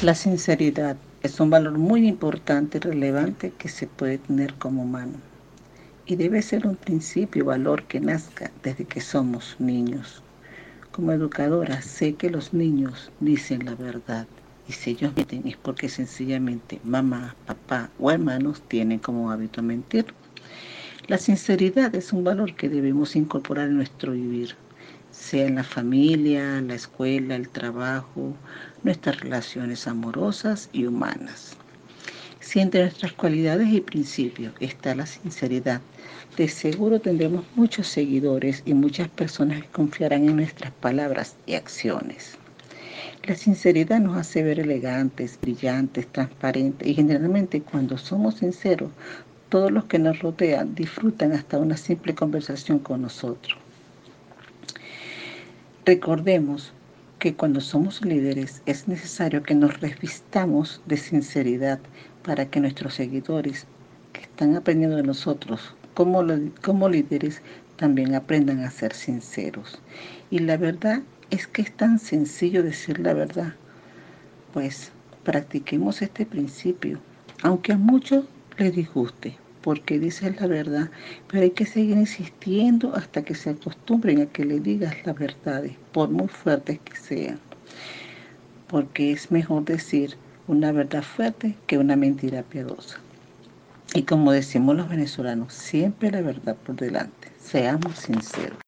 La 0.00 0.14
sinceridad 0.14 0.96
es 1.24 1.40
un 1.40 1.50
valor 1.50 1.76
muy 1.76 2.06
importante 2.06 2.78
y 2.78 2.80
relevante 2.80 3.52
que 3.58 3.68
se 3.68 3.88
puede 3.88 4.18
tener 4.18 4.54
como 4.54 4.84
humano 4.84 5.14
y 6.06 6.14
debe 6.14 6.40
ser 6.40 6.68
un 6.68 6.76
principio 6.76 7.46
valor 7.46 7.82
que 7.82 7.98
nazca 7.98 8.52
desde 8.62 8.84
que 8.84 9.00
somos 9.00 9.56
niños. 9.58 10.22
Como 10.92 11.10
educadora 11.10 11.82
sé 11.82 12.14
que 12.14 12.30
los 12.30 12.54
niños 12.54 13.10
dicen 13.18 13.64
la 13.64 13.74
verdad 13.74 14.28
y 14.68 14.72
si 14.72 14.90
ellos 14.90 15.16
mienten 15.16 15.48
es 15.48 15.56
porque 15.56 15.88
sencillamente 15.88 16.78
mamá, 16.84 17.34
papá 17.44 17.90
o 17.98 18.12
hermanos 18.12 18.62
tienen 18.68 19.00
como 19.00 19.32
hábito 19.32 19.64
mentir. 19.64 20.06
La 21.08 21.18
sinceridad 21.18 21.92
es 21.96 22.12
un 22.12 22.22
valor 22.22 22.54
que 22.54 22.68
debemos 22.68 23.16
incorporar 23.16 23.66
en 23.66 23.78
nuestro 23.78 24.12
vivir 24.12 24.54
sea 25.10 25.46
en 25.46 25.56
la 25.56 25.64
familia, 25.64 26.60
la 26.60 26.74
escuela, 26.74 27.34
el 27.34 27.48
trabajo, 27.48 28.34
nuestras 28.82 29.20
relaciones 29.20 29.86
amorosas 29.86 30.68
y 30.72 30.86
humanas. 30.86 31.56
Si 32.40 32.60
entre 32.60 32.82
nuestras 32.82 33.12
cualidades 33.12 33.68
y 33.68 33.80
principios 33.80 34.54
está 34.60 34.94
la 34.94 35.06
sinceridad, 35.06 35.80
de 36.36 36.48
seguro 36.48 37.00
tendremos 37.00 37.44
muchos 37.56 37.88
seguidores 37.88 38.62
y 38.64 38.74
muchas 38.74 39.08
personas 39.08 39.62
que 39.62 39.68
confiarán 39.68 40.28
en 40.28 40.36
nuestras 40.36 40.70
palabras 40.72 41.36
y 41.46 41.54
acciones. 41.54 42.38
La 43.24 43.34
sinceridad 43.34 44.00
nos 44.00 44.16
hace 44.16 44.42
ver 44.42 44.60
elegantes, 44.60 45.38
brillantes, 45.40 46.06
transparentes 46.06 46.88
y 46.88 46.94
generalmente 46.94 47.60
cuando 47.60 47.98
somos 47.98 48.36
sinceros, 48.36 48.90
todos 49.48 49.70
los 49.70 49.84
que 49.84 49.98
nos 49.98 50.20
rodean 50.20 50.74
disfrutan 50.74 51.32
hasta 51.32 51.58
una 51.58 51.76
simple 51.76 52.14
conversación 52.14 52.78
con 52.78 53.02
nosotros. 53.02 53.58
Recordemos 55.84 56.72
que 57.18 57.34
cuando 57.34 57.60
somos 57.60 58.04
líderes 58.04 58.62
es 58.66 58.86
necesario 58.86 59.42
que 59.42 59.54
nos 59.54 59.80
revistamos 59.80 60.80
de 60.86 60.96
sinceridad 60.96 61.80
para 62.22 62.48
que 62.48 62.60
nuestros 62.60 62.94
seguidores 62.94 63.66
que 64.12 64.20
están 64.20 64.54
aprendiendo 64.56 64.96
de 64.96 65.02
nosotros 65.02 65.74
como, 65.94 66.24
como 66.62 66.88
líderes 66.88 67.42
también 67.76 68.14
aprendan 68.14 68.60
a 68.60 68.70
ser 68.70 68.92
sinceros. 68.92 69.80
Y 70.30 70.38
la 70.40 70.56
verdad 70.56 71.02
es 71.30 71.46
que 71.46 71.62
es 71.62 71.76
tan 71.76 71.98
sencillo 71.98 72.62
decir 72.62 73.00
la 73.00 73.14
verdad. 73.14 73.54
Pues 74.52 74.92
practiquemos 75.24 76.02
este 76.02 76.24
principio, 76.24 77.00
aunque 77.42 77.72
a 77.72 77.78
muchos 77.78 78.26
les 78.58 78.74
disguste 78.74 79.36
porque 79.68 79.98
dices 79.98 80.40
la 80.40 80.46
verdad, 80.46 80.88
pero 81.30 81.42
hay 81.42 81.50
que 81.50 81.66
seguir 81.66 81.98
insistiendo 81.98 82.96
hasta 82.96 83.22
que 83.22 83.34
se 83.34 83.50
acostumbren 83.50 84.22
a 84.22 84.24
que 84.24 84.46
le 84.46 84.60
digas 84.60 84.94
las 85.04 85.14
verdades, 85.14 85.74
por 85.92 86.08
muy 86.08 86.26
fuertes 86.26 86.78
que 86.78 86.96
sean. 86.96 87.38
Porque 88.66 89.12
es 89.12 89.30
mejor 89.30 89.66
decir 89.66 90.16
una 90.46 90.72
verdad 90.72 91.02
fuerte 91.02 91.54
que 91.66 91.76
una 91.76 91.96
mentira 91.96 92.44
piadosa. 92.44 92.98
Y 93.92 94.04
como 94.04 94.32
decimos 94.32 94.74
los 94.74 94.88
venezolanos, 94.88 95.52
siempre 95.52 96.10
la 96.10 96.22
verdad 96.22 96.56
por 96.56 96.76
delante. 96.76 97.28
Seamos 97.38 97.94
sinceros. 97.98 98.67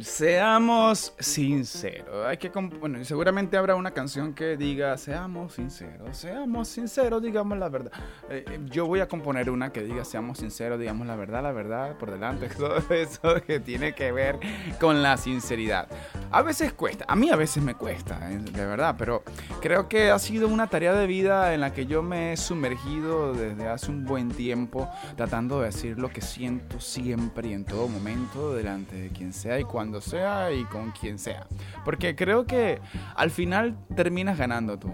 Seamos 0.00 1.14
sinceros. 1.18 2.26
Hay 2.26 2.36
que 2.36 2.50
bueno, 2.50 3.02
seguramente 3.04 3.56
habrá 3.56 3.76
una 3.76 3.92
canción 3.92 4.34
que 4.34 4.56
diga 4.56 4.96
seamos 4.98 5.54
sinceros, 5.54 6.16
seamos 6.16 6.68
sinceros, 6.68 7.22
digamos 7.22 7.56
la 7.56 7.70
verdad. 7.70 7.92
Eh, 8.28 8.44
eh, 8.46 8.60
yo 8.66 8.86
voy 8.86 9.00
a 9.00 9.08
componer 9.08 9.48
una 9.48 9.72
que 9.72 9.82
diga 9.82 10.04
seamos 10.04 10.38
sinceros, 10.38 10.78
digamos 10.78 11.06
la 11.06 11.16
verdad, 11.16 11.42
la 11.42 11.52
verdad 11.52 11.96
por 11.96 12.10
delante, 12.10 12.48
todo 12.58 12.78
eso 12.90 13.42
que 13.46 13.58
tiene 13.58 13.94
que 13.94 14.12
ver 14.12 14.38
con 14.78 15.02
la 15.02 15.16
sinceridad. 15.16 15.88
A 16.30 16.42
veces 16.42 16.74
cuesta, 16.74 17.06
a 17.08 17.16
mí 17.16 17.30
a 17.30 17.36
veces 17.36 17.62
me 17.62 17.74
cuesta, 17.74 18.30
eh, 18.30 18.38
de 18.38 18.66
verdad, 18.66 18.96
pero 18.98 19.22
creo 19.62 19.88
que 19.88 20.10
ha 20.10 20.18
sido 20.18 20.48
una 20.48 20.66
tarea 20.66 20.92
de 20.92 21.06
vida 21.06 21.54
en 21.54 21.60
la 21.62 21.72
que 21.72 21.86
yo 21.86 22.02
me 22.02 22.34
he 22.34 22.36
sumergido 22.36 23.32
desde 23.32 23.66
hace 23.68 23.90
un 23.90 24.04
buen 24.04 24.28
tiempo, 24.30 24.90
tratando 25.16 25.60
de 25.60 25.66
decir 25.66 25.98
lo 25.98 26.10
que 26.10 26.20
siento 26.20 26.80
siempre 26.80 27.48
y 27.48 27.52
en 27.54 27.64
todo 27.64 27.88
momento 27.88 28.54
delante 28.54 28.96
de 28.96 29.08
quien 29.08 29.32
sea 29.32 29.58
y 29.58 29.64
cuando 29.64 29.85
sea 30.00 30.52
y 30.52 30.64
con 30.64 30.90
quien 30.92 31.18
sea. 31.18 31.46
Porque 31.84 32.16
creo 32.16 32.46
que 32.46 32.80
al 33.14 33.30
final 33.30 33.76
terminas 33.94 34.38
ganando 34.38 34.78
tú. 34.78 34.92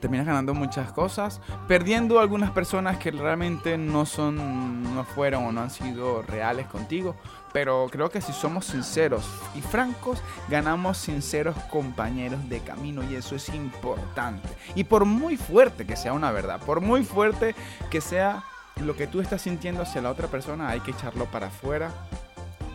Terminas 0.00 0.26
ganando 0.26 0.54
muchas 0.54 0.92
cosas, 0.92 1.40
perdiendo 1.66 2.20
algunas 2.20 2.52
personas 2.52 2.98
que 2.98 3.10
realmente 3.10 3.76
no 3.76 4.06
son, 4.06 4.94
no 4.94 5.02
fueron 5.02 5.44
o 5.44 5.52
no 5.52 5.62
han 5.62 5.70
sido 5.70 6.22
reales 6.22 6.68
contigo. 6.68 7.16
Pero 7.52 7.88
creo 7.90 8.08
que 8.08 8.20
si 8.20 8.32
somos 8.32 8.66
sinceros 8.66 9.28
y 9.56 9.60
francos, 9.60 10.22
ganamos 10.48 10.98
sinceros 10.98 11.56
compañeros 11.70 12.48
de 12.48 12.60
camino 12.60 13.02
y 13.10 13.16
eso 13.16 13.34
es 13.34 13.48
importante. 13.48 14.48
Y 14.76 14.84
por 14.84 15.04
muy 15.04 15.36
fuerte 15.36 15.84
que 15.84 15.96
sea 15.96 16.12
una 16.12 16.30
verdad, 16.30 16.60
por 16.60 16.80
muy 16.80 17.02
fuerte 17.04 17.56
que 17.90 18.00
sea 18.00 18.44
lo 18.80 18.94
que 18.94 19.06
tú 19.08 19.20
estás 19.20 19.42
sintiendo 19.42 19.82
hacia 19.82 20.02
la 20.02 20.10
otra 20.10 20.28
persona, 20.28 20.68
hay 20.68 20.80
que 20.80 20.92
echarlo 20.92 21.24
para 21.26 21.48
afuera 21.48 21.90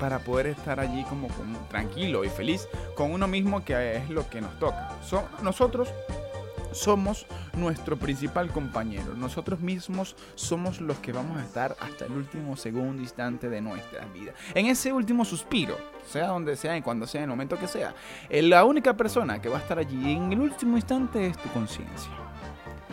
para 0.04 0.20
poder 0.20 0.48
estar 0.48 0.82
allí 0.82 1.06
como, 1.06 1.30
tranquilo 1.70 2.26
y 2.26 2.30
feliz 2.30 2.68
con 2.94 3.14
uno 3.14 3.26
mismo 3.26 3.64
que 3.64 3.96
es 3.96 4.10
lo 4.10 4.30
que 4.30 4.42
nos 4.42 4.60
toca. 4.60 4.92
Son, 5.02 5.24
nosotros 5.42 5.88
somos 6.74 7.26
nuestro 7.54 7.96
principal 7.96 8.52
compañero. 8.52 9.14
Nosotros 9.16 9.62
mismos 9.62 10.18
somos 10.36 10.82
los 10.82 10.98
que 10.98 11.14
vamos 11.14 11.38
a 11.38 11.46
estar 11.46 11.78
hasta 11.80 12.04
el 12.04 12.12
último 12.12 12.58
segundo 12.58 13.02
instante 13.02 13.48
de 13.48 13.62
nuestra 13.62 14.06
vida. 14.08 14.34
En 14.54 14.66
ese 14.66 14.92
último 14.92 15.24
suspiro, 15.24 15.78
sea 16.12 16.28
donde 16.28 16.58
sea 16.58 16.76
y 16.76 16.82
cuando 16.82 17.08
sea, 17.08 17.22
en 17.22 17.30
el 17.30 17.30
momento 17.30 17.58
que 17.58 17.70
sea, 17.70 17.96
eh, 18.30 18.42
la 18.42 18.66
única 18.66 18.98
persona 18.98 19.42
que 19.42 19.48
va 19.48 19.60
a 19.60 19.62
estar 19.62 19.80
allí 19.80 20.12
en 20.12 20.34
el 20.34 20.42
último 20.42 20.76
instante 20.76 21.28
es 21.28 21.38
tu 21.38 21.48
conciencia. 21.52 22.23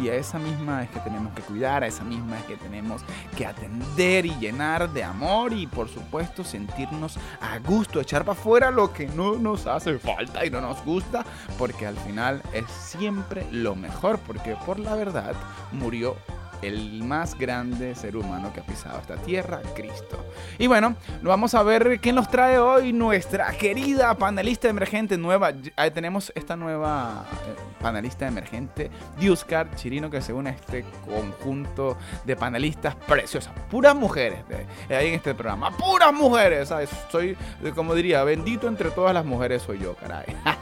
Y 0.01 0.09
a 0.09 0.15
esa 0.15 0.39
misma 0.39 0.83
es 0.83 0.91
que 0.91 1.01
tenemos 1.01 1.33
que 1.35 1.43
cuidar, 1.43 1.83
a 1.83 1.87
esa 1.87 2.05
misma 2.05 2.39
es 2.39 2.45
que 2.45 2.57
tenemos 2.57 3.03
que 3.37 3.45
atender 3.45 4.25
y 4.25 4.35
llenar 4.37 4.91
de 4.93 5.05
amor 5.05 5.53
y 5.53 5.67
por 5.67 5.89
supuesto 5.89 6.43
sentirnos 6.43 7.19
a 7.41 7.59
gusto, 7.59 8.01
echar 8.01 8.25
para 8.25 8.39
afuera 8.39 8.71
lo 8.71 8.93
que 8.93 9.07
no 9.09 9.37
nos 9.37 9.67
hace 9.67 9.99
falta 9.99 10.45
y 10.47 10.51
no 10.51 10.61
nos 10.61 10.83
gusta, 10.85 11.25
porque 11.59 11.87
al 11.87 11.97
final 11.97 12.43
es 12.55 12.65
siempre 12.71 13.47
lo 13.51 13.75
mejor, 13.75 14.19
porque 14.21 14.57
por 14.65 14.79
la 14.79 14.95
verdad 14.95 15.35
murió 15.73 16.17
el 16.63 17.03
más 17.03 17.37
grande 17.39 17.95
ser 17.95 18.17
humano 18.17 18.53
que 18.53 18.61
ha 18.61 18.63
pisado 18.65 18.99
esta 18.99 19.17
tierra, 19.17 19.61
Cristo. 19.75 20.25
Y 20.59 20.67
bueno, 20.67 20.97
vamos 21.23 21.55
a 21.55 21.63
ver 21.63 22.01
qué 22.01 22.13
nos 22.13 22.29
trae 22.31 22.59
hoy 22.59 22.93
nuestra 22.93 23.51
querida 23.53 24.15
panelista 24.15 24.69
emergente 24.69 25.17
nueva. 25.17 25.53
Ahí 25.77 25.91
tenemos 25.91 26.33
esta 26.35 26.57
nueva 26.57 27.25
eh, 27.31 27.55
panelista 27.81 28.27
emergente, 28.27 28.91
Diuscar 29.19 29.75
Chirino, 29.75 30.11
que 30.11 30.21
se 30.21 30.33
une 30.33 30.51
a 30.51 30.53
este 30.53 30.85
conjunto 31.05 31.97
de 32.25 32.37
panelistas 32.37 32.95
preciosas, 32.95 33.53
puras 33.71 33.95
mujeres 33.95 34.41
de, 34.49 34.95
ahí 34.95 35.09
en 35.09 35.15
este 35.15 35.35
programa, 35.35 35.77
puras 35.77 36.13
mujeres. 36.13 36.73
Soy, 37.11 37.37
como 37.75 37.95
diría, 37.95 38.23
bendito 38.25 38.69
entre 38.69 38.91
todas 38.91 39.15
las 39.15 39.25
mujeres 39.25 39.63
soy 39.63 39.79
yo, 39.79 39.95
caray. 39.95 40.27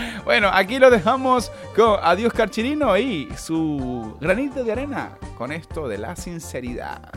bueno, 0.24 0.50
aquí 0.52 0.78
lo 0.78 0.90
dejamos 0.90 1.50
con 1.74 1.98
Adiós 2.02 2.32
Carchirino 2.32 2.96
y 2.96 3.28
su 3.36 4.16
granito 4.20 4.64
de 4.64 4.72
arena 4.72 5.18
con 5.36 5.52
esto 5.52 5.88
de 5.88 5.98
la 5.98 6.16
sinceridad. 6.16 7.12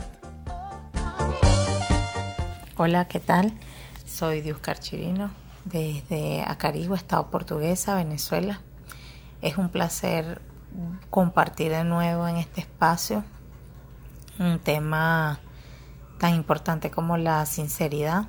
Hola, 2.76 3.06
¿qué 3.06 3.20
tal? 3.20 3.52
Soy 4.04 4.40
Dios 4.40 4.58
Carchirino 4.58 5.30
desde 5.64 6.42
Acarigua, 6.46 6.96
Estado 6.96 7.30
Portuguesa, 7.30 7.94
Venezuela. 7.94 8.60
Es 9.42 9.56
un 9.58 9.68
placer 9.68 10.40
compartir 11.10 11.70
de 11.70 11.84
nuevo 11.84 12.26
en 12.26 12.36
este 12.36 12.60
espacio 12.62 13.24
un 14.38 14.58
tema 14.58 15.38
tan 16.18 16.34
importante 16.34 16.90
como 16.90 17.16
la 17.16 17.46
sinceridad. 17.46 18.26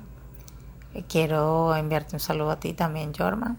Quiero 1.08 1.74
enviarte 1.74 2.14
un 2.16 2.20
saludo 2.20 2.52
a 2.52 2.60
ti 2.60 2.72
también, 2.72 3.12
Jorma. 3.12 3.56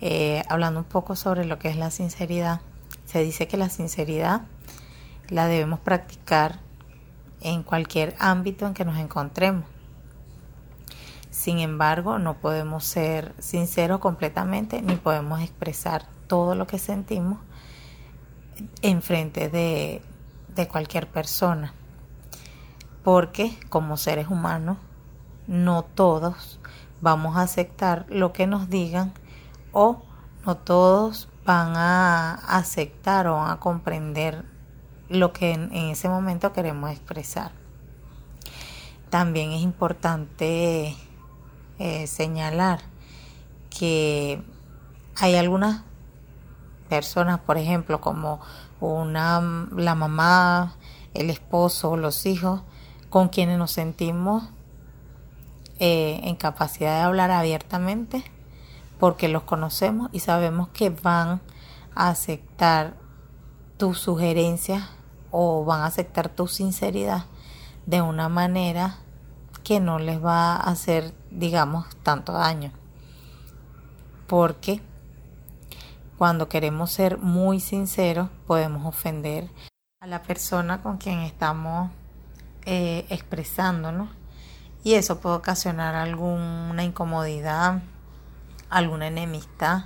Eh, 0.00 0.42
hablando 0.48 0.80
un 0.80 0.86
poco 0.86 1.16
sobre 1.16 1.44
lo 1.44 1.58
que 1.58 1.68
es 1.68 1.76
la 1.76 1.90
sinceridad, 1.90 2.60
se 3.04 3.22
dice 3.22 3.48
que 3.48 3.56
la 3.56 3.70
sinceridad 3.70 4.42
la 5.28 5.46
debemos 5.46 5.80
practicar 5.80 6.60
en 7.40 7.62
cualquier 7.62 8.14
ámbito 8.18 8.66
en 8.66 8.74
que 8.74 8.84
nos 8.84 8.98
encontremos. 8.98 9.64
Sin 11.30 11.58
embargo, 11.58 12.18
no 12.18 12.38
podemos 12.38 12.84
ser 12.84 13.34
sinceros 13.38 14.00
completamente 14.00 14.82
ni 14.82 14.96
podemos 14.96 15.40
expresar 15.40 16.06
todo 16.26 16.54
lo 16.54 16.66
que 16.66 16.78
sentimos 16.78 17.38
en 18.82 19.02
frente 19.02 19.48
de, 19.48 20.02
de 20.54 20.68
cualquier 20.68 21.06
persona. 21.06 21.72
Porque 23.02 23.56
como 23.68 23.96
seres 23.96 24.28
humanos, 24.28 24.78
no 25.46 25.82
todos 25.84 26.58
vamos 27.00 27.36
a 27.36 27.42
aceptar 27.42 28.06
lo 28.08 28.32
que 28.32 28.46
nos 28.46 28.68
digan 28.68 29.12
o 29.78 30.00
no 30.46 30.56
todos 30.56 31.28
van 31.44 31.76
a 31.76 32.32
aceptar 32.48 33.26
o 33.26 33.44
a 33.44 33.60
comprender 33.60 34.46
lo 35.10 35.34
que 35.34 35.52
en, 35.52 35.70
ese 35.74 36.08
momento 36.08 36.54
queremos 36.54 36.90
expresar. 36.90 37.52
También 39.10 39.52
es 39.52 39.60
importante 39.60 40.96
eh, 41.78 42.06
señalar 42.06 42.80
que 43.68 44.42
hay 45.14 45.36
algunas 45.36 45.82
personas, 46.88 47.40
por 47.40 47.58
ejemplo, 47.58 48.00
como 48.00 48.40
una, 48.80 49.68
la 49.76 49.94
mamá, 49.94 50.76
el 51.12 51.28
esposo, 51.28 51.98
los 51.98 52.24
hijos, 52.24 52.62
con 53.10 53.28
quienes 53.28 53.58
nos 53.58 53.72
sentimos 53.72 54.48
eh, 55.80 56.20
en 56.22 56.34
capacidad 56.36 56.96
de 56.96 57.02
hablar 57.02 57.30
abiertamente 57.30 58.24
porque 58.98 59.28
los 59.28 59.42
conocemos 59.42 60.08
y 60.12 60.20
sabemos 60.20 60.68
que 60.68 60.90
van 60.90 61.40
a 61.94 62.08
aceptar 62.08 62.94
tus 63.76 63.98
sugerencias 63.98 64.88
o 65.30 65.64
van 65.64 65.80
a 65.82 65.86
aceptar 65.86 66.28
tu 66.28 66.46
sinceridad 66.46 67.26
de 67.84 68.02
una 68.02 68.28
manera 68.28 68.98
que 69.62 69.80
no 69.80 69.98
les 69.98 70.24
va 70.24 70.56
a 70.56 70.70
hacer, 70.70 71.12
digamos, 71.30 71.86
tanto 72.02 72.32
daño. 72.32 72.72
Porque 74.26 74.80
cuando 76.16 76.48
queremos 76.48 76.90
ser 76.90 77.18
muy 77.18 77.60
sinceros 77.60 78.28
podemos 78.46 78.86
ofender 78.86 79.50
a 80.00 80.06
la 80.06 80.22
persona 80.22 80.82
con 80.82 80.96
quien 80.96 81.20
estamos 81.20 81.90
eh, 82.64 83.06
expresándonos 83.10 84.08
y 84.82 84.94
eso 84.94 85.20
puede 85.20 85.36
ocasionar 85.36 85.94
alguna 85.94 86.84
incomodidad, 86.84 87.82
alguna 88.70 89.08
enemistad. 89.08 89.84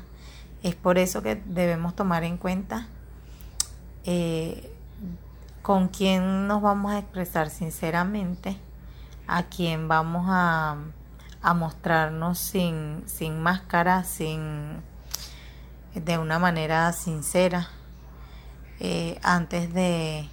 Es 0.63 0.75
por 0.75 0.99
eso 0.99 1.23
que 1.23 1.37
debemos 1.47 1.97
tomar 1.97 2.25
en 2.25 2.37
cuenta 2.37 2.89
eh, 4.05 4.73
con 5.63 5.89
quién 5.89 6.47
nos 6.47 6.63
vamos 6.63 6.93
a 6.93 6.99
expresar 6.99 7.51
sinceramente, 7.51 8.57
a 9.27 9.45
quién 9.45 9.89
vamos 9.89 10.27
a, 10.29 10.77
mostrarnos 11.55 12.39
sin, 12.39 13.03
sin 13.07 13.41
máscara, 13.41 14.05
sin 14.05 14.83
de 15.95 16.19
una 16.19 16.39
manera 16.39 16.93
sincera, 16.93 17.69
eh, 18.79 19.19
antes 19.23 19.73
de, 19.73 20.29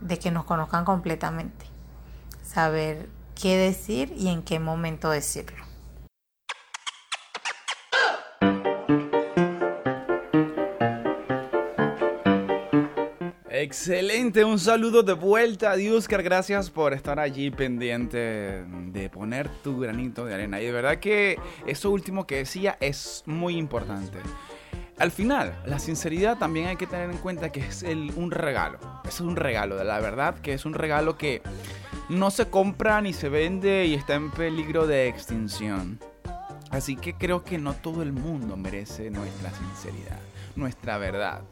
de 0.00 0.18
que 0.18 0.30
nos 0.30 0.44
conozcan 0.44 0.84
completamente. 0.84 1.66
Saber 2.42 3.08
qué 3.34 3.56
decir 3.56 4.12
y 4.16 4.28
en 4.28 4.42
qué 4.42 4.58
momento 4.58 5.10
decirlo. 5.10 5.71
Excelente, 13.62 14.44
un 14.44 14.58
saludo 14.58 15.04
de 15.04 15.12
vuelta, 15.12 15.76
Dioscar. 15.76 16.24
Gracias 16.24 16.68
por 16.68 16.92
estar 16.92 17.20
allí 17.20 17.52
pendiente 17.52 18.64
de 18.66 19.08
poner 19.08 19.48
tu 19.62 19.78
granito 19.78 20.24
de 20.24 20.34
arena. 20.34 20.60
Y 20.60 20.64
de 20.64 20.72
verdad 20.72 20.98
que 20.98 21.38
eso 21.64 21.92
último 21.92 22.26
que 22.26 22.38
decía 22.38 22.76
es 22.80 23.22
muy 23.24 23.56
importante. 23.56 24.18
Al 24.98 25.12
final, 25.12 25.62
la 25.64 25.78
sinceridad 25.78 26.38
también 26.38 26.66
hay 26.66 26.76
que 26.76 26.88
tener 26.88 27.08
en 27.08 27.18
cuenta 27.18 27.52
que 27.52 27.60
es 27.60 27.84
un 27.84 28.32
regalo. 28.32 28.80
Es 29.04 29.20
un 29.20 29.36
regalo, 29.36 29.76
de 29.76 29.84
la 29.84 30.00
verdad 30.00 30.40
que 30.40 30.54
es 30.54 30.64
un 30.64 30.74
regalo 30.74 31.16
que 31.16 31.40
no 32.08 32.32
se 32.32 32.48
compra 32.48 33.00
ni 33.00 33.12
se 33.12 33.28
vende 33.28 33.86
y 33.86 33.94
está 33.94 34.16
en 34.16 34.32
peligro 34.32 34.88
de 34.88 35.06
extinción. 35.06 36.00
Así 36.70 36.96
que 36.96 37.14
creo 37.14 37.44
que 37.44 37.58
no 37.58 37.74
todo 37.74 38.02
el 38.02 38.12
mundo 38.12 38.56
merece 38.56 39.08
nuestra 39.08 39.52
sinceridad, 39.52 40.18
nuestra 40.56 40.98
verdad. 40.98 41.42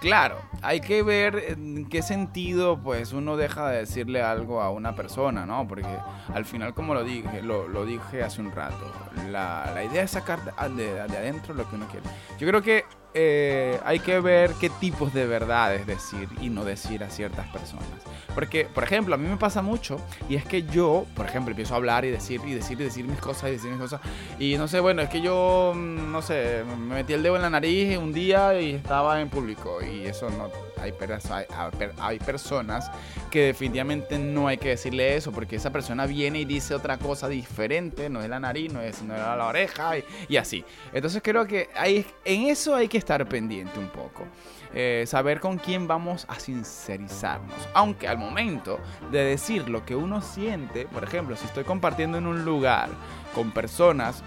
Claro, 0.00 0.38
hay 0.62 0.80
que 0.80 1.02
ver 1.02 1.42
en 1.48 1.88
qué 1.88 2.02
sentido 2.02 2.78
pues 2.82 3.12
uno 3.12 3.36
deja 3.36 3.70
de 3.70 3.78
decirle 3.78 4.22
algo 4.22 4.60
a 4.60 4.70
una 4.70 4.94
persona, 4.94 5.46
¿no? 5.46 5.66
Porque 5.66 5.88
al 6.34 6.44
final, 6.44 6.74
como 6.74 6.94
lo 6.94 7.02
dije, 7.02 7.42
lo, 7.42 7.86
dije 7.86 8.22
hace 8.22 8.40
un 8.40 8.52
rato, 8.52 8.92
la, 9.30 9.82
idea 9.90 10.02
es 10.02 10.10
sacar 10.10 10.40
de, 10.70 10.94
de, 10.94 11.00
adentro 11.00 11.54
lo 11.54 11.68
que 11.68 11.76
uno 11.76 11.86
quiere. 11.88 12.06
Yo 12.38 12.46
creo 12.46 12.62
que 12.62 12.84
eh, 13.18 13.80
hay 13.82 13.98
que 14.00 14.20
ver 14.20 14.52
qué 14.60 14.68
tipos 14.68 15.14
de 15.14 15.26
verdades 15.26 15.86
decir 15.86 16.28
y 16.42 16.50
no 16.50 16.66
decir 16.66 17.02
a 17.02 17.08
ciertas 17.08 17.48
personas. 17.48 17.86
Porque, 18.34 18.66
por 18.66 18.84
ejemplo, 18.84 19.14
a 19.14 19.18
mí 19.18 19.26
me 19.26 19.38
pasa 19.38 19.62
mucho 19.62 19.98
y 20.28 20.34
es 20.34 20.44
que 20.44 20.64
yo, 20.64 21.06
por 21.14 21.24
ejemplo, 21.24 21.52
empiezo 21.52 21.72
a 21.72 21.78
hablar 21.78 22.04
y 22.04 22.10
decir 22.10 22.42
y 22.44 22.52
decir 22.52 22.78
y 22.78 22.84
decir 22.84 23.06
mis 23.06 23.18
cosas 23.18 23.48
y 23.48 23.52
decir 23.52 23.70
mis 23.70 23.80
cosas. 23.80 24.02
Y 24.38 24.58
no 24.58 24.68
sé, 24.68 24.80
bueno, 24.80 25.00
es 25.00 25.08
que 25.08 25.22
yo, 25.22 25.72
mm, 25.74 26.12
no 26.12 26.20
sé, 26.20 26.62
me 26.78 26.96
metí 26.96 27.14
el 27.14 27.22
dedo 27.22 27.36
en 27.36 27.42
la 27.42 27.48
nariz 27.48 27.96
un 27.96 28.12
día 28.12 28.60
y 28.60 28.74
estaba 28.74 29.18
en 29.22 29.30
público 29.30 29.78
y 29.82 30.04
eso 30.04 30.28
no 30.28 30.50
hay, 30.80 32.18
personas 32.18 32.90
que 33.30 33.46
definitivamente 33.46 34.18
no 34.18 34.48
hay 34.48 34.58
que 34.58 34.70
decirle 34.70 35.16
eso, 35.16 35.32
porque 35.32 35.56
esa 35.56 35.70
persona 35.72 36.06
viene 36.06 36.40
y 36.40 36.44
dice 36.44 36.74
otra 36.74 36.98
cosa 36.98 37.28
diferente, 37.28 38.08
no 38.08 38.22
es 38.22 38.28
la 38.28 38.40
nariz, 38.40 38.72
no 38.72 38.80
es, 38.80 39.02
no 39.02 39.14
la 39.14 39.46
oreja 39.46 39.92
y, 40.28 40.36
así. 40.36 40.64
Entonces 40.92 41.22
creo 41.22 41.46
que 41.46 41.68
hay, 41.74 42.06
en 42.24 42.48
eso 42.48 42.74
hay 42.74 42.88
que 42.88 42.98
estar 43.06 43.24
pendiente 43.28 43.78
un 43.78 43.88
poco. 43.88 44.26
Eh, 44.74 45.04
saber 45.06 45.38
con 45.38 45.58
quién 45.58 45.86
vamos 45.86 46.26
a 46.28 46.40
sincerizarnos. 46.40 47.56
Aunque 47.72 48.08
al 48.08 48.18
momento 48.18 48.80
de 49.12 49.24
decir 49.24 49.68
lo 49.68 49.86
que 49.86 49.94
uno 49.94 50.20
siente, 50.20 50.86
por 50.86 51.04
ejemplo, 51.04 51.36
si 51.36 51.46
estoy 51.46 51.62
compartiendo 51.62 52.18
en 52.18 52.26
un 52.26 52.44
lugar 52.44 52.88
con 53.32 53.52
personas 53.52 54.24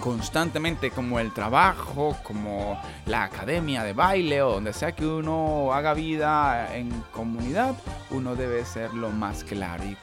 constantemente 0.00 0.90
como 0.90 1.20
el 1.20 1.32
trabajo, 1.32 2.16
como 2.22 2.80
la 3.06 3.24
academia 3.24 3.84
de 3.84 3.92
baile 3.92 4.42
o 4.42 4.52
donde 4.52 4.72
sea 4.72 4.92
que 4.92 5.06
uno 5.06 5.72
haga 5.72 5.94
vida 5.94 6.74
en 6.74 6.90
comunidad, 7.12 7.74
uno 8.10 8.34
debe 8.34 8.64
ser 8.64 8.94
lo 8.94 9.10
más 9.10 9.44
claro 9.44 9.84
y, 9.84 9.96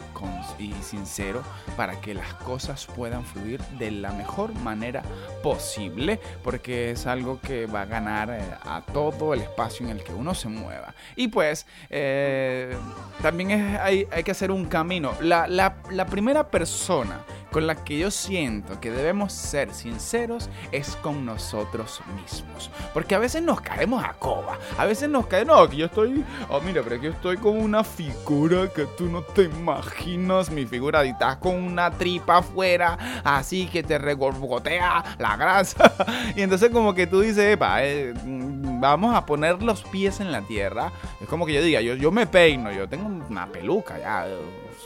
y 0.64 0.74
sincero 0.82 1.42
para 1.76 2.00
que 2.00 2.14
las 2.14 2.34
cosas 2.36 2.86
puedan 2.86 3.24
fluir 3.24 3.62
de 3.80 3.92
la 3.92 4.12
mejor 4.12 4.54
manera 4.56 5.04
posible, 5.44 6.20
porque 6.44 6.92
es 6.92 7.08
algo 7.08 7.40
que 7.42 7.66
va 7.66 7.82
a 7.82 7.86
ganar 7.86 8.30
eh, 8.30 8.42
a 8.64 8.82
todo 8.82 9.34
el 9.34 9.42
espacio 9.42 9.86
en 9.86 9.92
el 9.92 10.04
que 10.04 10.14
uno 10.14 10.34
se 10.34 10.48
mueva. 10.48 10.94
Y 11.16 11.28
pues 11.28 11.66
eh, 11.90 12.76
también 13.22 13.78
hay, 13.82 14.06
que 14.06 14.32
hacer 14.32 14.52
un 14.52 14.66
camino. 14.66 15.14
La, 15.22 15.48
la 15.48 16.06
primera 16.06 16.50
persona 16.50 17.22
con 17.52 17.68
la 17.68 17.76
que 17.76 17.98
yo 17.98 18.12
siento 18.12 18.80
que 18.80 18.92
debemos 18.92 19.34
ser 19.34 19.74
sinceros 19.74 20.50
es 20.72 20.96
con 20.98 21.26
nosotros 21.26 22.02
mismos. 22.22 22.70
Porque 22.94 23.16
a 23.16 23.20
veces 23.20 23.42
nos 23.42 23.62
caemos 23.62 24.04
a 24.04 24.14
coba. 24.14 24.58
A 24.78 24.86
veces 24.86 25.10
nos 25.10 25.28
caemos, 25.28 25.58
no, 25.58 25.70
que 25.70 25.78
yo 25.78 25.86
estoy, 25.86 26.24
oh 26.50 26.62
mira, 26.62 26.82
pero 26.84 27.00
que 27.00 27.08
estoy 27.10 27.38
con 27.38 27.60
una 27.60 27.84
figura 27.84 28.68
que 28.74 28.86
tú 28.98 29.06
no 29.06 29.22
te 29.22 29.44
imaginas. 29.44 30.50
Mi 30.50 30.66
figura, 30.66 31.04
con 31.40 31.56
una 31.56 31.92
tripa 31.92 32.38
afuera, 32.38 33.22
así 33.24 33.68
que 33.68 33.84
te 33.84 33.98
regorgotea 33.98 35.04
la 35.18 35.38
grasa. 35.38 35.94
y 36.36 36.42
entonces 36.42 36.70
como 36.70 36.94
que 36.94 37.08
tú 37.08 37.22
dices, 37.22 37.54
epa, 37.54 37.84
eh, 37.84 38.14
mm, 38.24 38.80
vamos 38.80 39.16
a 39.16 39.26
poner 39.26 39.62
los 39.62 39.84
pies 39.84 40.20
en 40.20 40.32
la 40.32 40.42
tierra. 40.42 40.92
Es 41.22 41.28
como 41.28 41.46
que 41.46 41.54
yo 41.54 41.62
diga, 41.62 41.82
yo, 41.82 41.96
yo 41.96 42.12
me 42.12 42.28
peino, 42.28 42.72
yo 42.72 42.88
tengo 42.88 43.08
una 43.08 43.48
peluca 43.48 43.98
ya 44.00 44.26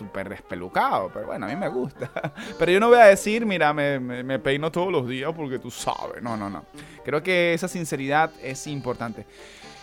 súper 0.02 0.30
despelucado, 0.30 1.12
pero 1.14 1.28
bueno, 1.28 1.45
a 1.45 1.49
mí 1.49 1.56
me 1.56 1.70
gusta. 1.70 2.10
Pero 2.58 2.72
yo 2.72 2.80
no 2.80 2.89
voy 2.89 2.97
a 2.97 3.06
decir, 3.06 3.45
mira, 3.45 3.74
me, 3.74 4.39
peino 4.39 4.72
todos 4.72 4.91
los 4.91 5.08
días 5.08 5.32
porque 5.36 5.60
tú 5.60 5.70
sabes. 5.70 6.22
No, 6.22 6.36
no, 6.36 6.49
no. 6.49 6.66
Creo 7.06 7.22
que 7.22 7.54
esa 7.54 7.68
sinceridad 7.68 8.32
es 8.41 8.66
importante. 8.68 9.26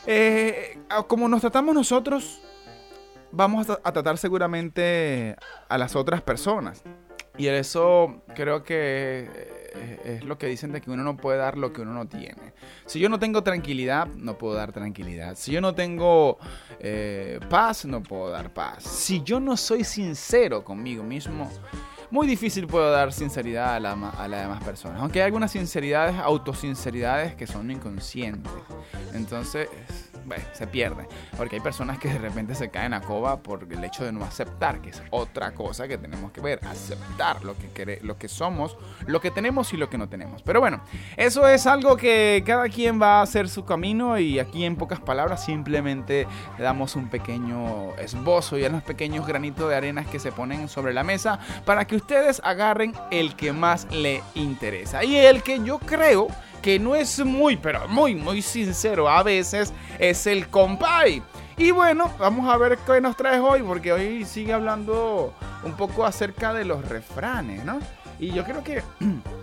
Eh, 0.06 0.78
como 1.06 1.28
nos 1.28 1.40
tratamos 1.40 1.74
nosotros, 1.74 2.40
vamos 3.30 3.68
a, 3.70 3.92
tratar 3.92 4.18
seguramente 4.18 5.36
a 5.68 5.78
las 5.78 5.94
otras 5.94 6.20
personas. 6.22 6.82
Y 7.36 7.46
eso 7.46 8.22
creo 8.34 8.64
que 8.64 9.57
es 10.04 10.24
lo 10.24 10.38
que 10.38 10.46
dicen 10.46 10.72
de 10.72 10.80
que 10.80 10.90
uno 10.90 11.02
no 11.02 11.16
puede 11.16 11.38
dar 11.38 11.56
lo 11.56 11.72
que 11.72 11.82
uno 11.82 11.92
no 11.92 12.06
tiene. 12.06 12.52
Si 12.86 12.98
yo 12.98 13.08
no 13.08 13.18
tengo 13.18 13.42
tranquilidad, 13.42 14.06
no 14.06 14.38
puedo 14.38 14.54
dar 14.54 14.72
tranquilidad. 14.72 15.36
Si 15.36 15.52
yo 15.52 15.60
no 15.60 15.74
tengo 15.74 16.38
eh, 16.80 17.40
paz, 17.48 17.84
no 17.84 18.02
puedo 18.02 18.30
dar 18.30 18.52
paz. 18.52 18.84
Si 18.84 19.22
yo 19.22 19.40
no 19.40 19.56
soy 19.56 19.84
sincero 19.84 20.64
conmigo 20.64 21.02
mismo, 21.02 21.50
muy 22.10 22.26
difícil 22.26 22.66
puedo 22.66 22.90
dar 22.90 23.12
sinceridad 23.12 23.74
a, 23.74 23.80
la, 23.80 23.92
a 23.92 24.28
las 24.28 24.42
demás 24.42 24.64
personas. 24.64 25.00
Aunque 25.00 25.20
hay 25.20 25.26
algunas 25.26 25.52
sinceridades, 25.52 26.16
autosinceridades 26.16 27.34
que 27.34 27.46
son 27.46 27.70
inconscientes. 27.70 28.52
Entonces 29.12 29.68
se 30.52 30.66
pierde. 30.66 31.06
Porque 31.36 31.56
hay 31.56 31.62
personas 31.62 31.98
que 31.98 32.08
de 32.08 32.18
repente 32.18 32.54
se 32.54 32.70
caen 32.70 32.94
a 32.94 33.00
coba 33.00 33.38
por 33.38 33.66
el 33.70 33.84
hecho 33.84 34.04
de 34.04 34.12
no 34.12 34.24
aceptar, 34.24 34.80
que 34.80 34.90
es 34.90 35.02
otra 35.10 35.52
cosa 35.52 35.88
que 35.88 35.98
tenemos 35.98 36.32
que 36.32 36.40
ver. 36.40 36.60
Aceptar 36.66 37.44
lo 37.44 37.54
que, 37.56 38.00
lo 38.02 38.18
que 38.18 38.28
somos, 38.28 38.76
lo 39.06 39.20
que 39.20 39.30
tenemos 39.30 39.72
y 39.72 39.76
lo 39.76 39.88
que 39.88 39.98
no 39.98 40.08
tenemos. 40.08 40.42
Pero 40.42 40.60
bueno, 40.60 40.80
eso 41.16 41.46
es 41.48 41.66
algo 41.66 41.96
que 41.96 42.42
cada 42.46 42.68
quien 42.68 43.00
va 43.00 43.20
a 43.20 43.22
hacer 43.22 43.48
su 43.48 43.64
camino 43.64 44.18
y 44.18 44.38
aquí 44.38 44.64
en 44.64 44.76
pocas 44.76 45.00
palabras 45.00 45.44
simplemente 45.44 46.26
le 46.56 46.64
damos 46.64 46.96
un 46.96 47.08
pequeño 47.08 47.94
esbozo 47.96 48.58
y 48.58 48.64
unos 48.64 48.82
pequeños 48.82 49.26
granitos 49.26 49.68
de 49.68 49.76
arenas 49.76 50.06
que 50.06 50.18
se 50.18 50.32
ponen 50.32 50.68
sobre 50.68 50.92
la 50.92 51.04
mesa 51.04 51.38
para 51.64 51.86
que 51.86 51.96
ustedes 51.96 52.40
agarren 52.44 52.94
el 53.10 53.34
que 53.34 53.52
más 53.52 53.90
le 53.90 54.22
interesa. 54.34 55.04
Y 55.04 55.16
el 55.16 55.42
que 55.42 55.62
yo 55.62 55.78
creo 55.78 56.28
que 56.62 56.78
no 56.78 56.94
es 56.94 57.24
muy, 57.24 57.56
pero 57.56 57.86
muy, 57.88 58.14
muy 58.14 58.42
sincero 58.42 59.08
a 59.08 59.22
veces, 59.22 59.72
es 59.98 60.26
el 60.26 60.48
compay. 60.48 61.22
Y 61.56 61.72
bueno, 61.72 62.12
vamos 62.18 62.48
a 62.48 62.56
ver 62.56 62.78
qué 62.86 63.00
nos 63.00 63.16
traes 63.16 63.40
hoy, 63.40 63.62
porque 63.62 63.92
hoy 63.92 64.24
sigue 64.24 64.52
hablando 64.52 65.34
un 65.64 65.72
poco 65.72 66.06
acerca 66.06 66.54
de 66.54 66.64
los 66.64 66.88
refranes, 66.88 67.64
¿no? 67.64 67.80
Y 68.20 68.30
yo 68.32 68.44
creo 68.44 68.62
que 68.62 68.82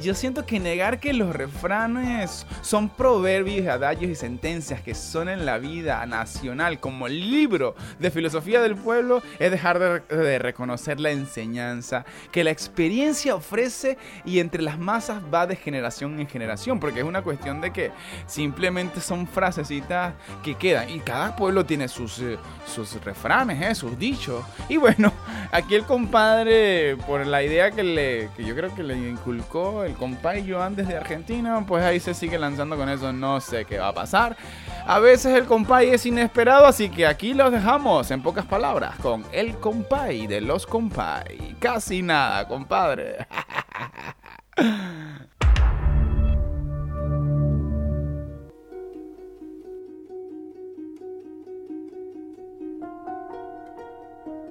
yo 0.00 0.14
siento 0.14 0.46
que 0.46 0.60
negar 0.60 1.00
que 1.00 1.12
los 1.12 1.34
refranes 1.34 2.46
son 2.62 2.88
proverbios, 2.88 3.66
adagios 3.66 4.10
y 4.10 4.14
sentencias 4.14 4.80
que 4.80 4.94
son 4.94 5.28
en 5.28 5.44
la 5.44 5.58
vida 5.58 6.04
nacional 6.06 6.80
como 6.80 7.08
libro 7.08 7.74
de 7.98 8.10
filosofía 8.10 8.60
del 8.60 8.76
pueblo 8.76 9.22
es 9.38 9.50
dejar 9.50 9.78
de, 9.78 10.38
reconocer 10.38 11.00
la 11.00 11.10
enseñanza 11.10 12.04
que 12.30 12.44
la 12.44 12.50
experiencia 12.50 13.34
ofrece 13.34 13.98
y 14.24 14.38
entre 14.38 14.62
las 14.62 14.78
masas 14.78 15.22
va 15.32 15.46
de 15.46 15.56
generación 15.56 16.20
en 16.20 16.28
generación, 16.28 16.78
porque 16.80 17.00
es 17.00 17.06
una 17.06 17.22
cuestión 17.22 17.60
de 17.60 17.72
que 17.72 17.90
simplemente 18.26 19.00
son 19.00 19.26
frasecitas 19.26 20.14
que 20.42 20.54
quedan 20.54 20.90
y 20.90 21.00
cada 21.00 21.34
pueblo 21.34 21.64
tiene 21.66 21.88
sus, 21.88 22.20
eh, 22.20 22.38
sus 22.66 23.02
refranes, 23.04 23.62
eh, 23.62 23.74
sus 23.74 23.98
dichos. 23.98 24.44
Y 24.68 24.76
bueno, 24.76 25.12
aquí 25.52 25.74
el 25.74 25.84
compadre, 25.84 26.96
por 27.06 27.26
la 27.26 27.42
idea 27.42 27.70
que, 27.70 27.82
le, 27.82 28.28
que 28.36 28.44
yo 28.44 28.54
creo 28.54 28.74
que 28.74 28.82
le 28.82 28.96
inculcó, 28.96 29.84
el 29.88 29.94
compay 29.94 30.48
Joan 30.48 30.76
desde 30.76 30.96
Argentina, 30.96 31.64
pues 31.66 31.82
ahí 31.84 31.98
se 32.00 32.14
sigue 32.14 32.38
lanzando 32.38 32.76
con 32.76 32.88
eso, 32.88 33.12
no 33.12 33.40
sé 33.40 33.64
qué 33.64 33.78
va 33.78 33.88
a 33.88 33.94
pasar. 33.94 34.36
A 34.86 34.98
veces 35.00 35.34
el 35.34 35.44
compay 35.44 35.90
es 35.90 36.06
inesperado, 36.06 36.66
así 36.66 36.88
que 36.88 37.06
aquí 37.06 37.34
los 37.34 37.50
dejamos 37.50 38.10
en 38.10 38.22
pocas 38.22 38.46
palabras 38.46 38.96
con 38.96 39.24
el 39.32 39.56
compay 39.56 40.26
de 40.26 40.40
los 40.40 40.66
compay. 40.66 41.56
Casi 41.58 42.02
nada, 42.02 42.46
compadre. 42.46 43.26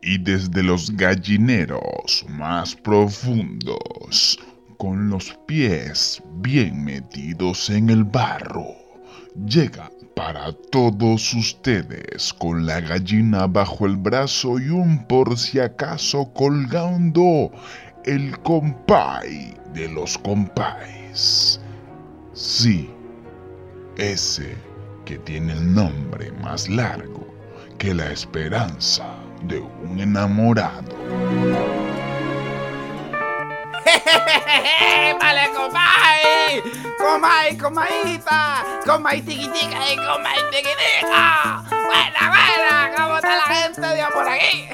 y 0.08 0.18
desde 0.18 0.64
los 0.64 0.90
gallineros 0.96 2.26
más 2.30 2.74
profundos 2.74 4.40
con 4.78 5.10
los 5.10 5.38
pies 5.46 6.22
bien 6.36 6.84
metidos 6.84 7.70
en 7.70 7.90
el 7.90 8.04
barro. 8.04 8.68
Llega 9.46 9.92
para 10.16 10.52
todos 10.72 11.34
ustedes 11.34 12.34
con 12.34 12.66
la 12.66 12.82
gallina 12.82 13.46
bajo 13.48 13.86
el 13.86 13.98
brazo 13.98 14.60
y 14.60 14.70
un 14.70 15.06
por 15.08 15.38
si 15.38 15.60
acaso 15.60 16.32
colgando 16.34 17.52
el 18.06 18.38
compay 18.40 19.56
de 19.74 19.90
los 19.90 20.18
compáis. 20.18 21.60
Sí, 22.34 22.90
ese 23.98 24.56
que 25.06 25.18
tiene 25.20 25.54
el 25.54 25.74
nombre 25.74 26.32
más 26.44 26.68
largo 26.68 27.28
que 27.78 27.94
la 27.94 28.12
esperanza 28.12 29.06
de 29.44 29.60
un 29.60 30.00
enamorado. 30.00 30.96
¡Vale, 35.20 35.50
comay! 35.54 36.62
¡Comay, 36.98 37.58
comayita! 37.58 38.64
¡Comay 38.86 39.22
tiquitica 39.22 39.92
y 39.92 39.96
comay 39.96 40.40
tiquitica! 40.52 41.64
¡Buena, 41.70 42.30
buena! 42.30 42.92
¿Cómo 42.98 43.16
está 43.16 43.36
la 43.36 43.44
gente 43.44 43.82
de 43.82 44.06
por 44.14 44.28
aquí? 44.28 44.70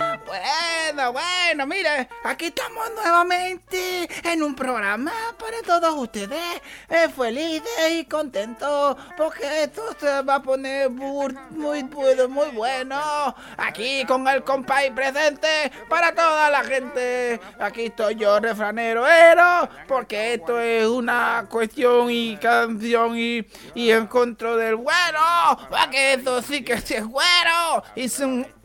Bueno, 0.30 1.12
bueno, 1.12 1.66
mire, 1.66 2.08
aquí 2.22 2.46
estamos 2.46 2.88
nuevamente 2.94 4.08
en 4.22 4.44
un 4.44 4.54
programa 4.54 5.10
para 5.36 5.60
todos 5.62 5.92
ustedes. 5.96 6.62
Eh, 6.88 7.08
felices 7.08 7.90
y 7.90 8.04
contentos 8.04 8.96
porque 9.16 9.64
esto 9.64 9.82
se 9.98 10.22
va 10.22 10.36
a 10.36 10.42
poner 10.42 10.88
muy, 10.88 11.34
muy, 11.50 11.82
muy 12.28 12.48
bueno. 12.50 13.34
Aquí 13.56 14.04
con 14.06 14.28
el 14.28 14.44
compay 14.44 14.94
presente 14.94 15.72
para 15.88 16.14
toda 16.14 16.48
la 16.48 16.62
gente. 16.62 17.40
Aquí 17.58 17.86
estoy 17.86 18.14
yo, 18.14 18.38
refranero, 18.38 19.02
pero 19.02 19.68
porque 19.88 20.34
esto 20.34 20.60
es 20.60 20.86
una 20.86 21.46
cuestión 21.50 22.08
y 22.08 22.36
canción 22.36 23.18
y, 23.18 23.44
y 23.74 23.90
en 23.90 24.06
contra 24.06 24.54
del 24.54 24.76
bueno. 24.76 25.58
Para 25.68 25.90
que 25.90 26.12
esto 26.12 26.40
sí 26.40 26.62
que 26.62 26.74
es 26.74 27.04
bueno. 27.04 27.82
Un 28.20 28.59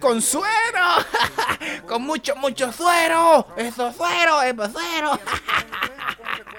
con 0.00 0.22
suero, 0.22 1.04
con 1.86 2.02
mucho, 2.02 2.36
mucho 2.36 2.72
suero, 2.72 3.46
eso 3.56 3.92
suero, 3.92 4.42
eso 4.42 4.70
suero. 4.70 5.18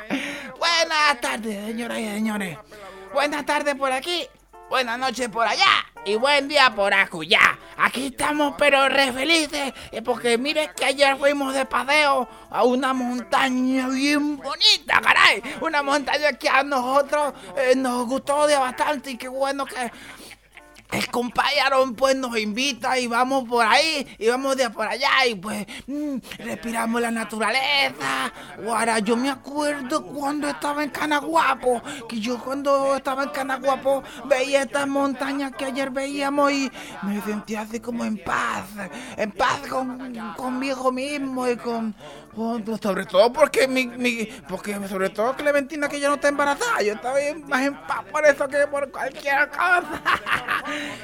Buenas 0.59 1.21
tardes, 1.21 1.65
señoras 1.65 1.99
y 1.99 2.05
señores. 2.05 2.57
buenas 3.13 3.45
tardes 3.45 3.75
por 3.75 3.91
aquí, 3.91 4.27
buenas 4.69 4.99
noches 4.99 5.29
por 5.29 5.47
allá 5.47 5.85
y 6.05 6.15
buen 6.15 6.47
día 6.47 6.73
por 6.75 6.93
acullá. 6.93 7.57
Aquí 7.77 8.07
estamos 8.07 8.55
pero 8.57 8.89
re 8.89 9.13
felices 9.13 9.73
eh, 9.91 10.01
porque 10.01 10.37
mire 10.37 10.71
que 10.75 10.85
ayer 10.85 11.17
fuimos 11.17 11.53
de 11.53 11.65
paseo 11.65 12.27
a 12.49 12.63
una 12.63 12.93
montaña 12.93 13.87
bien 13.87 14.37
bonita, 14.37 14.99
caray. 15.01 15.41
Una 15.61 15.81
montaña 15.81 16.33
que 16.33 16.49
a 16.49 16.63
nosotros 16.63 17.33
eh, 17.57 17.73
nos 17.75 18.05
gustó 18.05 18.47
de 18.47 18.57
bastante 18.57 19.11
y 19.11 19.17
qué 19.17 19.27
bueno 19.27 19.65
que 19.65 19.91
el 20.91 21.07
compañero 21.09 21.93
pues 21.95 22.15
nos 22.15 22.37
invita 22.37 22.97
y 22.97 23.05
vamos 23.07 23.47
por 23.47 23.65
ahí 23.65 24.07
y 24.17 24.27
vamos 24.27 24.57
de 24.57 24.69
por 24.69 24.87
allá 24.87 25.25
y 25.27 25.35
pues 25.35 25.65
mm, 25.87 26.17
respiramos 26.39 27.01
la 27.01 27.11
naturaleza. 27.11 28.33
Ahora 28.67 28.99
yo 28.99 29.15
me 29.15 29.29
acuerdo 29.29 30.03
cuando 30.03 30.47
estaba 30.47 30.83
en 30.83 30.89
Canaguapo, 30.89 31.81
que 32.07 32.19
yo 32.19 32.39
cuando 32.39 32.95
estaba 32.95 33.23
en 33.23 33.29
Canaguapo 33.29 34.03
veía 34.25 34.63
estas 34.63 34.87
montañas 34.87 35.51
que 35.55 35.65
ayer 35.65 35.91
veíamos 35.91 36.51
y 36.51 36.71
me 37.03 37.21
sentía 37.21 37.61
así 37.61 37.79
como 37.79 38.03
en 38.03 38.17
paz, 38.23 38.65
en 39.15 39.31
paz 39.31 39.59
con, 39.69 40.15
conmigo 40.35 40.91
mismo 40.91 41.47
y 41.47 41.55
con, 41.55 41.93
sobre 42.81 43.05
todo 43.05 43.33
porque 43.33 43.67
mi, 43.67 43.87
mi, 43.87 44.25
porque 44.47 44.73
sobre 44.87 45.09
todo 45.09 45.35
Clementina 45.35 45.89
que 45.89 45.99
ya 45.99 46.07
no 46.07 46.15
está 46.15 46.29
embarazada, 46.29 46.81
yo 46.81 46.93
estaba 46.93 47.19
más 47.47 47.65
en 47.65 47.75
paz 47.85 48.05
por 48.11 48.25
eso 48.25 48.47
que 48.47 48.65
por 48.67 48.89
cualquier 48.91 49.49
cosa. 49.49 50.01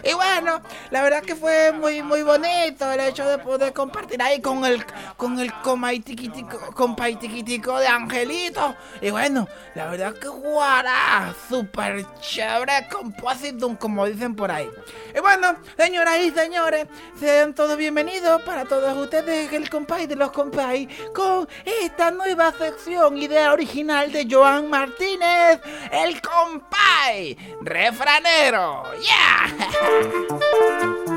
Y 0.03 0.13
bueno, 0.13 0.61
la 0.91 1.01
verdad 1.01 1.23
que 1.23 1.35
fue 1.35 1.71
muy 1.71 2.03
muy 2.03 2.21
bonito 2.21 2.91
el 2.91 2.99
hecho 2.99 3.25
de 3.25 3.39
poder 3.39 3.73
compartir 3.73 4.21
ahí 4.21 4.39
con 4.39 4.63
el 4.63 4.85
con 5.17 5.39
el 5.39 5.51
compaitiquitico 5.61 7.79
de 7.79 7.87
Angelito. 7.87 8.75
Y 9.01 9.09
bueno, 9.09 9.47
la 9.73 9.87
verdad 9.87 10.13
que 10.13 10.27
guará, 10.27 11.33
súper 11.49 12.05
chévere 12.19 12.87
compositum, 12.91 13.75
como 13.75 14.05
dicen 14.05 14.35
por 14.35 14.51
ahí. 14.51 14.69
Y 15.15 15.19
bueno, 15.19 15.55
señoras 15.77 16.19
y 16.19 16.29
señores, 16.29 16.85
sean 17.19 17.55
todos 17.55 17.75
bienvenidos 17.75 18.43
para 18.43 18.65
todos 18.65 18.95
ustedes, 18.97 19.51
el 19.51 19.67
compay 19.69 20.05
de 20.05 20.15
los 20.15 20.31
compay, 20.31 20.87
esta 21.65 22.11
nueva 22.11 22.51
sección, 22.51 23.17
idea 23.17 23.53
original 23.53 24.11
de 24.11 24.27
Joan 24.29 24.69
Martínez, 24.69 25.59
el 25.91 26.21
compay 26.21 27.37
refranero. 27.61 28.83
¡Yeah! 29.01 29.55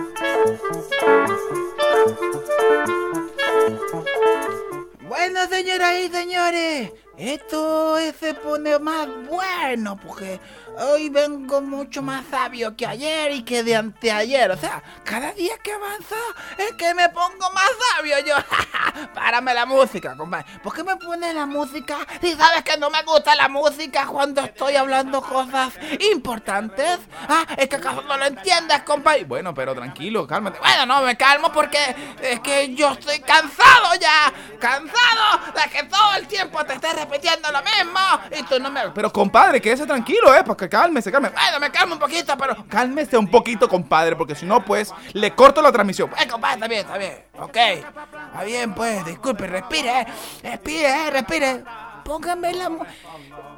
Bueno, 5.09 5.41
señoras 5.49 5.95
y 5.99 6.09
señores, 6.09 6.93
esto 7.19 7.97
se 8.19 8.35
pone 8.35 8.79
más 8.79 9.09
bueno 9.29 9.97
porque 9.97 10.41
hoy 10.79 11.09
vengo 11.09 11.61
mucho 11.61 12.01
más 12.01 12.25
sabio 12.31 12.77
que 12.77 12.87
ayer 12.87 13.33
y 13.33 13.43
que 13.43 13.65
de 13.65 13.75
anteayer. 13.75 14.51
O 14.53 14.57
sea, 14.57 14.83
cada 15.05 15.33
día 15.33 15.59
que 15.59 15.73
avanza 15.73 16.17
es 16.57 16.73
que 16.75 16.95
me 16.95 17.09
pongo 17.09 17.51
más 17.53 17.71
sabio 17.97 18.19
yo. 18.21 18.37
Párame 19.15 19.53
la 19.53 19.67
música, 19.67 20.17
compadre. 20.17 20.47
¿Por 20.63 20.73
qué 20.73 20.85
me 20.85 20.97
pones 20.97 21.35
la 21.35 21.47
música 21.47 21.99
si 22.21 22.35
sabes 22.35 22.63
que 22.63 22.77
no 22.77 22.91
me 22.91 23.03
gusta 23.03 23.35
la 23.35 23.49
música 23.49 24.07
cuando 24.07 24.43
estoy 24.43 24.77
hablando 24.77 25.21
cosas 25.21 25.75
importantes? 26.13 27.01
Ah, 27.29 27.47
es 27.57 27.69
que 27.69 27.77
acaso 27.77 28.03
no 28.03 28.17
lo 28.17 28.27
entiendes, 28.27 28.83
compadre. 28.83 29.25
Bueno, 29.25 29.53
pero 29.53 29.75
tranquilo, 29.75 30.27
cálmate. 30.27 30.61
Bueno, 30.61 30.87
no, 30.87 31.03
me 31.03 31.17
calmo 31.17 31.51
porque 31.53 31.79
es 32.23 32.41
que 32.41 32.75
yo 32.75 32.93
estoy 32.93 33.19
cansado 33.21 33.95
ya. 34.01 34.33
Cansado 34.61 35.53
de 35.55 35.71
que 35.71 35.83
todo 35.85 36.15
el 36.17 36.27
tiempo 36.29 36.65
te 36.65 36.75
estés 36.75 36.95
repitiendo 37.09 37.51
lo 37.51 37.59
mismo 37.63 38.01
y 38.39 38.43
tú 38.45 38.61
no 38.61 38.71
me... 38.71 38.91
Pero 38.91 39.13
compadre, 39.13 39.61
quédese 39.61 39.87
tranquilo, 39.87 40.35
eh, 40.35 40.43
porque 40.45 40.69
cálmese, 40.69 41.11
cálmese. 41.11 41.35
Bueno, 41.35 41.61
me 41.61 41.71
calmo 41.71 41.95
un 41.95 42.01
poquito, 42.01 42.37
pero 42.37 42.67
cálmese 42.69 43.17
un 43.17 43.29
poquito, 43.29 43.69
compadre, 43.69 44.15
porque 44.15 44.35
si 44.35 44.47
no, 44.47 44.65
pues, 44.65 44.93
le 45.13 45.35
corto 45.35 45.63
la 45.63 45.73
transmisión. 45.73 46.11
Eh, 46.19 46.29
compadre, 46.29 46.55
está 46.55 46.69
bien, 46.69 46.81
está 46.81 46.99
bien. 46.99 47.25
Ok. 47.39 47.57
Está 47.57 48.45
bien, 48.45 48.75
pues, 48.75 49.05
disculpe, 49.05 49.47
respire, 49.47 50.07
respire, 50.43 51.11
respire. 51.11 51.65
Póngame 52.05 52.55
la... 52.55 52.71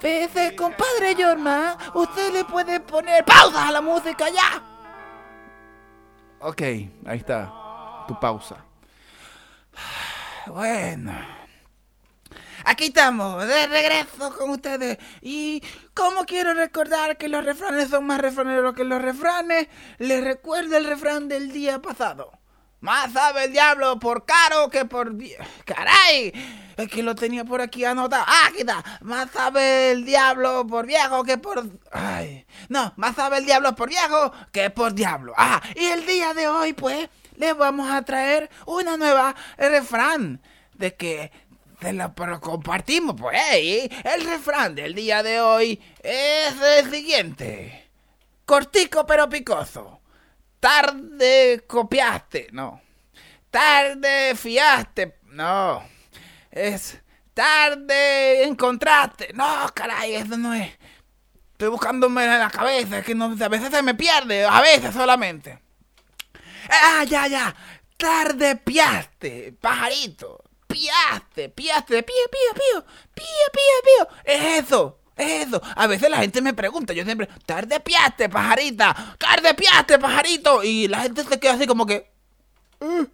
Pese, 0.00 0.56
compadre 0.56 1.14
Yorma, 1.14 1.76
usted 1.94 2.32
le 2.32 2.44
puede 2.44 2.80
poner 2.80 3.24
pausa 3.24 3.68
a 3.68 3.72
la 3.72 3.80
música 3.80 4.28
ya. 4.30 4.62
Ok, 6.40 6.62
ahí 6.62 7.18
está. 7.18 7.52
Tu 8.08 8.18
pausa. 8.18 8.56
Bueno. 10.46 11.39
Aquí 12.64 12.86
estamos, 12.86 13.46
de 13.46 13.66
regreso 13.66 14.36
con 14.36 14.50
ustedes. 14.50 14.98
Y 15.22 15.62
como 15.94 16.24
quiero 16.24 16.54
recordar 16.54 17.16
que 17.16 17.28
los 17.28 17.44
refranes 17.44 17.90
son 17.90 18.06
más 18.06 18.20
refraneros 18.20 18.74
que 18.74 18.84
los 18.84 19.00
refranes, 19.00 19.68
les 19.98 20.22
recuerdo 20.22 20.76
el 20.76 20.84
refrán 20.84 21.28
del 21.28 21.52
día 21.52 21.80
pasado. 21.80 22.32
Más 22.80 23.12
sabe 23.12 23.44
el 23.44 23.52
diablo 23.52 23.98
por 23.98 24.24
caro 24.24 24.70
que 24.70 24.86
por... 24.86 25.14
¡Caray! 25.66 26.32
Es 26.78 26.88
que 26.88 27.02
lo 27.02 27.14
tenía 27.14 27.44
por 27.44 27.60
aquí 27.60 27.84
anotado. 27.84 28.24
¡Ah, 28.26 28.46
aquí 28.48 28.60
está! 28.60 28.82
Más 29.02 29.30
sabe 29.30 29.90
el 29.90 30.06
diablo 30.06 30.66
por 30.66 30.86
viejo 30.86 31.22
que 31.24 31.36
por... 31.36 31.68
¡Ay! 31.92 32.46
No, 32.70 32.94
más 32.96 33.16
sabe 33.16 33.36
el 33.38 33.44
diablo 33.44 33.74
por 33.74 33.90
viejo 33.90 34.32
que 34.50 34.70
por 34.70 34.94
diablo. 34.94 35.34
¡Ah! 35.36 35.60
Y 35.74 35.84
el 35.86 36.06
día 36.06 36.32
de 36.32 36.48
hoy, 36.48 36.72
pues, 36.72 37.10
les 37.36 37.54
vamos 37.54 37.90
a 37.90 38.02
traer 38.02 38.48
una 38.64 38.96
nueva 38.96 39.34
refrán 39.58 40.40
de 40.72 40.94
que 40.94 41.32
pero 42.14 42.40
compartimos, 42.40 43.16
pues. 43.18 43.88
El 44.04 44.24
refrán 44.24 44.74
del 44.74 44.94
día 44.94 45.22
de 45.22 45.40
hoy 45.40 45.80
es 46.02 46.54
el 46.60 46.90
siguiente. 46.90 47.88
Cortico 48.44 49.06
pero 49.06 49.28
picoso. 49.28 50.00
Tarde 50.58 51.64
copiaste, 51.66 52.48
no. 52.52 52.82
Tarde 53.50 54.34
fiaste, 54.36 55.18
no. 55.24 55.82
Es 56.50 56.98
tarde 57.32 58.44
encontraste. 58.44 59.32
No, 59.32 59.70
caray, 59.74 60.16
eso 60.16 60.36
no 60.36 60.52
es. 60.52 60.70
Estoy 61.52 61.68
buscándome 61.68 62.24
en 62.24 62.38
la 62.38 62.50
cabeza, 62.50 62.98
es 62.98 63.04
que 63.04 63.14
no, 63.14 63.36
a 63.38 63.48
veces 63.48 63.70
se 63.70 63.82
me 63.82 63.94
pierde, 63.94 64.44
a 64.44 64.60
veces 64.60 64.94
solamente. 64.94 65.58
Ah, 66.68 67.04
ya, 67.04 67.26
ya. 67.26 67.54
Tarde 67.96 68.56
piaste, 68.56 69.52
pajarito 69.60 70.49
piaste, 70.70 71.48
piaste, 71.48 72.02
pío, 72.02 72.14
pío, 72.30 72.54
pío, 72.54 72.84
pío, 73.14 73.24
pío, 73.52 74.06
pío. 74.06 74.08
Es 74.24 74.64
eso. 74.64 74.98
Es 75.16 75.48
eso. 75.48 75.60
A 75.76 75.86
veces 75.86 76.08
la 76.08 76.18
gente 76.18 76.40
me 76.40 76.54
pregunta, 76.54 76.94
yo 76.94 77.04
siempre, 77.04 77.28
tarde 77.44 77.80
piaste, 77.80 78.28
pajarita, 78.28 79.16
tarde 79.18 79.52
piaste, 79.54 79.98
pajarito. 79.98 80.62
Y 80.62 80.88
la 80.88 81.00
gente 81.02 81.24
se 81.24 81.38
queda 81.38 81.54
así 81.54 81.66
como 81.66 81.84
que, 81.84 82.10
¿Eh? 82.80 83.06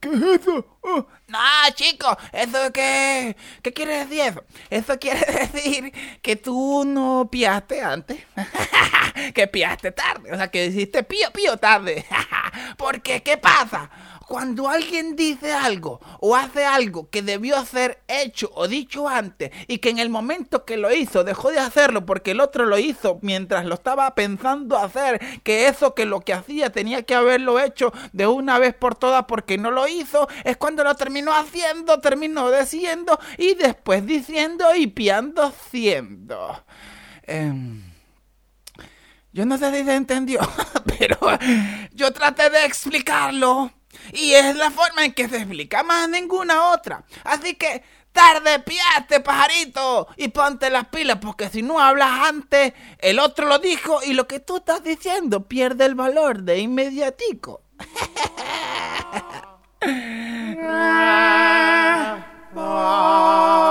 ¿qué 0.00 0.08
es 0.08 0.40
eso? 0.40 0.78
Oh. 0.80 1.06
No, 1.28 1.38
chicos, 1.74 2.16
eso 2.32 2.72
que, 2.72 3.36
¿qué 3.62 3.72
quiere 3.72 4.04
decir 4.04 4.20
eso? 4.20 4.44
Eso 4.68 4.98
quiere 4.98 5.20
decir 5.52 5.92
que 6.20 6.34
tú 6.36 6.84
no 6.84 7.28
piaste 7.30 7.80
antes, 7.80 8.18
que 9.34 9.46
piaste 9.46 9.92
tarde, 9.92 10.32
o 10.32 10.36
sea, 10.36 10.50
que 10.50 10.66
hiciste 10.66 11.04
pío, 11.04 11.30
pío 11.32 11.56
tarde. 11.56 12.04
Porque, 12.76 13.22
¿qué 13.22 13.38
pasa? 13.38 13.88
Cuando 14.32 14.66
alguien 14.66 15.14
dice 15.14 15.52
algo 15.52 16.00
o 16.18 16.34
hace 16.34 16.64
algo 16.64 17.10
que 17.10 17.20
debió 17.20 17.62
ser 17.66 18.02
hecho 18.08 18.50
o 18.54 18.66
dicho 18.66 19.06
antes 19.06 19.50
y 19.68 19.76
que 19.76 19.90
en 19.90 19.98
el 19.98 20.08
momento 20.08 20.64
que 20.64 20.78
lo 20.78 20.90
hizo 20.90 21.22
dejó 21.22 21.50
de 21.50 21.58
hacerlo 21.58 22.06
porque 22.06 22.30
el 22.30 22.40
otro 22.40 22.64
lo 22.64 22.78
hizo 22.78 23.18
mientras 23.20 23.66
lo 23.66 23.74
estaba 23.74 24.14
pensando 24.14 24.78
hacer, 24.78 25.20
que 25.42 25.68
eso 25.68 25.94
que 25.94 26.06
lo 26.06 26.20
que 26.20 26.32
hacía 26.32 26.72
tenía 26.72 27.02
que 27.02 27.14
haberlo 27.14 27.60
hecho 27.60 27.92
de 28.14 28.26
una 28.26 28.58
vez 28.58 28.72
por 28.72 28.94
todas 28.94 29.26
porque 29.26 29.58
no 29.58 29.70
lo 29.70 29.86
hizo, 29.86 30.26
es 30.44 30.56
cuando 30.56 30.82
lo 30.82 30.94
terminó 30.94 31.34
haciendo, 31.34 32.00
terminó 32.00 32.50
diciendo 32.50 33.18
y 33.36 33.52
después 33.52 34.06
diciendo 34.06 34.74
y 34.74 34.86
piando 34.86 35.52
siendo. 35.70 36.64
Em, 37.24 37.82
yo 39.34 39.44
no 39.44 39.58
sé 39.58 39.70
si 39.76 39.84
se 39.84 39.94
entendió, 39.94 40.40
pero 40.98 41.18
yo 41.92 42.14
traté 42.14 42.48
de 42.48 42.64
explicarlo. 42.64 43.70
Y 44.12 44.34
es 44.34 44.56
la 44.56 44.70
forma 44.70 45.04
en 45.04 45.12
que 45.12 45.28
se 45.28 45.38
explica 45.38 45.82
más 45.82 46.08
ninguna 46.08 46.70
otra. 46.70 47.04
Así 47.24 47.54
que 47.54 47.82
tarde 48.12 48.60
piaste, 48.60 49.20
pajarito, 49.20 50.08
y 50.16 50.28
ponte 50.28 50.70
las 50.70 50.86
pilas, 50.88 51.18
porque 51.20 51.48
si 51.48 51.62
no 51.62 51.80
hablas 51.80 52.28
antes, 52.28 52.74
el 52.98 53.18
otro 53.18 53.46
lo 53.46 53.58
dijo 53.58 54.00
y 54.04 54.12
lo 54.12 54.26
que 54.26 54.40
tú 54.40 54.58
estás 54.58 54.84
diciendo 54.84 55.48
pierde 55.48 55.86
el 55.86 55.94
valor 55.94 56.42
de 56.42 56.58
inmediatico. 56.58 57.62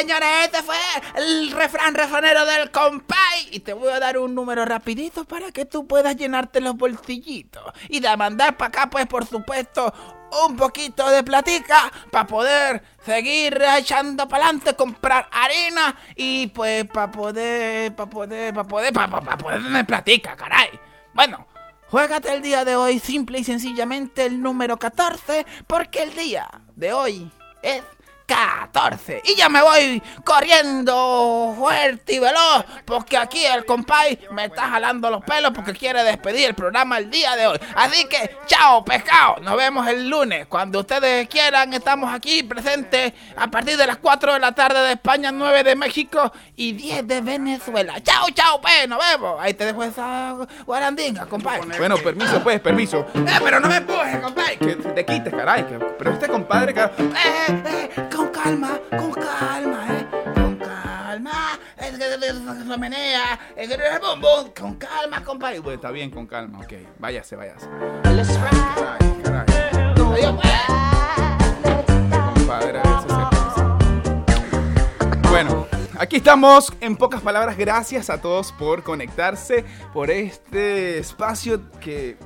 señores, 0.00 0.28
este 0.44 0.62
fue 0.62 0.76
el 1.16 1.50
refrán 1.50 1.94
refranero 1.94 2.46
del 2.46 2.70
compay. 2.70 3.48
Y 3.50 3.60
te 3.60 3.72
voy 3.72 3.92
a 3.92 4.00
dar 4.00 4.18
un 4.18 4.34
número 4.34 4.64
rapidito 4.64 5.24
para 5.24 5.52
que 5.52 5.66
tú 5.66 5.86
puedas 5.86 6.16
llenarte 6.16 6.60
los 6.60 6.76
bolsillitos. 6.76 7.62
Y 7.88 8.00
de 8.00 8.16
mandar 8.16 8.56
para 8.56 8.68
acá, 8.68 8.90
pues, 8.90 9.06
por 9.06 9.26
supuesto, 9.26 9.92
un 10.46 10.56
poquito 10.56 11.08
de 11.10 11.22
platica 11.22 11.92
para 12.10 12.26
poder 12.26 12.82
seguir 13.04 13.60
echando 13.76 14.26
para 14.26 14.44
adelante, 14.44 14.74
comprar 14.74 15.28
harina 15.32 15.96
y 16.14 16.46
pues 16.48 16.84
para 16.86 17.10
poder, 17.10 17.94
para 17.94 18.08
poder, 18.08 18.54
para 18.54 18.68
poder, 18.68 18.92
para 18.92 19.36
poder 19.36 19.62
tener 19.62 19.84
platica, 19.86 20.36
caray. 20.36 20.70
Bueno, 21.12 21.46
juégate 21.88 22.32
el 22.32 22.42
día 22.42 22.64
de 22.64 22.76
hoy 22.76 23.00
simple 23.00 23.40
y 23.40 23.44
sencillamente 23.44 24.24
el 24.24 24.40
número 24.40 24.78
14 24.78 25.44
porque 25.66 26.04
el 26.04 26.14
día 26.14 26.48
de 26.76 26.92
hoy 26.92 27.30
es 27.62 27.82
14. 28.30 29.22
Y 29.24 29.34
ya 29.34 29.48
me 29.48 29.60
voy 29.60 30.00
corriendo 30.24 31.52
fuerte 31.58 32.14
y 32.14 32.18
veloz 32.20 32.64
porque 32.84 33.16
aquí 33.16 33.44
el 33.44 33.64
compay 33.64 34.20
me 34.30 34.44
está 34.44 34.68
jalando 34.68 35.10
los 35.10 35.24
pelos 35.24 35.50
porque 35.52 35.72
quiere 35.72 36.04
despedir 36.04 36.46
el 36.46 36.54
programa 36.54 36.98
el 36.98 37.10
día 37.10 37.34
de 37.34 37.48
hoy. 37.48 37.58
Así 37.74 38.04
que, 38.06 38.36
chao, 38.46 38.84
pescado. 38.84 39.38
Nos 39.40 39.56
vemos 39.56 39.84
el 39.88 40.08
lunes. 40.08 40.46
Cuando 40.46 40.78
ustedes 40.78 41.28
quieran, 41.28 41.74
estamos 41.74 42.14
aquí 42.14 42.44
presentes 42.44 43.14
a 43.36 43.48
partir 43.48 43.76
de 43.76 43.88
las 43.88 43.96
4 43.96 44.34
de 44.34 44.38
la 44.38 44.52
tarde 44.52 44.78
de 44.80 44.92
España, 44.92 45.32
9 45.32 45.64
de 45.64 45.74
México 45.74 46.32
y 46.54 46.70
10 46.72 47.08
de 47.08 47.20
Venezuela. 47.22 48.00
Chao, 48.00 48.26
chao, 48.32 48.60
pues, 48.60 48.88
nos 48.88 49.00
vemos. 49.00 49.40
Ahí 49.40 49.54
te 49.54 49.64
dejo 49.64 49.82
esa 49.82 50.36
guarandinga, 50.64 51.26
compadre. 51.26 51.78
Bueno, 51.78 51.96
permiso, 51.96 52.40
pues, 52.44 52.60
permiso. 52.60 53.06
Eh, 53.12 53.40
pero 53.42 53.58
no 53.58 53.68
me 53.68 53.78
empujes, 53.78 54.20
compadre. 54.20 54.56
Que 54.56 54.76
te 54.76 55.04
quites, 55.04 55.34
caray. 55.34 55.66
pero 55.98 56.12
este 56.12 56.28
compadre, 56.28 56.72
que... 56.72 56.80
Eh, 56.80 56.90
eh, 57.48 57.90
con 58.20 58.28
calma, 58.28 58.78
con 58.90 59.12
calma, 59.12 59.86
eh. 59.88 60.06
Con 60.34 60.56
calma. 60.56 61.58
Es 61.78 61.98
que 61.98 62.04
se 62.04 62.78
menea. 62.78 63.38
Bum, 64.00 64.20
bum. 64.20 64.50
Con 64.58 64.74
calma, 64.76 65.24
compadre. 65.24 65.60
Bueno, 65.60 65.76
está 65.76 65.90
bien, 65.90 66.10
con 66.10 66.26
calma. 66.26 66.58
Ok, 66.58 66.72
váyase, 66.98 67.36
váyase. 67.36 67.66
Caray, 67.66 69.22
caray. 69.22 69.46
Adiós, 69.96 70.36
Compadre, 72.34 72.82
Bueno. 75.30 75.66
Aquí 75.98 76.16
estamos, 76.16 76.72
en 76.80 76.96
pocas 76.96 77.20
palabras, 77.20 77.58
gracias 77.58 78.08
a 78.08 78.22
todos 78.22 78.52
por 78.52 78.82
conectarse, 78.82 79.66
por 79.92 80.10
este 80.10 80.96
espacio 80.98 81.60
que 81.78 82.16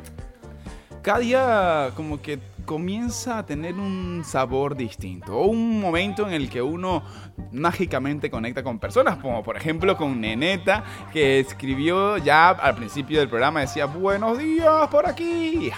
cada 1.03 1.19
día 1.19 1.91
como 1.97 2.23
que 2.23 2.39
comienza 2.65 3.39
a 3.39 3.47
tener 3.47 3.75
un 3.75 4.23
sabor 4.25 4.77
distinto. 4.77 5.37
O 5.37 5.47
un 5.47 5.81
momento 5.81 6.27
en 6.27 6.35
el 6.35 6.49
que 6.49 6.63
uno 6.63 7.03
mágicamente 7.53 8.31
conecta 8.31 8.63
con 8.63 8.79
personas, 8.79 9.19
como 9.19 9.43
por 9.43 9.57
ejemplo 9.57 9.97
con 9.97 10.21
Neneta, 10.21 10.85
que 11.13 11.41
escribió 11.41 12.19
ya 12.19 12.51
al 12.51 12.75
principio 12.75 13.21
del 13.21 13.29
programa, 13.29 13.61
decía, 13.61 13.87
buenos 13.87 14.39
días 14.39 14.89
por 14.89 15.09
aquí. 15.09 15.71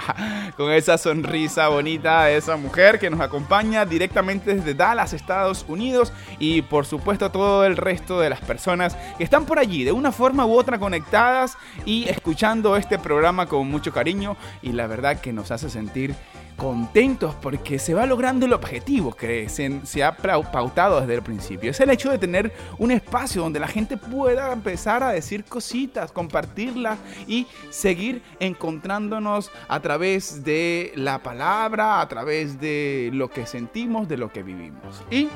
con 0.56 0.72
esa 0.72 0.98
sonrisa 0.98 1.68
bonita 1.68 2.24
de 2.24 2.36
esa 2.36 2.56
mujer 2.56 2.98
que 2.98 3.10
nos 3.10 3.20
acompaña 3.20 3.84
directamente 3.84 4.54
desde 4.54 4.74
Dallas, 4.74 5.12
Estados 5.12 5.64
Unidos. 5.68 6.12
Y 6.38 6.62
por 6.62 6.86
supuesto 6.86 7.30
todo 7.30 7.64
el 7.64 7.76
resto 7.76 8.20
de 8.20 8.30
las 8.30 8.40
personas 8.40 8.96
que 9.18 9.24
están 9.24 9.46
por 9.46 9.58
allí, 9.58 9.84
de 9.84 9.92
una 9.92 10.12
forma 10.12 10.46
u 10.46 10.52
otra 10.52 10.78
conectadas 10.78 11.56
y 11.84 12.08
escuchando 12.08 12.76
este 12.76 12.98
programa 12.98 13.46
con 13.46 13.68
mucho 13.70 13.92
cariño. 13.92 14.36
Y 14.62 14.72
la 14.72 14.86
verdad 14.86 15.20
que 15.20 15.32
nos 15.32 15.50
hace 15.50 15.70
sentir 15.70 16.14
contentos 16.60 17.34
porque 17.36 17.78
se 17.78 17.94
va 17.94 18.04
logrando 18.04 18.44
el 18.44 18.52
objetivo 18.52 19.14
que 19.14 19.48
se, 19.48 20.04
ha 20.04 20.14
pautado 20.14 21.00
desde 21.00 21.14
el 21.14 21.22
principio. 21.22 21.70
Es 21.70 21.80
el 21.80 21.88
hecho 21.88 22.10
de 22.10 22.18
tener 22.18 22.52
un 22.76 22.90
espacio 22.90 23.40
donde 23.40 23.58
la 23.58 23.66
gente 23.66 23.96
pueda 23.96 24.52
empezar 24.52 25.02
a 25.02 25.08
decir 25.08 25.44
cositas, 25.44 26.12
compartirlas 26.12 26.98
y 27.26 27.46
seguir 27.70 28.22
encontrándonos 28.40 29.50
a 29.68 29.80
través 29.80 30.44
de 30.44 30.92
la 30.96 31.22
palabra, 31.22 32.02
a 32.02 32.08
través 32.08 32.60
de 32.60 33.08
lo 33.14 33.30
que 33.30 33.46
sentimos, 33.46 34.06
de 34.06 34.18
lo 34.18 34.30
que 34.30 34.42
vivimos. 34.42 35.02
Y 35.10 35.30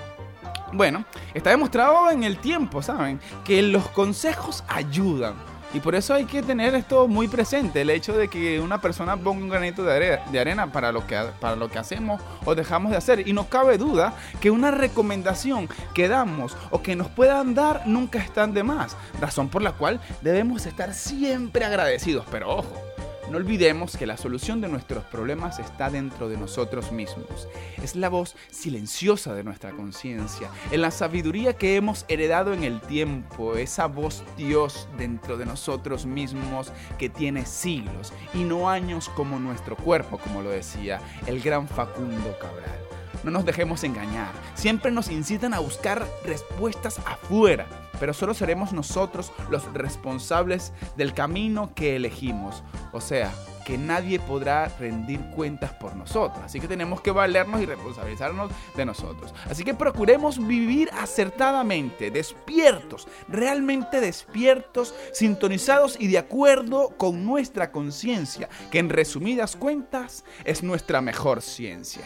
bueno, 0.75 1.07
está 1.33 1.49
demostrado 1.49 2.11
en 2.11 2.23
el 2.23 2.37
tiempo, 2.37 2.83
¿saben? 2.83 3.19
Que 3.47 3.63
los 3.63 3.89
consejos 3.89 4.63
ayudan 4.69 5.54
y 5.75 5.81
por 5.81 5.97
eso 5.97 6.15
hay 6.15 6.25
que 6.25 6.41
tener 6.41 6.75
esto 6.77 7.09
muy 7.09 7.27
presente, 7.27 7.81
el 7.81 7.91
hecho 7.91 8.17
de 8.17 8.29
que 8.29 8.61
una 8.61 8.81
persona 8.81 9.17
ponga 9.17 9.43
un 9.43 9.49
granito 9.49 9.83
de 9.83 10.39
arena, 10.39 10.73
para, 10.73 10.93
lo 10.93 11.05
que, 11.05 11.21
para 11.41 11.57
lo 11.57 11.69
que 11.69 11.81
hacemos 11.81 12.23
o 12.45 12.55
dejamos 12.55 12.93
de 12.93 12.97
hacer. 12.97 13.27
Y 13.27 13.33
no 13.33 13.49
cabe 13.49 13.77
duda 13.77 14.15
que 14.41 14.53
una 14.53 14.71
recomendación 14.71 15.69
que 15.93 16.07
damos 16.07 16.57
o 16.71 16.81
que 16.81 16.95
nos 16.95 17.09
puedan 17.09 17.55
dar 17.55 17.83
nunca 17.87 18.21
están 18.21 18.55
de 18.55 18.63
más. 18.63 18.97
Razón 19.21 19.49
por 19.49 19.63
la 19.63 19.73
cual 19.73 20.01
debemos 20.23 20.65
estar 20.65 20.95
siempre 20.95 21.65
agradecidos. 21.65 22.25
Pero 22.31 22.51
ojo, 22.51 22.84
no 23.31 23.39
olvidemos 23.39 23.97
que 23.97 24.07
la 24.07 24.17
solución 24.17 24.61
de 24.61 24.69
nuestros 24.69 25.05
problemas 25.05 25.59
está 25.59 25.91
dentro 25.91 26.29
de 26.29 26.37
nosotros 26.37 26.93
mismos. 26.93 27.49
Es 27.83 27.97
la 27.97 28.09
voz 28.09 28.37
silenciosa 28.51 29.35
de 29.35 29.45
nuestra 29.45 29.71
conciencia, 29.73 30.51
en 30.71 30.83
la 30.83 30.91
sabiduría 30.91 31.57
que 31.57 31.77
hemos 31.77 32.05
heredado 32.09 32.53
en 32.53 32.65
el 32.65 32.81
tiempo, 32.81 33.57
esa 33.57 33.87
voz 33.87 34.25
Dios 34.37 34.89
dentro 34.99 35.37
de 35.37 35.47
nosotros 35.47 36.07
mismos 36.07 36.73
que 36.99 37.09
tiene 37.09 37.47
siglos 37.47 38.13
y 38.35 38.45
no 38.45 38.69
años 38.69 39.09
como 39.09 39.39
nuestro 39.39 39.77
cuerpo, 39.77 40.19
como 40.19 40.43
lo 40.43 40.51
decía 40.51 41.01
el 41.27 41.41
gran 41.41 41.67
Facundo 41.69 42.37
Cabral. 42.39 42.84
No 43.25 43.31
nos 43.31 43.45
dejemos 43.45 43.85
engañar. 43.85 44.33
Siempre 44.55 44.91
nos 44.91 45.11
incitan 45.11 45.55
a 45.55 45.59
buscar 45.59 46.07
respuestas 46.25 46.99
afuera, 47.07 47.67
pero 47.99 48.13
solo 48.13 48.35
seremos 48.35 48.73
nosotros 48.73 49.33
los 49.51 49.65
responsables 49.73 50.73
del 50.97 51.15
camino 51.15 51.73
que 51.75 51.97
elegimos. 51.97 52.63
O 52.93 53.01
sea, 53.01 53.33
que 53.65 53.79
nadie 53.79 54.21
podrá 54.21 54.69
rendir 54.79 55.21
cuentas 55.35 55.73
por 55.73 55.97
nosotros. 55.97 56.45
Así 56.45 56.61
que 56.61 56.69
tenemos 56.69 57.01
que 57.01 57.11
valernos 57.11 57.63
y 57.63 57.67
responsabilizarnos 57.67 58.53
de 58.77 58.85
nosotros. 58.85 59.35
Así 59.49 59.65
que 59.65 59.75
procuremos 59.75 60.47
vivir 60.47 60.91
acertadamente, 60.93 62.11
despiertos, 62.11 63.09
realmente 63.29 64.01
despiertos, 64.01 64.95
sintonizados 65.13 65.99
y 65.99 66.09
de 66.09 66.19
acuerdo 66.19 66.91
con 66.99 67.25
nuestra 67.25 67.73
conciencia, 67.73 68.49
que 68.71 68.79
en 68.79 68.91
resumidas 68.91 69.57
cuentas 69.57 70.25
es 70.45 70.63
nuestra 70.63 71.01
mejor 71.01 71.41
ciencia. 71.41 72.05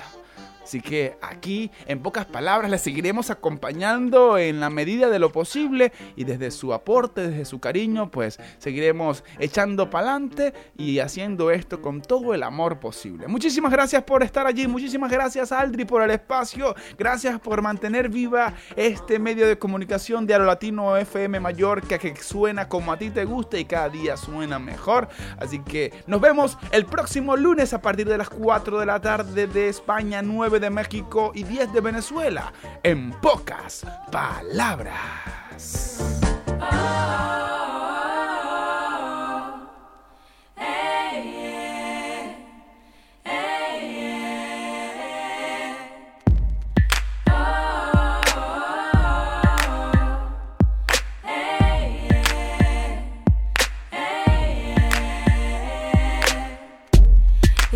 Así 0.68 0.82
que 0.82 1.16
aquí, 1.22 1.70
en 1.86 2.00
pocas 2.00 2.26
palabras, 2.26 2.70
le 2.70 2.76
seguiremos 2.76 3.30
acompañando 3.30 4.36
en 4.36 4.60
la 4.60 4.68
medida 4.68 5.08
de 5.08 5.18
lo 5.18 5.32
posible 5.32 5.94
y 6.14 6.24
desde 6.24 6.50
su 6.50 6.74
aporte, 6.74 7.26
desde 7.26 7.46
su 7.46 7.58
cariño, 7.58 8.10
pues 8.10 8.38
seguiremos 8.58 9.24
echando 9.38 9.88
para 9.88 10.10
adelante 10.10 10.52
y 10.76 10.98
haciendo 10.98 11.50
esto 11.50 11.80
con 11.80 12.02
todo 12.02 12.34
el 12.34 12.42
amor 12.42 12.80
posible. 12.80 13.28
Muchísimas 13.28 13.72
gracias 13.72 14.02
por 14.02 14.22
estar 14.22 14.46
allí, 14.46 14.68
muchísimas 14.68 15.10
gracias 15.10 15.52
Aldri 15.52 15.86
por 15.86 16.02
el 16.02 16.10
espacio, 16.10 16.74
gracias 16.98 17.40
por 17.40 17.62
mantener 17.62 18.10
viva 18.10 18.52
este 18.76 19.18
medio 19.18 19.48
de 19.48 19.58
comunicación 19.58 20.26
de 20.26 20.34
Aro 20.34 20.44
Latino 20.44 20.98
FM 20.98 21.40
Mallorca 21.40 21.96
que 21.96 22.14
suena 22.16 22.68
como 22.68 22.92
a 22.92 22.98
ti 22.98 23.08
te 23.08 23.24
gusta 23.24 23.58
y 23.58 23.64
cada 23.64 23.88
día 23.88 24.18
suena 24.18 24.58
mejor. 24.58 25.08
Así 25.38 25.60
que 25.60 25.94
nos 26.06 26.20
vemos 26.20 26.58
el 26.72 26.84
próximo 26.84 27.38
lunes 27.38 27.72
a 27.72 27.80
partir 27.80 28.06
de 28.06 28.18
las 28.18 28.28
4 28.28 28.78
de 28.78 28.84
la 28.84 29.00
tarde 29.00 29.46
de 29.46 29.70
España 29.70 30.20
9 30.20 30.57
de 30.58 30.70
México 30.70 31.32
y 31.34 31.44
10 31.44 31.72
de 31.72 31.80
Venezuela. 31.80 32.52
En 32.82 33.12
pocas 33.20 33.86
palabras. 34.10 36.08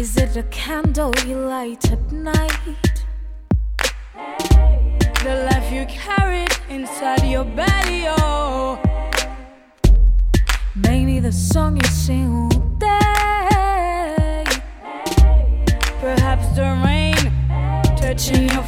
Is 0.03 0.17
it 0.17 0.37
a 0.37 0.43
candle 0.51 1.13
you 1.29 1.37
light 1.37 1.93
at 1.93 2.11
night? 2.11 3.05
The 5.23 5.49
life 5.49 5.73
you 5.73 5.87
carried 5.87 6.51
inside 6.69 7.25
your 7.25 7.45
belly, 7.45 8.07
oh. 8.09 8.81
Maybe 10.75 11.21
the 11.21 11.31
song 11.31 11.77
you 11.77 11.87
sing 11.87 12.35
all 12.35 12.49
day. 12.81 14.45
Perhaps 16.01 16.49
the 16.57 16.67
rain 16.85 17.23
touching 17.97 18.49
your 18.49 18.65